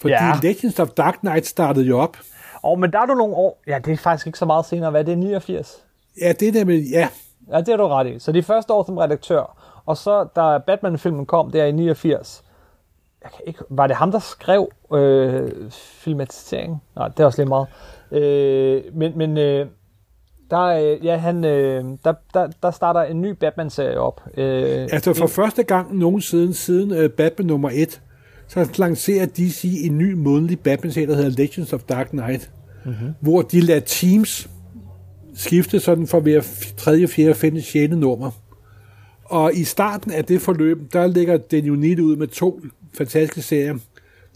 Fordi 0.00 0.12
Ja. 0.12 0.32
Legends 0.42 0.78
of 0.78 0.88
Dark 0.88 1.14
Knight 1.20 1.46
startede 1.46 1.84
jo 1.86 1.98
op. 1.98 2.16
Og 2.62 2.78
men 2.78 2.92
der 2.92 2.98
er 3.00 3.06
du 3.06 3.14
nogle 3.14 3.34
år... 3.34 3.62
Ja, 3.66 3.78
det 3.84 3.92
er 3.92 3.96
faktisk 3.96 4.26
ikke 4.26 4.38
så 4.38 4.44
meget 4.44 4.66
senere. 4.66 4.90
Hvad 4.90 5.00
er 5.00 5.04
det? 5.04 5.18
89? 5.18 5.72
Ja, 6.20 6.32
det 6.32 6.48
er 6.48 6.52
nemlig, 6.52 6.84
ja, 6.90 7.08
Ja, 7.52 7.58
det 7.60 7.68
er 7.68 7.76
du 7.76 7.86
ret 7.86 8.06
i. 8.06 8.18
Så 8.18 8.32
de 8.32 8.42
første 8.42 8.72
år 8.72 8.84
som 8.84 8.96
redaktør, 8.96 9.57
og 9.88 9.96
så 9.96 10.24
da 10.36 10.58
Batman-filmen 10.66 11.26
kom, 11.26 11.50
der 11.50 11.64
i 11.64 11.72
89, 11.72 12.44
jeg 13.22 13.30
kan 13.30 13.40
ikke, 13.46 13.60
var 13.70 13.86
det 13.86 13.96
ham, 13.96 14.12
der 14.12 14.18
skrev 14.18 14.68
øh, 14.94 15.50
filmatiseringen? 15.70 16.78
Nej, 16.96 17.08
det 17.08 17.20
er 17.20 17.24
også 17.24 17.42
lige 17.42 17.48
meget. 17.48 17.66
Øh, 18.12 18.82
men 18.94 19.18
men 19.18 19.38
øh, 19.38 19.66
der, 20.50 20.62
øh, 20.62 21.04
ja, 21.04 21.16
han, 21.16 21.44
øh, 21.44 21.84
der, 22.04 22.14
der, 22.34 22.48
der 22.62 22.70
starter 22.70 23.02
en 23.02 23.20
ny 23.20 23.30
Batman-serie 23.30 24.00
op. 24.00 24.20
Øh, 24.36 24.88
altså 24.92 25.14
for 25.14 25.26
første 25.26 25.62
gang 25.62 25.96
nogensinde 25.96 26.54
siden 26.54 27.04
uh, 27.04 27.10
Batman 27.10 27.46
nummer 27.46 27.70
1, 27.72 28.00
så 28.48 28.70
lancerer 28.78 29.26
DC 29.26 29.64
en 29.84 29.98
ny 29.98 30.12
månedlig 30.12 30.60
Batman-serie, 30.60 31.08
der 31.08 31.14
hedder 31.14 31.30
Legends 31.30 31.72
of 31.72 31.82
Dark 31.82 32.08
Knight, 32.08 32.50
mm-hmm. 32.84 33.14
hvor 33.20 33.42
de 33.42 33.60
lader 33.60 33.80
teams 33.80 34.50
skifte 35.34 35.80
sådan 35.80 36.06
for 36.06 36.20
hver 36.20 36.40
tredje, 36.76 37.08
fjerde, 37.08 37.34
femte, 37.34 37.62
sjette 37.62 37.96
nummer. 37.96 38.30
Og 39.28 39.54
i 39.54 39.64
starten 39.64 40.12
af 40.12 40.24
det 40.24 40.40
forløb, 40.42 40.92
der 40.92 41.06
ligger 41.06 41.36
den 41.36 41.70
Unit 41.70 41.98
ud 41.98 42.16
med 42.16 42.26
to 42.26 42.60
fantastiske 42.94 43.42
serier. 43.42 43.78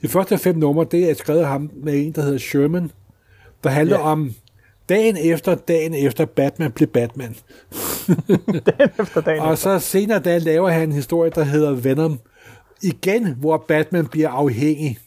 De 0.02 0.08
første 0.08 0.38
fem 0.38 0.56
numre, 0.56 0.86
det 0.90 1.10
er 1.10 1.14
skrevet 1.14 1.40
af 1.40 1.46
ham 1.46 1.70
med 1.74 2.06
en, 2.06 2.12
der 2.12 2.22
hedder 2.22 2.38
Sherman, 2.38 2.90
der 3.64 3.70
handler 3.70 3.96
Ja. 3.98 4.02
om 4.02 4.34
dagen 4.88 5.16
efter, 5.16 5.54
dagen 5.54 5.94
efter 5.94 6.24
Batman 6.24 6.72
blev 6.72 6.88
Batman. 6.88 7.34
efter 9.00 9.20
dagen. 9.26 9.40
Og 9.40 9.58
så 9.58 9.78
senere 9.78 10.18
der 10.18 10.38
laver 10.38 10.68
han 10.70 10.82
en 10.88 10.92
historie, 10.92 11.30
der 11.34 11.44
hedder 11.44 11.70
Venom. 11.72 12.18
Igen, 12.82 13.26
hvor 13.34 13.64
Batman 13.68 14.06
bliver 14.06 14.28
afhængig. 14.28 14.98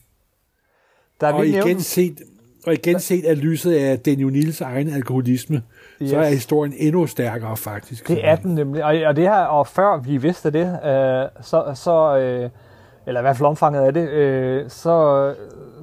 der 1.22 1.28
er 1.28 1.34
Og 1.34 1.48
igen 1.48 1.66
nævnt, 1.66 1.86
set, 1.86 2.22
og 2.66 2.74
igen 2.74 3.00
set 3.00 3.26
af 3.26 3.42
lyset 3.42 3.72
af 3.74 4.00
Daniel 4.00 4.32
Nils 4.32 4.62
egen 4.62 4.90
alkoholisme, 4.90 5.62
yes. 6.02 6.10
så 6.10 6.18
er 6.18 6.30
historien 6.30 6.74
endnu 6.78 7.08
stærkere 7.08 7.58
faktisk. 7.58 8.08
det 8.08 8.28
er 8.28 8.36
den 8.36 8.56
nemlig. 8.56 8.84
Og, 8.84 8.96
og 9.08 9.16
det 9.16 9.24
her, 9.24 9.40
og 9.40 9.68
før 9.68 9.98
vi 9.98 10.18
vidste 10.18 10.52
det, 10.52 10.80
øh, 10.86 11.28
så, 11.42 11.72
så 11.76 12.18
øh, 12.18 12.50
eller 13.08 13.22
i 13.22 13.24
hvert 13.24 13.38
fald 13.38 13.48
omfanget 13.48 13.82
af 13.82 13.94
det, 13.94 14.10
øh, 14.10 14.70
så, 14.70 15.34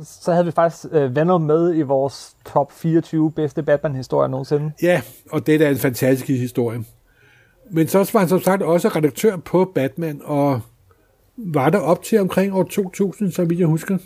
så 0.02 0.32
havde 0.32 0.44
vi 0.44 0.50
faktisk 0.50 0.86
øh, 0.92 1.16
Venom 1.16 1.40
med 1.40 1.74
i 1.76 1.82
vores 1.82 2.36
top 2.46 2.72
24 2.72 3.32
bedste 3.32 3.62
Batman-historier 3.62 4.28
nogensinde. 4.28 4.72
Ja, 4.82 5.00
og 5.30 5.46
det 5.46 5.62
er 5.62 5.68
en 5.68 5.76
fantastisk 5.76 6.28
historie. 6.28 6.84
Men 7.70 7.88
så 7.88 8.10
var 8.12 8.20
han 8.20 8.28
som 8.28 8.40
sagt 8.40 8.62
også 8.62 8.88
redaktør 8.88 9.36
på 9.36 9.72
Batman, 9.74 10.20
og 10.24 10.60
var 11.36 11.70
der 11.70 11.78
op 11.78 12.02
til 12.02 12.20
omkring 12.20 12.54
år 12.54 12.62
2000, 12.62 13.32
så 13.32 13.44
vidt 13.44 13.60
jeg 13.60 13.66
husker. 13.66 13.98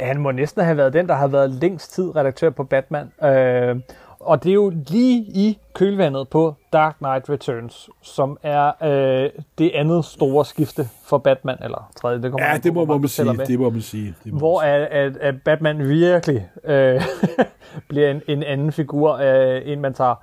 Ja, 0.00 0.06
Han 0.06 0.20
må 0.20 0.30
næsten 0.30 0.64
have 0.64 0.76
været 0.76 0.92
den, 0.92 1.08
der 1.08 1.14
har 1.14 1.26
været 1.26 1.50
længst 1.50 1.94
tid 1.94 2.16
redaktør 2.16 2.50
på 2.50 2.64
Batman. 2.64 3.12
Øh, 3.24 3.76
og 4.22 4.44
det 4.44 4.50
er 4.50 4.54
jo 4.54 4.72
lige 4.88 5.18
i 5.18 5.58
kølvandet 5.74 6.28
på 6.28 6.54
Dark 6.72 6.96
Knight 6.98 7.30
Returns, 7.30 7.90
som 8.02 8.38
er 8.42 8.72
øh, 8.82 9.30
det 9.58 9.70
andet 9.74 10.04
store 10.04 10.44
skifte 10.44 10.88
for 11.04 11.18
Batman, 11.18 11.56
eller 11.62 11.90
tredje, 11.96 12.22
det 12.22 12.30
kommer 12.30 12.46
Ja, 12.46 12.58
det 12.58 12.74
må 12.74 12.84
man 12.84 13.08
tæller 13.08 13.32
sige. 13.32 13.36
med. 13.38 13.46
Det 13.46 13.60
må 13.60 13.70
man 13.70 13.80
sige. 13.82 14.14
Det 14.24 14.32
må 14.32 14.38
Hvor 14.38 14.60
man 14.60 14.70
at, 14.70 14.86
at, 14.86 15.16
at 15.16 15.34
Batman 15.44 15.88
virkelig 15.88 16.48
øh, 16.64 17.02
bliver 17.88 18.10
en, 18.10 18.22
en 18.28 18.42
anden 18.42 18.72
figur, 18.72 19.12
øh, 19.14 19.60
en 19.64 19.80
man 19.80 19.94
tager 19.94 20.14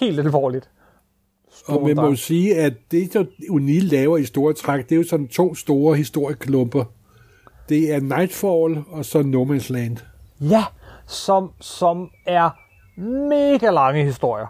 helt 0.00 0.20
alvorligt. 0.20 0.70
sige. 1.52 1.76
Og 1.76 1.86
man 1.86 1.96
må 1.96 2.06
jo 2.06 2.14
sige, 2.16 2.56
at 2.56 2.72
det, 2.90 3.12
der 3.14 3.24
O'Neill 3.50 3.90
laver 3.90 4.16
i 4.16 4.24
store 4.24 4.52
træk, 4.52 4.88
det 4.88 4.92
er 4.92 4.96
jo 4.96 5.08
sådan 5.08 5.28
to 5.28 5.54
store 5.54 5.96
historieklumper. 5.96 6.84
Det 7.68 7.94
er 7.94 8.00
Nightfall 8.00 8.84
og 8.90 9.04
så 9.04 9.22
No 9.22 9.44
Man's 9.44 9.72
Land. 9.72 9.96
Ja, 10.40 10.64
som, 11.06 11.50
som 11.60 12.10
er 12.26 12.50
mega 13.00 13.70
lange 13.70 14.04
historier. 14.04 14.46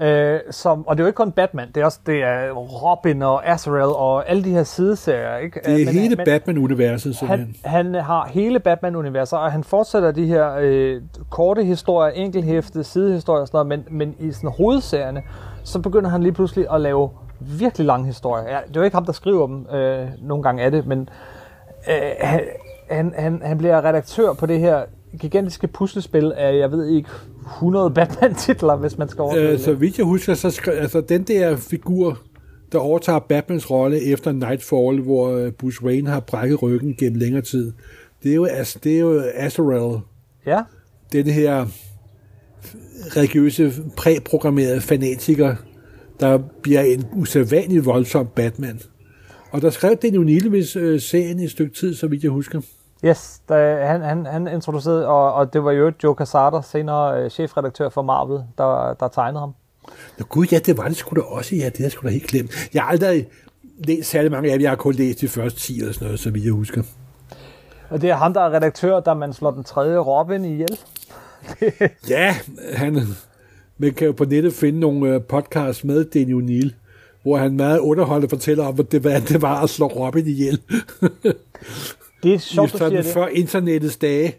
Øh, 0.00 0.40
som, 0.50 0.86
og 0.86 0.96
det 0.96 1.02
er 1.02 1.04
jo 1.04 1.06
ikke 1.06 1.16
kun 1.16 1.32
Batman, 1.32 1.68
det 1.74 1.80
er 1.80 1.84
også 1.84 2.00
det 2.06 2.22
er 2.22 2.50
Robin 2.52 3.22
og 3.22 3.48
Azrael 3.48 3.82
og 3.82 4.28
alle 4.28 4.44
de 4.44 4.50
her 4.50 4.62
sideserier. 4.62 5.36
Ikke? 5.36 5.60
Det 5.64 5.82
er 5.82 5.84
men, 5.84 5.94
hele 5.94 6.16
men, 6.16 6.24
Batman-universet, 6.24 7.16
simpelthen. 7.16 7.56
han, 7.64 7.94
han 7.94 8.04
har 8.04 8.28
hele 8.32 8.60
Batman-universet, 8.60 9.38
og 9.38 9.52
han 9.52 9.64
fortsætter 9.64 10.10
de 10.10 10.26
her 10.26 10.56
øh, 10.60 11.02
korte 11.30 11.64
historier, 11.64 12.12
enkelhæfte, 12.12 12.84
sidehistorier 12.84 13.40
og 13.40 13.48
sådan 13.48 13.66
noget, 13.66 13.84
men, 13.90 13.98
men 13.98 14.14
i 14.18 14.32
sådan 14.32 14.50
hovedserierne, 14.50 15.22
så 15.64 15.78
begynder 15.78 16.10
han 16.10 16.22
lige 16.22 16.32
pludselig 16.32 16.66
at 16.72 16.80
lave 16.80 17.10
virkelig 17.40 17.86
lange 17.86 18.06
historier. 18.06 18.44
Ja, 18.44 18.58
det 18.68 18.76
er 18.76 18.80
jo 18.80 18.82
ikke 18.82 18.96
ham, 18.96 19.04
der 19.04 19.12
skriver 19.12 19.46
dem, 19.46 19.66
øh, 19.66 20.08
nogle 20.22 20.42
gange 20.42 20.62
er 20.62 20.70
det, 20.70 20.86
men 20.86 21.08
øh, 21.88 22.10
han, 22.20 22.40
han, 22.90 23.14
han, 23.18 23.42
han 23.44 23.58
bliver 23.58 23.84
redaktør 23.84 24.32
på 24.32 24.46
det 24.46 24.60
her 24.60 24.82
gigantiske 25.20 25.66
puslespil 25.66 26.32
af, 26.36 26.56
jeg 26.58 26.70
ved 26.70 26.86
ikke, 26.86 27.08
100 27.46 27.90
Batman-titler, 27.90 28.76
hvis 28.76 28.98
man 28.98 29.08
skal 29.08 29.22
overføre 29.22 29.52
Øh, 29.52 29.58
så 29.58 29.72
vidt 29.72 29.98
jeg 29.98 30.06
husker, 30.06 30.34
så 30.34 30.50
skrev, 30.50 30.74
altså 30.78 31.00
den 31.00 31.22
der 31.22 31.56
figur, 31.56 32.18
der 32.72 32.78
overtager 32.78 33.18
Batmans 33.18 33.70
rolle 33.70 34.00
efter 34.02 34.32
Nightfall, 34.32 35.00
hvor 35.00 35.30
øh, 35.30 35.52
Bruce 35.52 35.82
Wayne 35.84 36.10
har 36.10 36.20
brækket 36.20 36.62
ryggen 36.62 36.94
gennem 36.98 37.18
længere 37.18 37.42
tid, 37.42 37.72
det 38.22 38.30
er 38.30 38.34
jo, 38.34 38.46
As- 38.46 38.78
det 38.84 38.94
er 38.94 39.00
jo 39.00 39.22
Azrael, 39.34 39.98
Ja, 40.46 40.60
den 41.12 41.26
her 41.26 41.66
religiøse, 43.16 43.72
præprogrammerede 43.96 44.80
fanatiker, 44.80 45.56
der 46.20 46.38
bliver 46.62 46.80
en 46.80 47.04
usædvanlig 47.12 47.84
voldsom 47.84 48.26
Batman. 48.36 48.80
Og 49.50 49.62
der 49.62 49.70
skrev 49.70 49.96
den 50.02 50.14
jo 50.14 50.22
Nilevis 50.22 50.76
øh, 50.76 51.00
serien 51.00 51.40
i 51.40 51.44
et 51.44 51.50
stykke 51.50 51.74
tid, 51.74 51.94
så 51.94 52.06
vidt 52.06 52.22
jeg 52.22 52.30
husker. 52.30 52.60
Yes, 53.04 53.40
da, 53.48 53.86
han, 53.86 54.02
han, 54.02 54.26
han 54.26 54.48
introducerede, 54.48 55.06
og, 55.06 55.34
og 55.34 55.52
det 55.52 55.64
var 55.64 55.72
jo 55.72 55.92
Joe 56.04 56.16
Quesada, 56.16 56.60
senere 56.62 57.22
øh, 57.22 57.30
chefredaktør 57.30 57.88
for 57.88 58.02
Marvel, 58.02 58.42
der, 58.58 58.94
der 58.94 59.08
tegnede 59.08 59.40
ham. 59.40 59.54
Nå 60.18 60.24
gud, 60.28 60.46
ja, 60.46 60.58
det 60.58 60.76
var 60.76 60.88
det 60.88 60.96
sgu 60.96 61.14
da 61.16 61.20
også. 61.20 61.56
Ja, 61.56 61.68
det 61.68 61.80
jeg 61.80 61.92
sgu 61.92 62.06
da 62.06 62.12
helt 62.12 62.26
glemt. 62.26 62.50
Jeg 62.74 62.82
har 62.82 62.90
aldrig 62.90 63.28
læst 63.78 64.10
særlig 64.10 64.30
mange 64.30 64.52
af 64.52 64.58
dem. 64.58 64.62
Jeg 64.62 64.70
har 64.70 64.76
kun 64.76 64.94
læst 64.94 65.20
de 65.20 65.28
første 65.28 65.60
10 65.60 65.78
eller 65.78 65.92
sådan 65.92 66.06
noget, 66.06 66.20
så 66.20 66.30
vidt 66.30 66.44
jeg 66.44 66.52
husker. 66.52 66.82
Og 67.90 68.00
det 68.00 68.10
er 68.10 68.14
ham, 68.14 68.34
der 68.34 68.40
er 68.40 68.50
redaktør, 68.52 69.00
da 69.00 69.14
man 69.14 69.32
slår 69.32 69.50
den 69.50 69.64
tredje 69.64 69.98
Robin 69.98 70.44
ihjel. 70.44 70.78
Ja, 72.08 72.36
han, 72.74 72.98
man 73.78 73.94
kan 73.94 74.06
jo 74.06 74.12
på 74.12 74.24
nettet 74.24 74.52
finde 74.52 74.80
nogle 74.80 75.14
øh, 75.14 75.22
podcasts 75.22 75.84
med 75.84 76.04
Daniel 76.04 76.44
Neal, 76.44 76.74
hvor 77.22 77.36
han 77.36 77.56
meget 77.56 77.78
underholdende 77.78 78.28
fortæller 78.28 78.64
om, 78.64 78.74
hvad 78.74 78.84
det, 78.84 79.00
hvad 79.00 79.20
det 79.20 79.42
var 79.42 79.62
at 79.62 79.70
slå 79.70 79.86
Robin 79.86 80.26
ihjel. 80.26 80.60
Det 82.24 82.34
er 82.34 82.38
sjovt, 82.38 82.72
du 82.72 82.78
siger 82.78 82.90
det. 82.90 83.04
før 83.06 83.26
internettets 83.26 83.96
dage. 83.96 84.34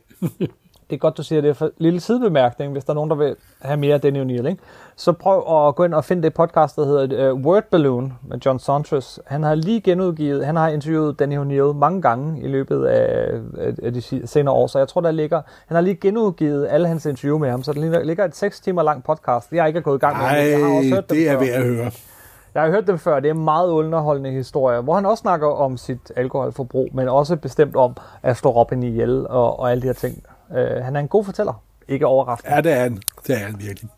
Det 0.90 0.96
er 0.96 0.98
godt, 0.98 1.18
du 1.18 1.24
siger 1.24 1.42
det. 1.42 1.58
For 1.58 1.70
lille 1.78 2.00
sidebemærkning, 2.00 2.72
hvis 2.72 2.84
der 2.84 2.92
er 2.92 2.96
nogen, 2.96 3.10
der 3.10 3.16
vil 3.16 3.36
have 3.62 3.78
mere 3.78 3.94
af 3.94 4.02
Danny 4.02 4.18
O'Neill, 4.24 4.48
ikke? 4.48 4.62
så 4.96 5.12
prøv 5.12 5.68
at 5.68 5.76
gå 5.76 5.84
ind 5.84 5.94
og 5.94 6.06
finde 6.06 6.24
det 6.24 6.34
podcast, 6.34 6.76
der 6.76 6.86
hedder 6.86 7.32
uh, 7.32 7.42
Word 7.46 7.64
Balloon 7.72 8.14
med 8.28 8.38
John 8.46 8.60
Saunders. 8.60 9.20
Han 9.26 9.44
har 9.44 9.56
lige 9.56 9.82
genudgivet, 9.82 10.46
han 10.46 10.56
har 10.56 10.70
interviewet 10.70 11.20
Danny 11.20 11.38
O'Neill 11.38 11.74
mange 11.74 12.02
gange 12.02 12.42
i 12.42 12.48
løbet 12.48 12.86
af, 12.86 13.28
af, 13.84 13.94
de 13.94 14.02
senere 14.28 14.56
år, 14.56 14.68
så 14.68 14.78
jeg 14.78 14.88
tror, 14.88 15.02
der 15.02 15.12
ligger, 15.12 15.42
han 15.68 15.76
har 15.76 15.82
lige 15.82 15.96
genudgivet 15.96 16.68
alle 16.70 16.88
hans 16.88 17.06
interview 17.06 17.38
med 17.38 17.50
ham, 17.50 17.64
så 17.64 17.74
der 17.74 18.04
ligger- 18.04 18.26
et 18.26 18.36
6 18.36 18.60
timer 18.60 18.84
lang 18.84 19.04
podcast. 19.04 19.52
Jeg 19.52 19.64
har 19.64 19.68
ikke 19.68 19.82
gået 19.82 19.98
i 19.98 20.00
gang 20.00 20.18
med 20.18 20.26
men 20.44 20.52
jeg 20.52 20.60
har 20.70 20.78
også 20.78 20.90
hørt 20.90 21.10
det 21.10 21.30
er 21.30 21.40
ved 21.40 21.50
at 21.50 21.64
høre. 21.64 21.92
Jeg 22.56 22.64
har 22.64 22.70
hørt 22.70 22.88
dem 22.88 22.98
før, 22.98 23.20
det 23.20 23.30
er 23.30 23.34
meget 23.34 23.70
underholdende 23.70 24.32
historier, 24.32 24.82
hvor 24.82 24.96
han 24.96 25.06
også 25.06 25.22
snakker 25.22 25.48
om 25.48 25.78
sit 25.78 26.12
alkoholforbrug, 26.16 26.90
men 26.94 27.10
også 27.10 27.36
bestemt 27.36 27.76
om 27.76 27.98
at 28.24 28.38
slå 28.38 28.50
Robin 28.52 28.84
ihjel 28.84 29.28
og, 29.28 29.60
og 29.60 29.72
alle 29.72 29.82
de 29.82 29.88
her 29.88 29.94
ting. 29.94 30.24
Uh, 30.50 30.56
han 30.58 30.96
er 30.96 31.00
en 31.00 31.08
god 31.08 31.24
fortæller. 31.24 31.64
Ikke 31.88 32.06
overraskende. 32.06 32.56
Ja, 32.56 32.62
det 32.62 32.72
er 32.72 32.80
han. 32.80 33.00
Det 33.28 33.36
er 33.36 33.40
han 33.40 33.56
virkelig. 33.60 33.90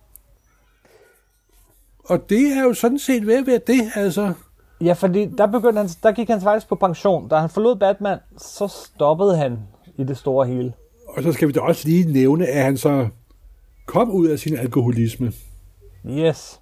Og 2.05 2.29
det 2.29 2.57
er 2.57 2.63
jo 2.63 2.73
sådan 2.73 2.99
set 2.99 3.27
ved 3.27 3.37
at 3.37 3.47
være 3.47 3.59
det, 3.67 3.81
altså. 3.95 4.33
Ja, 4.81 4.93
fordi 4.93 5.25
der, 5.37 5.45
begyndte 5.45 5.77
han, 5.77 5.89
der 6.03 6.11
gik 6.11 6.29
han 6.29 6.41
faktisk 6.41 6.67
på 6.67 6.75
pension. 6.75 7.27
Da 7.27 7.35
han 7.35 7.49
forlod 7.49 7.75
Batman, 7.75 8.17
så 8.37 8.67
stoppede 8.67 9.37
han 9.37 9.59
i 9.97 10.03
det 10.03 10.17
store 10.17 10.47
hele. 10.47 10.73
Og 11.07 11.23
så 11.23 11.31
skal 11.31 11.47
vi 11.47 11.53
da 11.53 11.59
også 11.59 11.87
lige 11.87 12.13
nævne, 12.13 12.47
at 12.47 12.63
han 12.63 12.77
så 12.77 13.07
kom 13.85 14.11
ud 14.11 14.27
af 14.27 14.39
sin 14.39 14.57
alkoholisme. 14.57 15.31
Yes. 16.05 16.61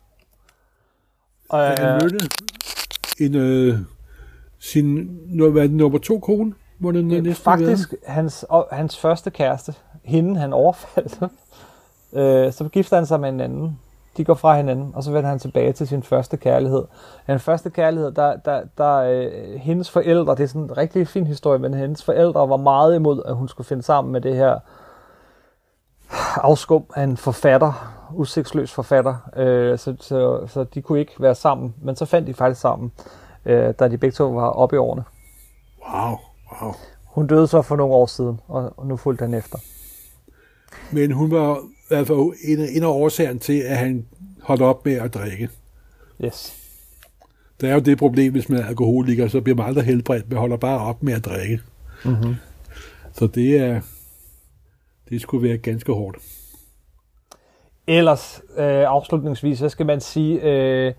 Og, 1.49 1.67
at 1.67 1.79
han 1.79 2.01
mødte 2.03 2.29
en, 3.19 3.35
øh, 3.35 3.79
sin 4.59 5.19
nu, 5.27 5.51
hvad 5.51 5.63
er 5.63 5.69
nummer 5.69 5.99
to 5.99 6.19
kone, 6.19 6.53
må 6.79 6.91
det 6.91 7.05
næsten 7.05 7.25
være. 7.25 7.35
faktisk 7.35 7.93
hans, 8.05 8.45
og, 8.49 8.67
hans 8.71 8.97
første 8.97 9.29
kæreste, 9.29 9.73
hende 10.03 10.39
han 10.39 10.53
overfaldt, 10.53 11.19
øh, 12.19 12.53
så 12.53 12.69
gifter 12.71 12.95
han 12.95 13.05
sig 13.05 13.19
med 13.19 13.29
en 13.29 13.39
anden. 13.39 13.79
De 14.17 14.23
går 14.23 14.33
fra 14.33 14.57
hinanden, 14.57 14.91
og 14.95 15.03
så 15.03 15.11
vender 15.11 15.29
han 15.29 15.39
tilbage 15.39 15.73
til 15.73 15.87
sin 15.87 16.03
første 16.03 16.37
kærlighed. 16.37 16.83
Den 17.27 17.39
første 17.39 17.69
kærlighed, 17.69 18.11
der, 18.11 18.35
der, 18.35 18.61
der 18.77 18.95
øh, 18.95 19.59
hendes 19.59 19.89
forældre, 19.91 20.35
det 20.35 20.43
er 20.43 20.47
sådan 20.47 20.61
en 20.61 20.77
rigtig 20.77 21.07
fin 21.07 21.27
historie, 21.27 21.59
men 21.59 21.73
hendes 21.73 22.03
forældre 22.03 22.49
var 22.49 22.57
meget 22.57 22.95
imod, 22.95 23.21
at 23.25 23.35
hun 23.35 23.47
skulle 23.47 23.67
finde 23.67 23.83
sammen 23.83 24.11
med 24.11 24.21
det 24.21 24.35
her 24.35 24.59
afskum 26.35 26.83
af 26.95 27.03
en 27.03 27.17
forfatter, 27.17 27.94
udsigtsløs 28.15 28.73
forfatter, 28.73 29.29
øh, 29.37 29.79
så, 29.79 29.95
så, 29.99 30.47
så 30.47 30.63
de 30.63 30.81
kunne 30.81 30.99
ikke 30.99 31.13
være 31.19 31.35
sammen, 31.35 31.75
men 31.81 31.95
så 31.95 32.05
fandt 32.05 32.27
de 32.27 32.33
faktisk 32.33 32.61
sammen. 32.61 32.91
øh, 33.45 33.73
da 33.79 33.87
de 33.87 33.97
begge 33.97 34.13
to 34.13 34.27
var 34.29 34.47
oppe 34.47 34.75
i 34.75 34.79
årene. 34.79 35.03
Wow, 35.93 36.17
wow. 36.61 36.73
Hun 37.05 37.27
døde 37.27 37.47
så 37.47 37.61
for 37.61 37.75
nogle 37.75 37.93
år 37.93 38.05
siden, 38.05 38.39
og, 38.47 38.73
og 38.77 38.87
nu 38.87 38.97
fulgte 38.97 39.21
han 39.21 39.33
efter. 39.33 39.57
Men 40.91 41.11
hun 41.11 41.31
var 41.31 41.57
i 41.57 41.87
hvert 41.87 42.07
fald 42.07 42.33
en 42.43 42.59
af, 42.59 42.67
en 42.71 42.83
af 42.83 42.87
årsagerne 42.87 43.39
til, 43.39 43.59
at 43.59 43.77
han 43.77 44.05
holdt 44.41 44.61
op 44.61 44.85
med 44.85 44.93
at 44.93 45.13
drikke. 45.13 45.49
Yes. 46.23 46.55
Der 47.61 47.69
er 47.69 47.73
jo 47.73 47.79
det 47.79 47.97
problem, 47.97 48.31
hvis 48.31 48.49
man 48.49 48.59
er 48.59 48.65
alkoholiker, 48.65 49.27
så 49.27 49.41
bliver 49.41 49.55
man 49.55 49.65
aldrig 49.65 49.85
helbredt, 49.85 50.29
men 50.29 50.37
holder 50.37 50.57
bare 50.57 50.79
op 50.79 51.03
med 51.03 51.13
at 51.13 51.25
drikke. 51.25 51.59
Mm-hmm. 52.05 52.35
Så 53.13 53.27
det 53.27 53.57
er, 53.57 53.81
det 55.09 55.21
skulle 55.21 55.47
være 55.47 55.57
ganske 55.57 55.91
hårdt. 55.91 56.17
Ellers, 57.87 58.41
øh, 58.57 58.65
afslutningsvis, 58.65 59.59
så 59.59 59.69
skal 59.69 59.85
man 59.85 60.01
sige, 60.01 60.41
øh, 60.41 60.93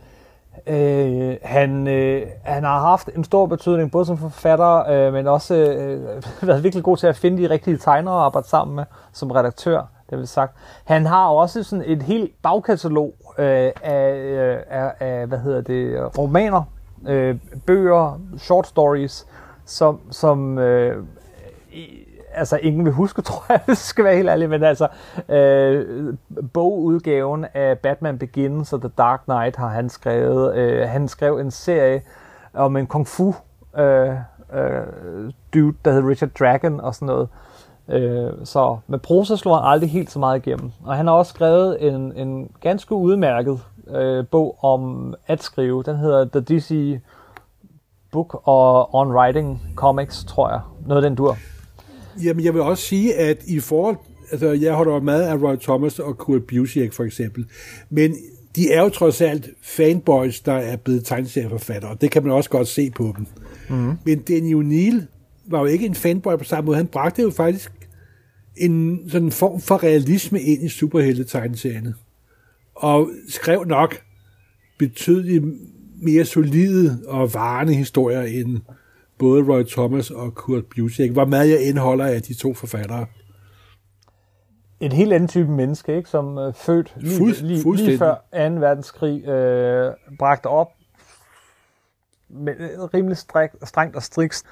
øh, 0.66 1.36
han, 1.42 1.86
øh, 1.88 2.26
han 2.42 2.64
har 2.64 2.80
haft 2.80 3.10
en 3.16 3.24
stor 3.24 3.46
betydning, 3.46 3.90
både 3.90 4.04
som 4.06 4.18
forfatter, 4.18 4.90
øh, 4.90 5.12
men 5.12 5.26
også 5.26 5.54
øh, 5.54 6.22
været 6.48 6.62
virkelig 6.62 6.84
god 6.84 6.96
til 6.96 7.06
at 7.06 7.16
finde 7.16 7.42
de 7.42 7.50
rigtige 7.50 7.76
tegnere 7.76 8.14
at 8.14 8.20
arbejde 8.20 8.48
sammen 8.48 8.76
med 8.76 8.84
som 9.12 9.30
redaktør, 9.30 9.82
det 10.10 10.18
vil 10.18 10.28
sagt. 10.28 10.56
Han 10.84 11.06
har 11.06 11.26
også 11.26 11.62
sådan 11.62 11.84
et 11.86 12.02
helt 12.02 12.32
bagkatalog 12.42 13.14
øh, 13.38 13.70
af, 13.82 14.14
øh, 14.16 14.58
af, 14.70 14.92
af, 15.00 15.26
hvad 15.26 15.38
hedder 15.38 15.60
det, 15.60 16.18
romaner, 16.18 16.62
øh, 17.08 17.36
bøger, 17.66 18.20
short 18.38 18.66
stories, 18.66 19.26
som, 19.64 20.00
som 20.10 20.58
øh, 20.58 21.04
altså 22.36 22.58
ingen 22.62 22.84
vil 22.84 22.92
huske, 22.92 23.22
tror 23.28 23.44
jeg, 23.48 23.60
hvis 23.66 23.78
skal 23.78 24.04
være 24.04 24.16
helt 24.16 24.28
ærlig, 24.28 24.50
men 24.50 24.62
altså 24.62 24.88
øh, 25.28 26.14
bogudgaven 26.52 27.46
af 27.54 27.78
Batman 27.78 28.18
Begins 28.18 28.72
og 28.72 28.80
The 28.80 28.90
Dark 28.98 29.20
Knight 29.24 29.56
har 29.56 29.68
han 29.68 29.88
skrevet. 29.88 30.56
Øh, 30.56 30.88
han 30.88 31.08
skrev 31.08 31.38
en 31.38 31.50
serie 31.50 32.02
om 32.54 32.76
en 32.76 32.86
kung 32.86 33.06
fu 33.06 33.34
øh, 33.78 34.08
øh, 34.54 35.32
dude, 35.54 35.74
der 35.84 35.92
hed 35.92 36.02
Richard 36.02 36.30
Dragon 36.30 36.80
og 36.80 36.94
sådan 36.94 37.06
noget. 37.06 37.28
Øh, 37.88 38.32
så 38.44 38.78
med 38.86 38.98
prosa 38.98 39.36
slår 39.36 39.56
han 39.56 39.72
aldrig 39.72 39.90
helt 39.90 40.10
så 40.10 40.18
meget 40.18 40.46
igennem. 40.46 40.72
Og 40.84 40.96
han 40.96 41.06
har 41.06 41.14
også 41.14 41.30
skrevet 41.30 41.88
en, 41.88 42.12
en 42.16 42.50
ganske 42.60 42.94
udmærket 42.94 43.60
øh, 43.90 44.26
bog 44.30 44.64
om 44.64 45.14
at 45.26 45.42
skrive. 45.42 45.82
Den 45.82 45.96
hedder 45.96 46.24
The 46.24 46.40
DC 46.40 47.00
Book 48.12 48.42
on 48.94 49.12
Writing 49.12 49.62
Comics, 49.74 50.24
tror 50.24 50.50
jeg. 50.50 50.60
Noget 50.86 51.04
af 51.04 51.10
den 51.10 51.16
dur. 51.16 51.36
Jamen, 52.22 52.44
jeg 52.44 52.54
vil 52.54 52.62
også 52.62 52.84
sige, 52.84 53.14
at 53.14 53.44
i 53.46 53.60
forhold... 53.60 53.96
Altså, 54.30 54.52
jeg 54.52 54.74
holder 54.74 55.00
meget 55.00 55.22
af 55.22 55.42
Roy 55.42 55.56
Thomas 55.56 55.98
og 55.98 56.18
Kurt 56.18 56.44
Busiek, 56.44 56.92
for 56.92 57.04
eksempel. 57.04 57.44
Men 57.90 58.16
de 58.56 58.72
er 58.72 58.82
jo 58.82 58.88
trods 58.88 59.20
alt 59.20 59.48
fanboys, 59.62 60.40
der 60.40 60.52
er 60.52 60.76
blevet 60.76 61.04
tegneserieforfattere, 61.04 61.90
og 61.90 62.00
det 62.00 62.10
kan 62.10 62.22
man 62.22 62.32
også 62.32 62.50
godt 62.50 62.68
se 62.68 62.90
på 62.90 63.14
dem. 63.16 63.26
Mm. 63.70 63.92
Men 64.04 64.18
Danny 64.18 64.54
O'Neill 64.54 65.04
var 65.50 65.60
jo 65.60 65.64
ikke 65.64 65.86
en 65.86 65.94
fanboy 65.94 66.36
på 66.38 66.44
samme 66.44 66.66
måde. 66.66 66.76
Han 66.76 66.86
bragte 66.86 67.22
jo 67.22 67.30
faktisk 67.30 67.72
en 68.56 69.00
sådan 69.10 69.30
form 69.30 69.60
for 69.60 69.82
realisme 69.82 70.40
ind 70.40 70.62
i 70.62 70.68
superhelte-tegneserierne. 70.68 71.94
Og 72.74 73.10
skrev 73.28 73.64
nok 73.64 74.02
betydeligt 74.78 75.44
mere 76.02 76.24
solide 76.24 77.00
og 77.06 77.34
varende 77.34 77.74
historier 77.74 78.22
end 78.22 78.58
både 79.18 79.42
Roy 79.52 79.64
Thomas 79.64 80.10
og 80.10 80.34
Kurt 80.34 80.64
Busiek. 80.76 81.12
Hvor 81.12 81.24
meget 81.24 81.50
jeg 81.50 81.68
indholder 81.68 82.06
af 82.06 82.22
de 82.22 82.34
to 82.34 82.54
forfattere. 82.54 83.06
En 84.80 84.92
helt 84.92 85.12
anden 85.12 85.28
type 85.28 85.50
menneske, 85.50 85.96
ikke? 85.96 86.08
som 86.08 86.38
øh, 86.38 86.54
født 86.54 86.94
lige, 86.96 87.18
Fuld- 87.18 87.42
lige, 87.42 87.76
lige 87.76 87.98
før 87.98 88.14
2. 88.14 88.20
verdenskrig, 88.32 89.28
øh, 89.28 89.92
bragt 90.18 90.46
op 90.46 90.68
med 92.28 92.54
øh, 92.58 92.82
rimelig 92.94 93.16
stræk, 93.16 93.50
strengt 93.64 93.96
og 93.96 94.02
strikst, 94.02 94.46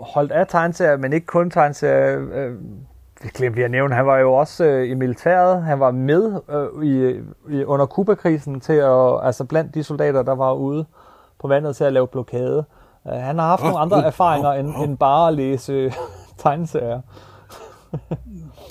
holdt 0.00 0.32
af 0.32 0.46
tegneserier, 0.48 0.96
men 0.96 1.12
ikke 1.12 1.26
kun 1.26 1.50
tegneserier. 1.50 2.28
Øh, 2.32 2.54
det 3.22 3.32
glemte 3.32 3.56
vi 3.56 3.62
at 3.62 3.70
nævne. 3.70 3.94
Han 3.94 4.06
var 4.06 4.18
jo 4.18 4.32
også 4.32 4.64
øh, 4.64 4.90
i 4.90 4.94
militæret. 4.94 5.62
Han 5.62 5.80
var 5.80 5.90
med 5.90 6.40
øh, 6.50 6.84
i, 6.84 7.20
i, 7.58 7.64
under 7.64 7.86
Kuba-krisen 7.86 8.60
til 8.60 8.72
at, 8.72 9.26
altså 9.26 9.44
blandt 9.44 9.74
de 9.74 9.82
soldater, 9.82 10.22
der 10.22 10.34
var 10.34 10.52
ude 10.54 10.84
på 11.40 11.48
vandet 11.48 11.76
til 11.76 11.84
at 11.84 11.92
lave 11.92 12.08
blokade. 12.08 12.64
Uh, 13.12 13.18
han 13.18 13.38
har 13.38 13.46
haft 13.46 13.62
Åh, 13.62 13.66
nogle 13.66 13.78
andre 13.80 13.96
Gud. 13.96 14.04
erfaringer 14.04 14.50
Åh, 14.50 14.58
end, 14.60 14.68
åh. 14.68 14.82
end 14.84 14.98
bare 14.98 15.28
at 15.28 15.34
læse 15.34 15.92
tegneserier. 16.42 17.00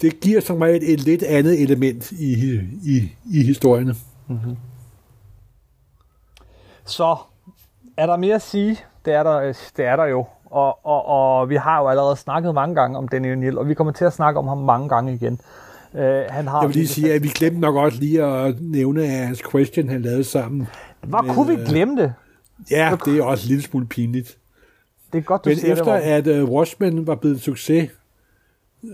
Det 0.01 0.19
giver 0.19 0.41
som 0.41 0.57
regel 0.61 0.81
et 0.93 0.99
lidt 0.99 1.23
andet 1.23 1.61
element 1.61 2.11
i, 2.11 2.59
i, 2.83 3.15
i 3.33 3.43
historierne. 3.43 3.95
Så 6.85 7.15
er 7.97 8.05
der 8.05 8.17
mere 8.17 8.35
at 8.35 8.41
sige? 8.41 8.79
Det 9.05 9.13
er 9.13 9.23
der, 9.23 9.39
det 9.77 9.85
er 9.85 9.95
der 9.95 10.05
jo. 10.05 10.25
Og, 10.45 10.85
og, 10.85 11.05
og 11.05 11.49
vi 11.49 11.55
har 11.55 11.81
jo 11.81 11.87
allerede 11.87 12.15
snakket 12.15 12.53
mange 12.53 12.75
gange 12.75 12.97
om 12.97 13.07
Danny 13.07 13.35
O'Neill, 13.35 13.57
og 13.57 13.67
vi 13.67 13.73
kommer 13.73 13.93
til 13.93 14.05
at 14.05 14.13
snakke 14.13 14.39
om 14.39 14.47
ham 14.47 14.57
mange 14.57 14.89
gange 14.89 15.13
igen. 15.13 15.39
Uh, 15.93 15.99
han 16.29 16.47
har 16.47 16.59
Jeg 16.61 16.67
vil 16.69 16.75
lige 16.75 16.87
sige, 16.87 17.13
at 17.13 17.23
vi 17.23 17.27
glemte 17.27 17.59
nok 17.59 17.75
også 17.75 17.99
lige 17.99 18.23
at 18.23 18.55
nævne 18.61 19.07
hans 19.07 19.41
question, 19.51 19.89
han 19.89 20.01
lavede 20.01 20.23
sammen. 20.23 20.67
Hvor 21.01 21.21
med, 21.21 21.33
kunne 21.33 21.55
vi 21.55 21.61
øh, 21.61 21.67
glemme 21.67 22.01
det? 22.01 22.13
Ja, 22.71 22.97
det 23.05 23.17
er 23.17 23.23
også 23.23 23.45
en 23.45 23.47
lille 23.47 23.63
smule 23.63 23.87
pinligt. 23.87 24.37
Det 25.13 25.17
er 25.17 25.23
godt, 25.23 25.45
du 25.45 25.49
Men 25.49 25.57
siger 25.57 25.73
efter 25.73 25.93
det, 25.93 26.29
at 26.29 26.41
uh, 26.41 26.49
Watchmen 26.49 27.07
var 27.07 27.15
blevet 27.15 27.35
en 27.35 27.39
succes, 27.41 27.89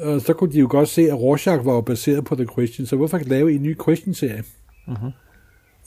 og 0.02 0.22
så 0.22 0.34
kunne 0.34 0.52
de 0.52 0.60
jo 0.60 0.68
godt 0.70 0.90
se, 0.90 1.02
at 1.02 1.14
Rorschach 1.14 1.66
var 1.66 1.74
jo 1.74 1.82
baseret 1.82 2.26
på 2.26 2.36
The 2.36 2.48
Question, 2.56 2.86
så 2.86 2.96
hvorfor 2.96 3.18
ikke 3.18 3.30
lave 3.30 3.54
en 3.54 3.64
ny 3.64 3.78
Question-serie? 3.86 4.44
Mm-hmm. 4.88 5.12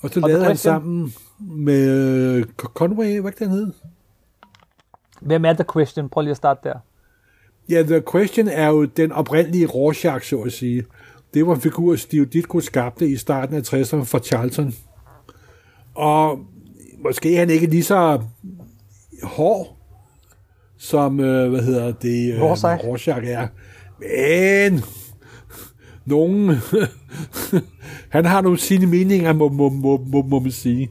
Og 0.00 0.10
så. 0.10 0.20
Og 0.20 0.28
lavede 0.28 0.44
han 0.44 0.56
sammen 0.56 1.14
med 1.40 2.38
uh, 2.38 2.44
Conway, 2.54 3.20
hvad 3.20 3.32
den 3.32 3.50
hed? 3.50 3.72
Hvem 5.20 5.44
er 5.44 5.52
The 5.52 5.64
Question? 5.72 6.08
Prøv 6.08 6.20
lige 6.20 6.30
at 6.30 6.36
starte 6.36 6.60
der. 6.68 6.78
Ja, 7.68 7.82
The 7.82 8.02
Question 8.12 8.48
er 8.48 8.68
jo 8.68 8.84
den 8.84 9.12
oprindelige 9.12 9.66
Rorschach, 9.66 10.28
så 10.28 10.40
at 10.40 10.52
sige. 10.52 10.84
Det 11.34 11.46
var 11.46 11.54
en 11.54 11.60
figur, 11.60 11.96
Steve 11.96 12.24
Ditko 12.24 12.60
skabte 12.60 13.08
i 13.08 13.16
starten 13.16 13.56
af 13.56 13.60
60'erne 13.60 14.04
for 14.04 14.18
Charlton. 14.18 14.74
Og 15.94 16.46
måske 17.06 17.34
er 17.34 17.38
han 17.38 17.50
ikke 17.50 17.66
lige 17.66 17.84
så 17.84 18.20
hård, 19.22 19.76
som, 20.78 21.20
øh, 21.20 21.50
hvad 21.50 21.62
hedder 21.62 21.92
det, 21.92 22.34
øh, 22.34 22.42
Rorschach. 22.42 22.84
Rorschach 22.84 23.26
er. 23.26 23.48
Men 24.00 24.80
nogen, 26.04 26.50
han 28.16 28.24
har 28.24 28.40
nogle 28.40 28.58
sine 28.58 28.86
meninger, 28.86 29.32
må, 29.32 29.48
må, 29.48 29.68
må, 29.68 30.04
må, 30.06 30.22
må 30.22 30.38
man 30.38 30.50
sige. 30.50 30.90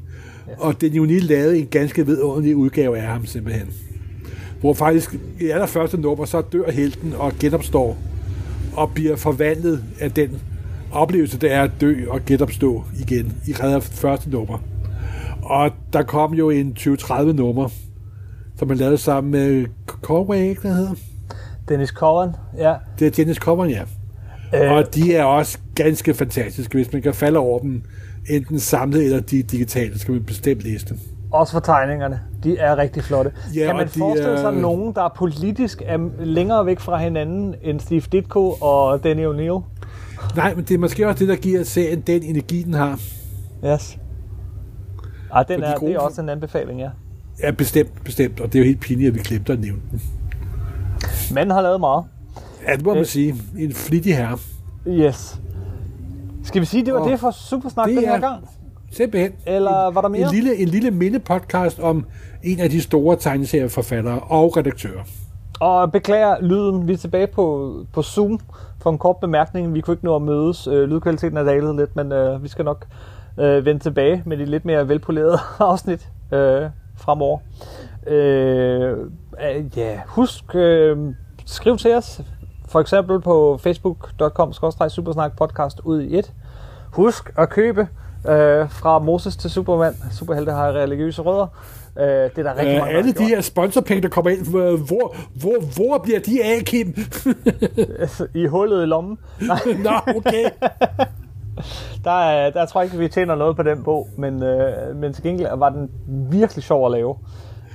Og 0.58 0.82
den 0.82 1.08
lige 1.08 1.20
lavede 1.20 1.60
en 1.60 1.68
ganske 1.68 2.06
vidunderlig 2.06 2.56
udgave 2.56 2.98
af 2.98 3.08
ham 3.08 3.26
simpelthen. 3.26 3.68
Hvor 4.60 4.74
faktisk 4.74 5.16
i 5.40 5.48
allerførste 5.48 5.98
nummer, 5.98 6.26
så 6.26 6.42
dør 6.42 6.72
helten 6.72 7.14
og 7.14 7.34
genopstår 7.40 7.98
og 8.76 8.92
bliver 8.94 9.16
forvandlet 9.16 9.84
af 10.00 10.12
den 10.12 10.42
oplevelse, 10.92 11.38
det 11.38 11.52
er 11.52 11.62
at 11.62 11.72
dø 11.82 12.06
og 12.10 12.26
genopstå 12.26 12.84
igen 13.00 13.34
i 13.48 13.54
redder 13.54 13.80
første 13.80 14.30
nummer. 14.30 14.75
Og 15.46 15.72
der 15.94 16.04
kom 16.04 16.34
jo 16.34 16.50
en 16.50 16.76
20-30 16.80 17.22
nummer, 17.24 17.70
som 18.58 18.68
man 18.68 18.78
lavede 18.78 18.98
sammen 18.98 19.32
med 19.32 19.66
Conway, 19.88 20.38
ikke 20.38 20.68
der 20.68 20.74
hedder? 20.74 20.94
Dennis 21.70 21.90
Cowan, 21.90 22.30
ja. 22.58 22.74
Det 23.00 23.08
er 23.08 23.12
Dennis 23.12 23.38
Coburn, 23.38 23.70
ja. 23.70 23.82
Øh, 24.56 24.72
Og 24.72 24.96
de 24.96 25.16
er 25.16 25.24
også 25.24 25.58
ganske 25.76 26.14
fantastiske. 26.14 26.78
Hvis 26.78 26.94
man 26.94 27.02
kan 27.02 27.14
falde 27.14 27.40
over 27.40 27.60
dem, 27.60 27.84
enten 28.30 28.60
samlet 28.60 29.04
eller 29.06 29.20
de 29.20 29.44
digitale, 29.44 30.00
skal 30.00 30.12
man 30.14 30.24
bestemt 30.24 30.62
læse 30.64 30.86
dem. 30.86 31.00
Også 31.32 31.54
for 31.54 31.60
tegningerne. 31.60 32.20
De 32.44 32.58
er 32.58 32.78
rigtig 32.78 33.04
flotte. 33.04 33.32
Ja, 33.56 33.66
kan 33.66 33.76
man 33.76 33.88
forestille 33.90 34.38
sig 34.38 34.46
er- 34.48 34.52
nogen, 34.62 34.94
der 34.96 35.10
politisk 35.18 35.82
er 35.86 36.10
længere 36.20 36.66
væk 36.66 36.80
fra 36.80 36.98
hinanden 36.98 37.56
end 37.64 37.80
Steve 37.80 38.02
Ditko 38.12 38.52
og 38.52 39.04
Danny 39.04 39.26
O'Neill? 39.28 39.64
Nej, 40.36 40.56
men 40.56 40.64
det 40.64 40.74
er 40.74 40.78
måske 40.78 41.08
også 41.08 41.20
det, 41.20 41.28
der 41.28 41.36
giver 41.36 41.64
serien 41.64 42.02
den 42.02 42.24
energi, 42.24 42.64
den 42.64 42.74
har. 42.74 43.00
Yes. 43.66 43.98
Ej, 45.36 45.44
den 45.44 45.60
For 45.60 45.66
de 45.68 45.74
er, 45.74 45.78
det 45.78 45.92
er 45.96 46.00
også 46.00 46.22
en 46.22 46.30
anbefaling, 46.30 46.80
ja. 46.80 46.90
Ja, 47.44 47.52
bestemt, 47.52 48.04
bestemt. 48.04 48.40
Og 48.40 48.48
det 48.54 48.60
er 48.60 48.64
jo 48.64 48.66
helt 48.66 48.80
pinligt, 48.82 49.08
at 49.08 49.16
vi 49.16 49.20
glemte 49.20 49.54
at 49.54 49.60
nævne 49.60 49.82
den. 49.92 50.02
Manden 51.34 51.52
har 51.52 51.62
lavet 51.62 51.80
meget. 51.80 52.04
Ja, 52.68 52.74
det 52.76 52.86
må 52.86 52.92
man 52.94 53.00
Øh. 53.00 53.06
sige. 53.06 53.36
En 53.58 53.74
flittig 53.74 54.18
herre. 54.18 54.38
Yes. 54.88 55.40
Skal 56.44 56.62
vi 56.62 56.66
sige, 56.66 56.86
det 56.86 56.94
var 56.94 57.00
Og 57.00 57.10
det 57.10 57.20
for 57.20 57.32
Supersnak 57.32 57.88
det 57.88 57.96
den 57.98 58.04
her 58.06 58.14
er- 58.14 58.20
gang? 58.20 58.50
Simpelthen. 58.92 59.32
Eller 59.46 59.92
var 59.92 60.02
der 60.02 60.08
mere? 60.10 60.22
En 60.28 60.34
lille, 60.34 60.56
en 60.58 60.68
lille 60.68 60.92
minde-podcast 60.92 61.80
om 61.80 62.06
en 62.44 62.60
af 62.60 62.70
de 62.70 62.82
store 62.82 63.16
tegneserieforfattere 63.16 64.20
og 64.20 64.58
redaktører. 64.58 65.04
Og 65.60 65.92
beklager 65.92 66.36
lyden. 66.42 66.88
Vi 66.88 66.94
er 66.94 66.98
tilbage 66.98 67.28
på, 67.28 67.74
på 67.94 68.02
Zoom 68.02 68.40
for 68.82 68.90
en 68.90 68.98
kort 68.98 69.18
bemærkning. 69.22 69.74
Vi 69.74 69.82
kunne 69.82 69.94
ikke 69.94 70.06
nå 70.06 70.16
at 70.16 70.22
mødes. 70.22 70.68
Øh, 70.68 70.90
lydkvaliteten 70.90 71.38
er 71.38 71.44
dalet 71.44 71.76
lidt, 71.76 71.96
men 71.96 72.12
øh, 72.12 72.44
vi 72.44 72.48
skal 72.48 72.66
nok 72.66 72.86
øh, 73.40 73.66
vende 73.66 73.84
tilbage 73.84 74.24
med 74.26 74.38
de 74.38 74.46
lidt 74.46 74.66
mere 74.66 74.90
velpolerede 74.90 75.40
afsnit 75.60 76.10
øh, 76.32 76.70
fremover. 76.98 77.40
Øh, 78.08 78.92
øh, 78.92 79.78
ja, 79.78 80.02
husk, 80.08 80.56
øh, 80.56 80.98
skriv 81.46 81.78
til 81.78 81.94
os. 81.94 82.22
For 82.68 82.80
eksempel 82.80 83.22
på 83.22 83.60
facebook.com 83.64 84.54
supersnak 84.90 85.38
podcast 85.38 85.80
ud 85.84 86.02
i 86.02 86.18
et. 86.18 86.34
Husk 86.92 87.32
at 87.38 87.50
købe 87.50 87.88
øh, 88.30 88.70
fra 88.70 89.00
Moses 89.00 89.38
til 89.38 89.50
Superman. 89.50 89.94
Superhelte 90.12 90.52
har 90.52 90.72
religiøse 90.72 91.22
rødder. 91.22 91.48
Øh, 92.00 92.06
det 92.06 92.38
er 92.38 92.44
der 92.44 92.56
rigtig 92.58 92.76
Øh, 92.76 92.80
mange, 92.80 92.98
alle 92.98 93.14
de 93.14 93.24
her 93.24 93.42
sponsorpenge, 93.42 94.02
der 94.02 94.10
kommer 94.10 94.32
ind, 94.32 94.50
hvor, 94.50 94.78
hvor, 94.78 95.16
hvor, 95.40 95.74
hvor 95.76 95.98
bliver 95.98 96.20
de 96.20 96.44
af, 96.44 96.62
Kim? 96.66 96.96
I 98.44 98.46
hullet 98.46 98.84
i 98.84 98.86
lommen. 98.86 99.18
Nej, 99.42 99.60
Nå, 99.84 100.14
okay. 100.16 100.50
Der, 102.04 102.12
er- 102.12 102.50
der 102.50 102.66
tror 102.66 102.82
jeg 102.82 102.86
ikke, 102.86 102.98
vi 102.98 103.08
tjener 103.08 103.36
noget 103.36 103.56
på 103.56 103.64
den 103.64 103.84
bog, 103.84 104.08
men, 104.18 104.44
øh, 104.44 104.96
men 104.96 105.14
til 105.14 105.24
gengæld 105.24 105.58
var 105.58 105.70
den 105.70 105.90
virkelig 106.32 106.64
sjov 106.64 106.86
at 106.86 106.92
lave. 106.92 107.16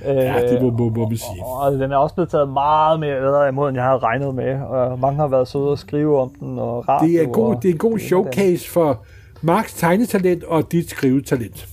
Øh, 0.07 0.15
Ja, 0.15 0.41
det 0.53 0.61
må, 0.61 0.69
må, 0.71 0.89
må 0.89 1.07
man 1.07 1.17
sige. 1.17 1.45
Og 1.45 1.71
den 1.71 1.91
er 1.91 1.97
også 1.97 2.15
blevet 2.15 2.29
taget 2.29 2.49
meget 2.49 2.99
mere 2.99 3.19
bedre 3.21 3.49
imod, 3.49 3.69
end 3.69 3.77
jeg 3.77 3.85
havde 3.85 3.97
regnet 3.99 4.35
med. 4.35 4.61
Og 4.61 4.99
mange 4.99 5.19
har 5.19 5.27
været 5.27 5.47
søde 5.47 5.69
og 5.71 5.77
skrive 5.77 6.19
om 6.21 6.31
den. 6.39 6.59
Og 6.59 6.89
radio, 6.89 7.07
Det 7.07 7.21
er, 7.23 7.27
god, 7.27 7.55
og 7.55 7.63
det 7.63 7.69
er 7.69 7.73
en 7.73 7.77
god 7.79 7.93
og 7.93 7.99
showcase 7.99 8.69
for 8.69 9.03
Marks 9.41 9.73
tegnetalent 9.73 10.43
og 10.43 10.71
dit 10.71 10.89
skrivetalent. 10.89 11.67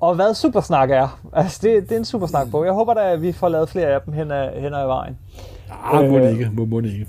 Og 0.00 0.14
hvad 0.14 0.34
Supersnak 0.34 0.90
er. 0.90 1.20
Altså, 1.32 1.58
det, 1.62 1.82
det 1.82 1.92
er 1.92 1.98
en 1.98 2.04
Supersnak-bog. 2.04 2.64
Jeg 2.64 2.72
håber 2.72 2.94
da, 2.94 3.00
at 3.12 3.22
vi 3.22 3.32
får 3.32 3.48
lavet 3.48 3.68
flere 3.68 3.86
af 3.86 4.00
dem 4.06 4.14
hen 4.14 4.30
ad, 4.30 4.60
hen 4.60 4.74
ad 4.74 4.86
vejen. 4.86 5.18
Ah, 5.84 6.10
må 6.10 6.16
Øh. 6.18 6.22
det 6.22 6.30
ikke, 6.32 6.50
må, 6.52 6.64
må 6.64 6.80
det 6.80 6.92
ikke. 6.92 7.06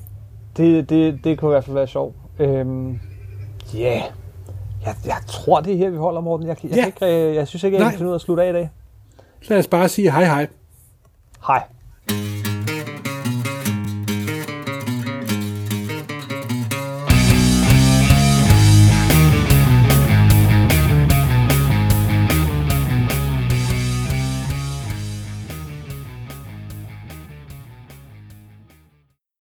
Det, 0.58 0.90
det, 0.90 1.20
det 1.24 1.40
kunne 1.40 1.50
i 1.52 1.54
hvert 1.54 1.64
fald 1.66 1.74
være 1.76 1.88
sjovt. 1.88 2.16
Øhm, 2.40 3.00
ja, 3.74 3.80
yeah. 3.80 4.04
jeg, 4.86 4.96
jeg 5.06 5.18
tror, 5.28 5.62
det 5.62 5.74
er 5.74 5.78
her, 5.78 5.90
vi 5.90 5.98
holder, 5.98 6.22
Morten. 6.22 6.48
Jeg, 6.48 6.58
jeg, 6.64 6.72
Ja. 6.72 6.76
kan 6.76 6.86
ikke, 6.88 7.30
øh, 7.30 7.36
jeg 7.36 7.48
synes 7.48 7.64
ikke, 7.64 7.78
jeg 7.78 7.84
kan 7.90 7.98
finde 7.98 8.08
ud 8.08 8.14
af 8.14 8.18
at 8.18 8.22
slutte 8.22 8.44
af 8.44 8.50
i 8.50 8.54
dag. 8.54 8.70
Lad 9.48 9.58
os 9.60 9.68
bare 9.68 9.90
sige 9.90 10.12
hej 10.12 10.26
hej. 10.26 10.48
Hej. 11.48 11.64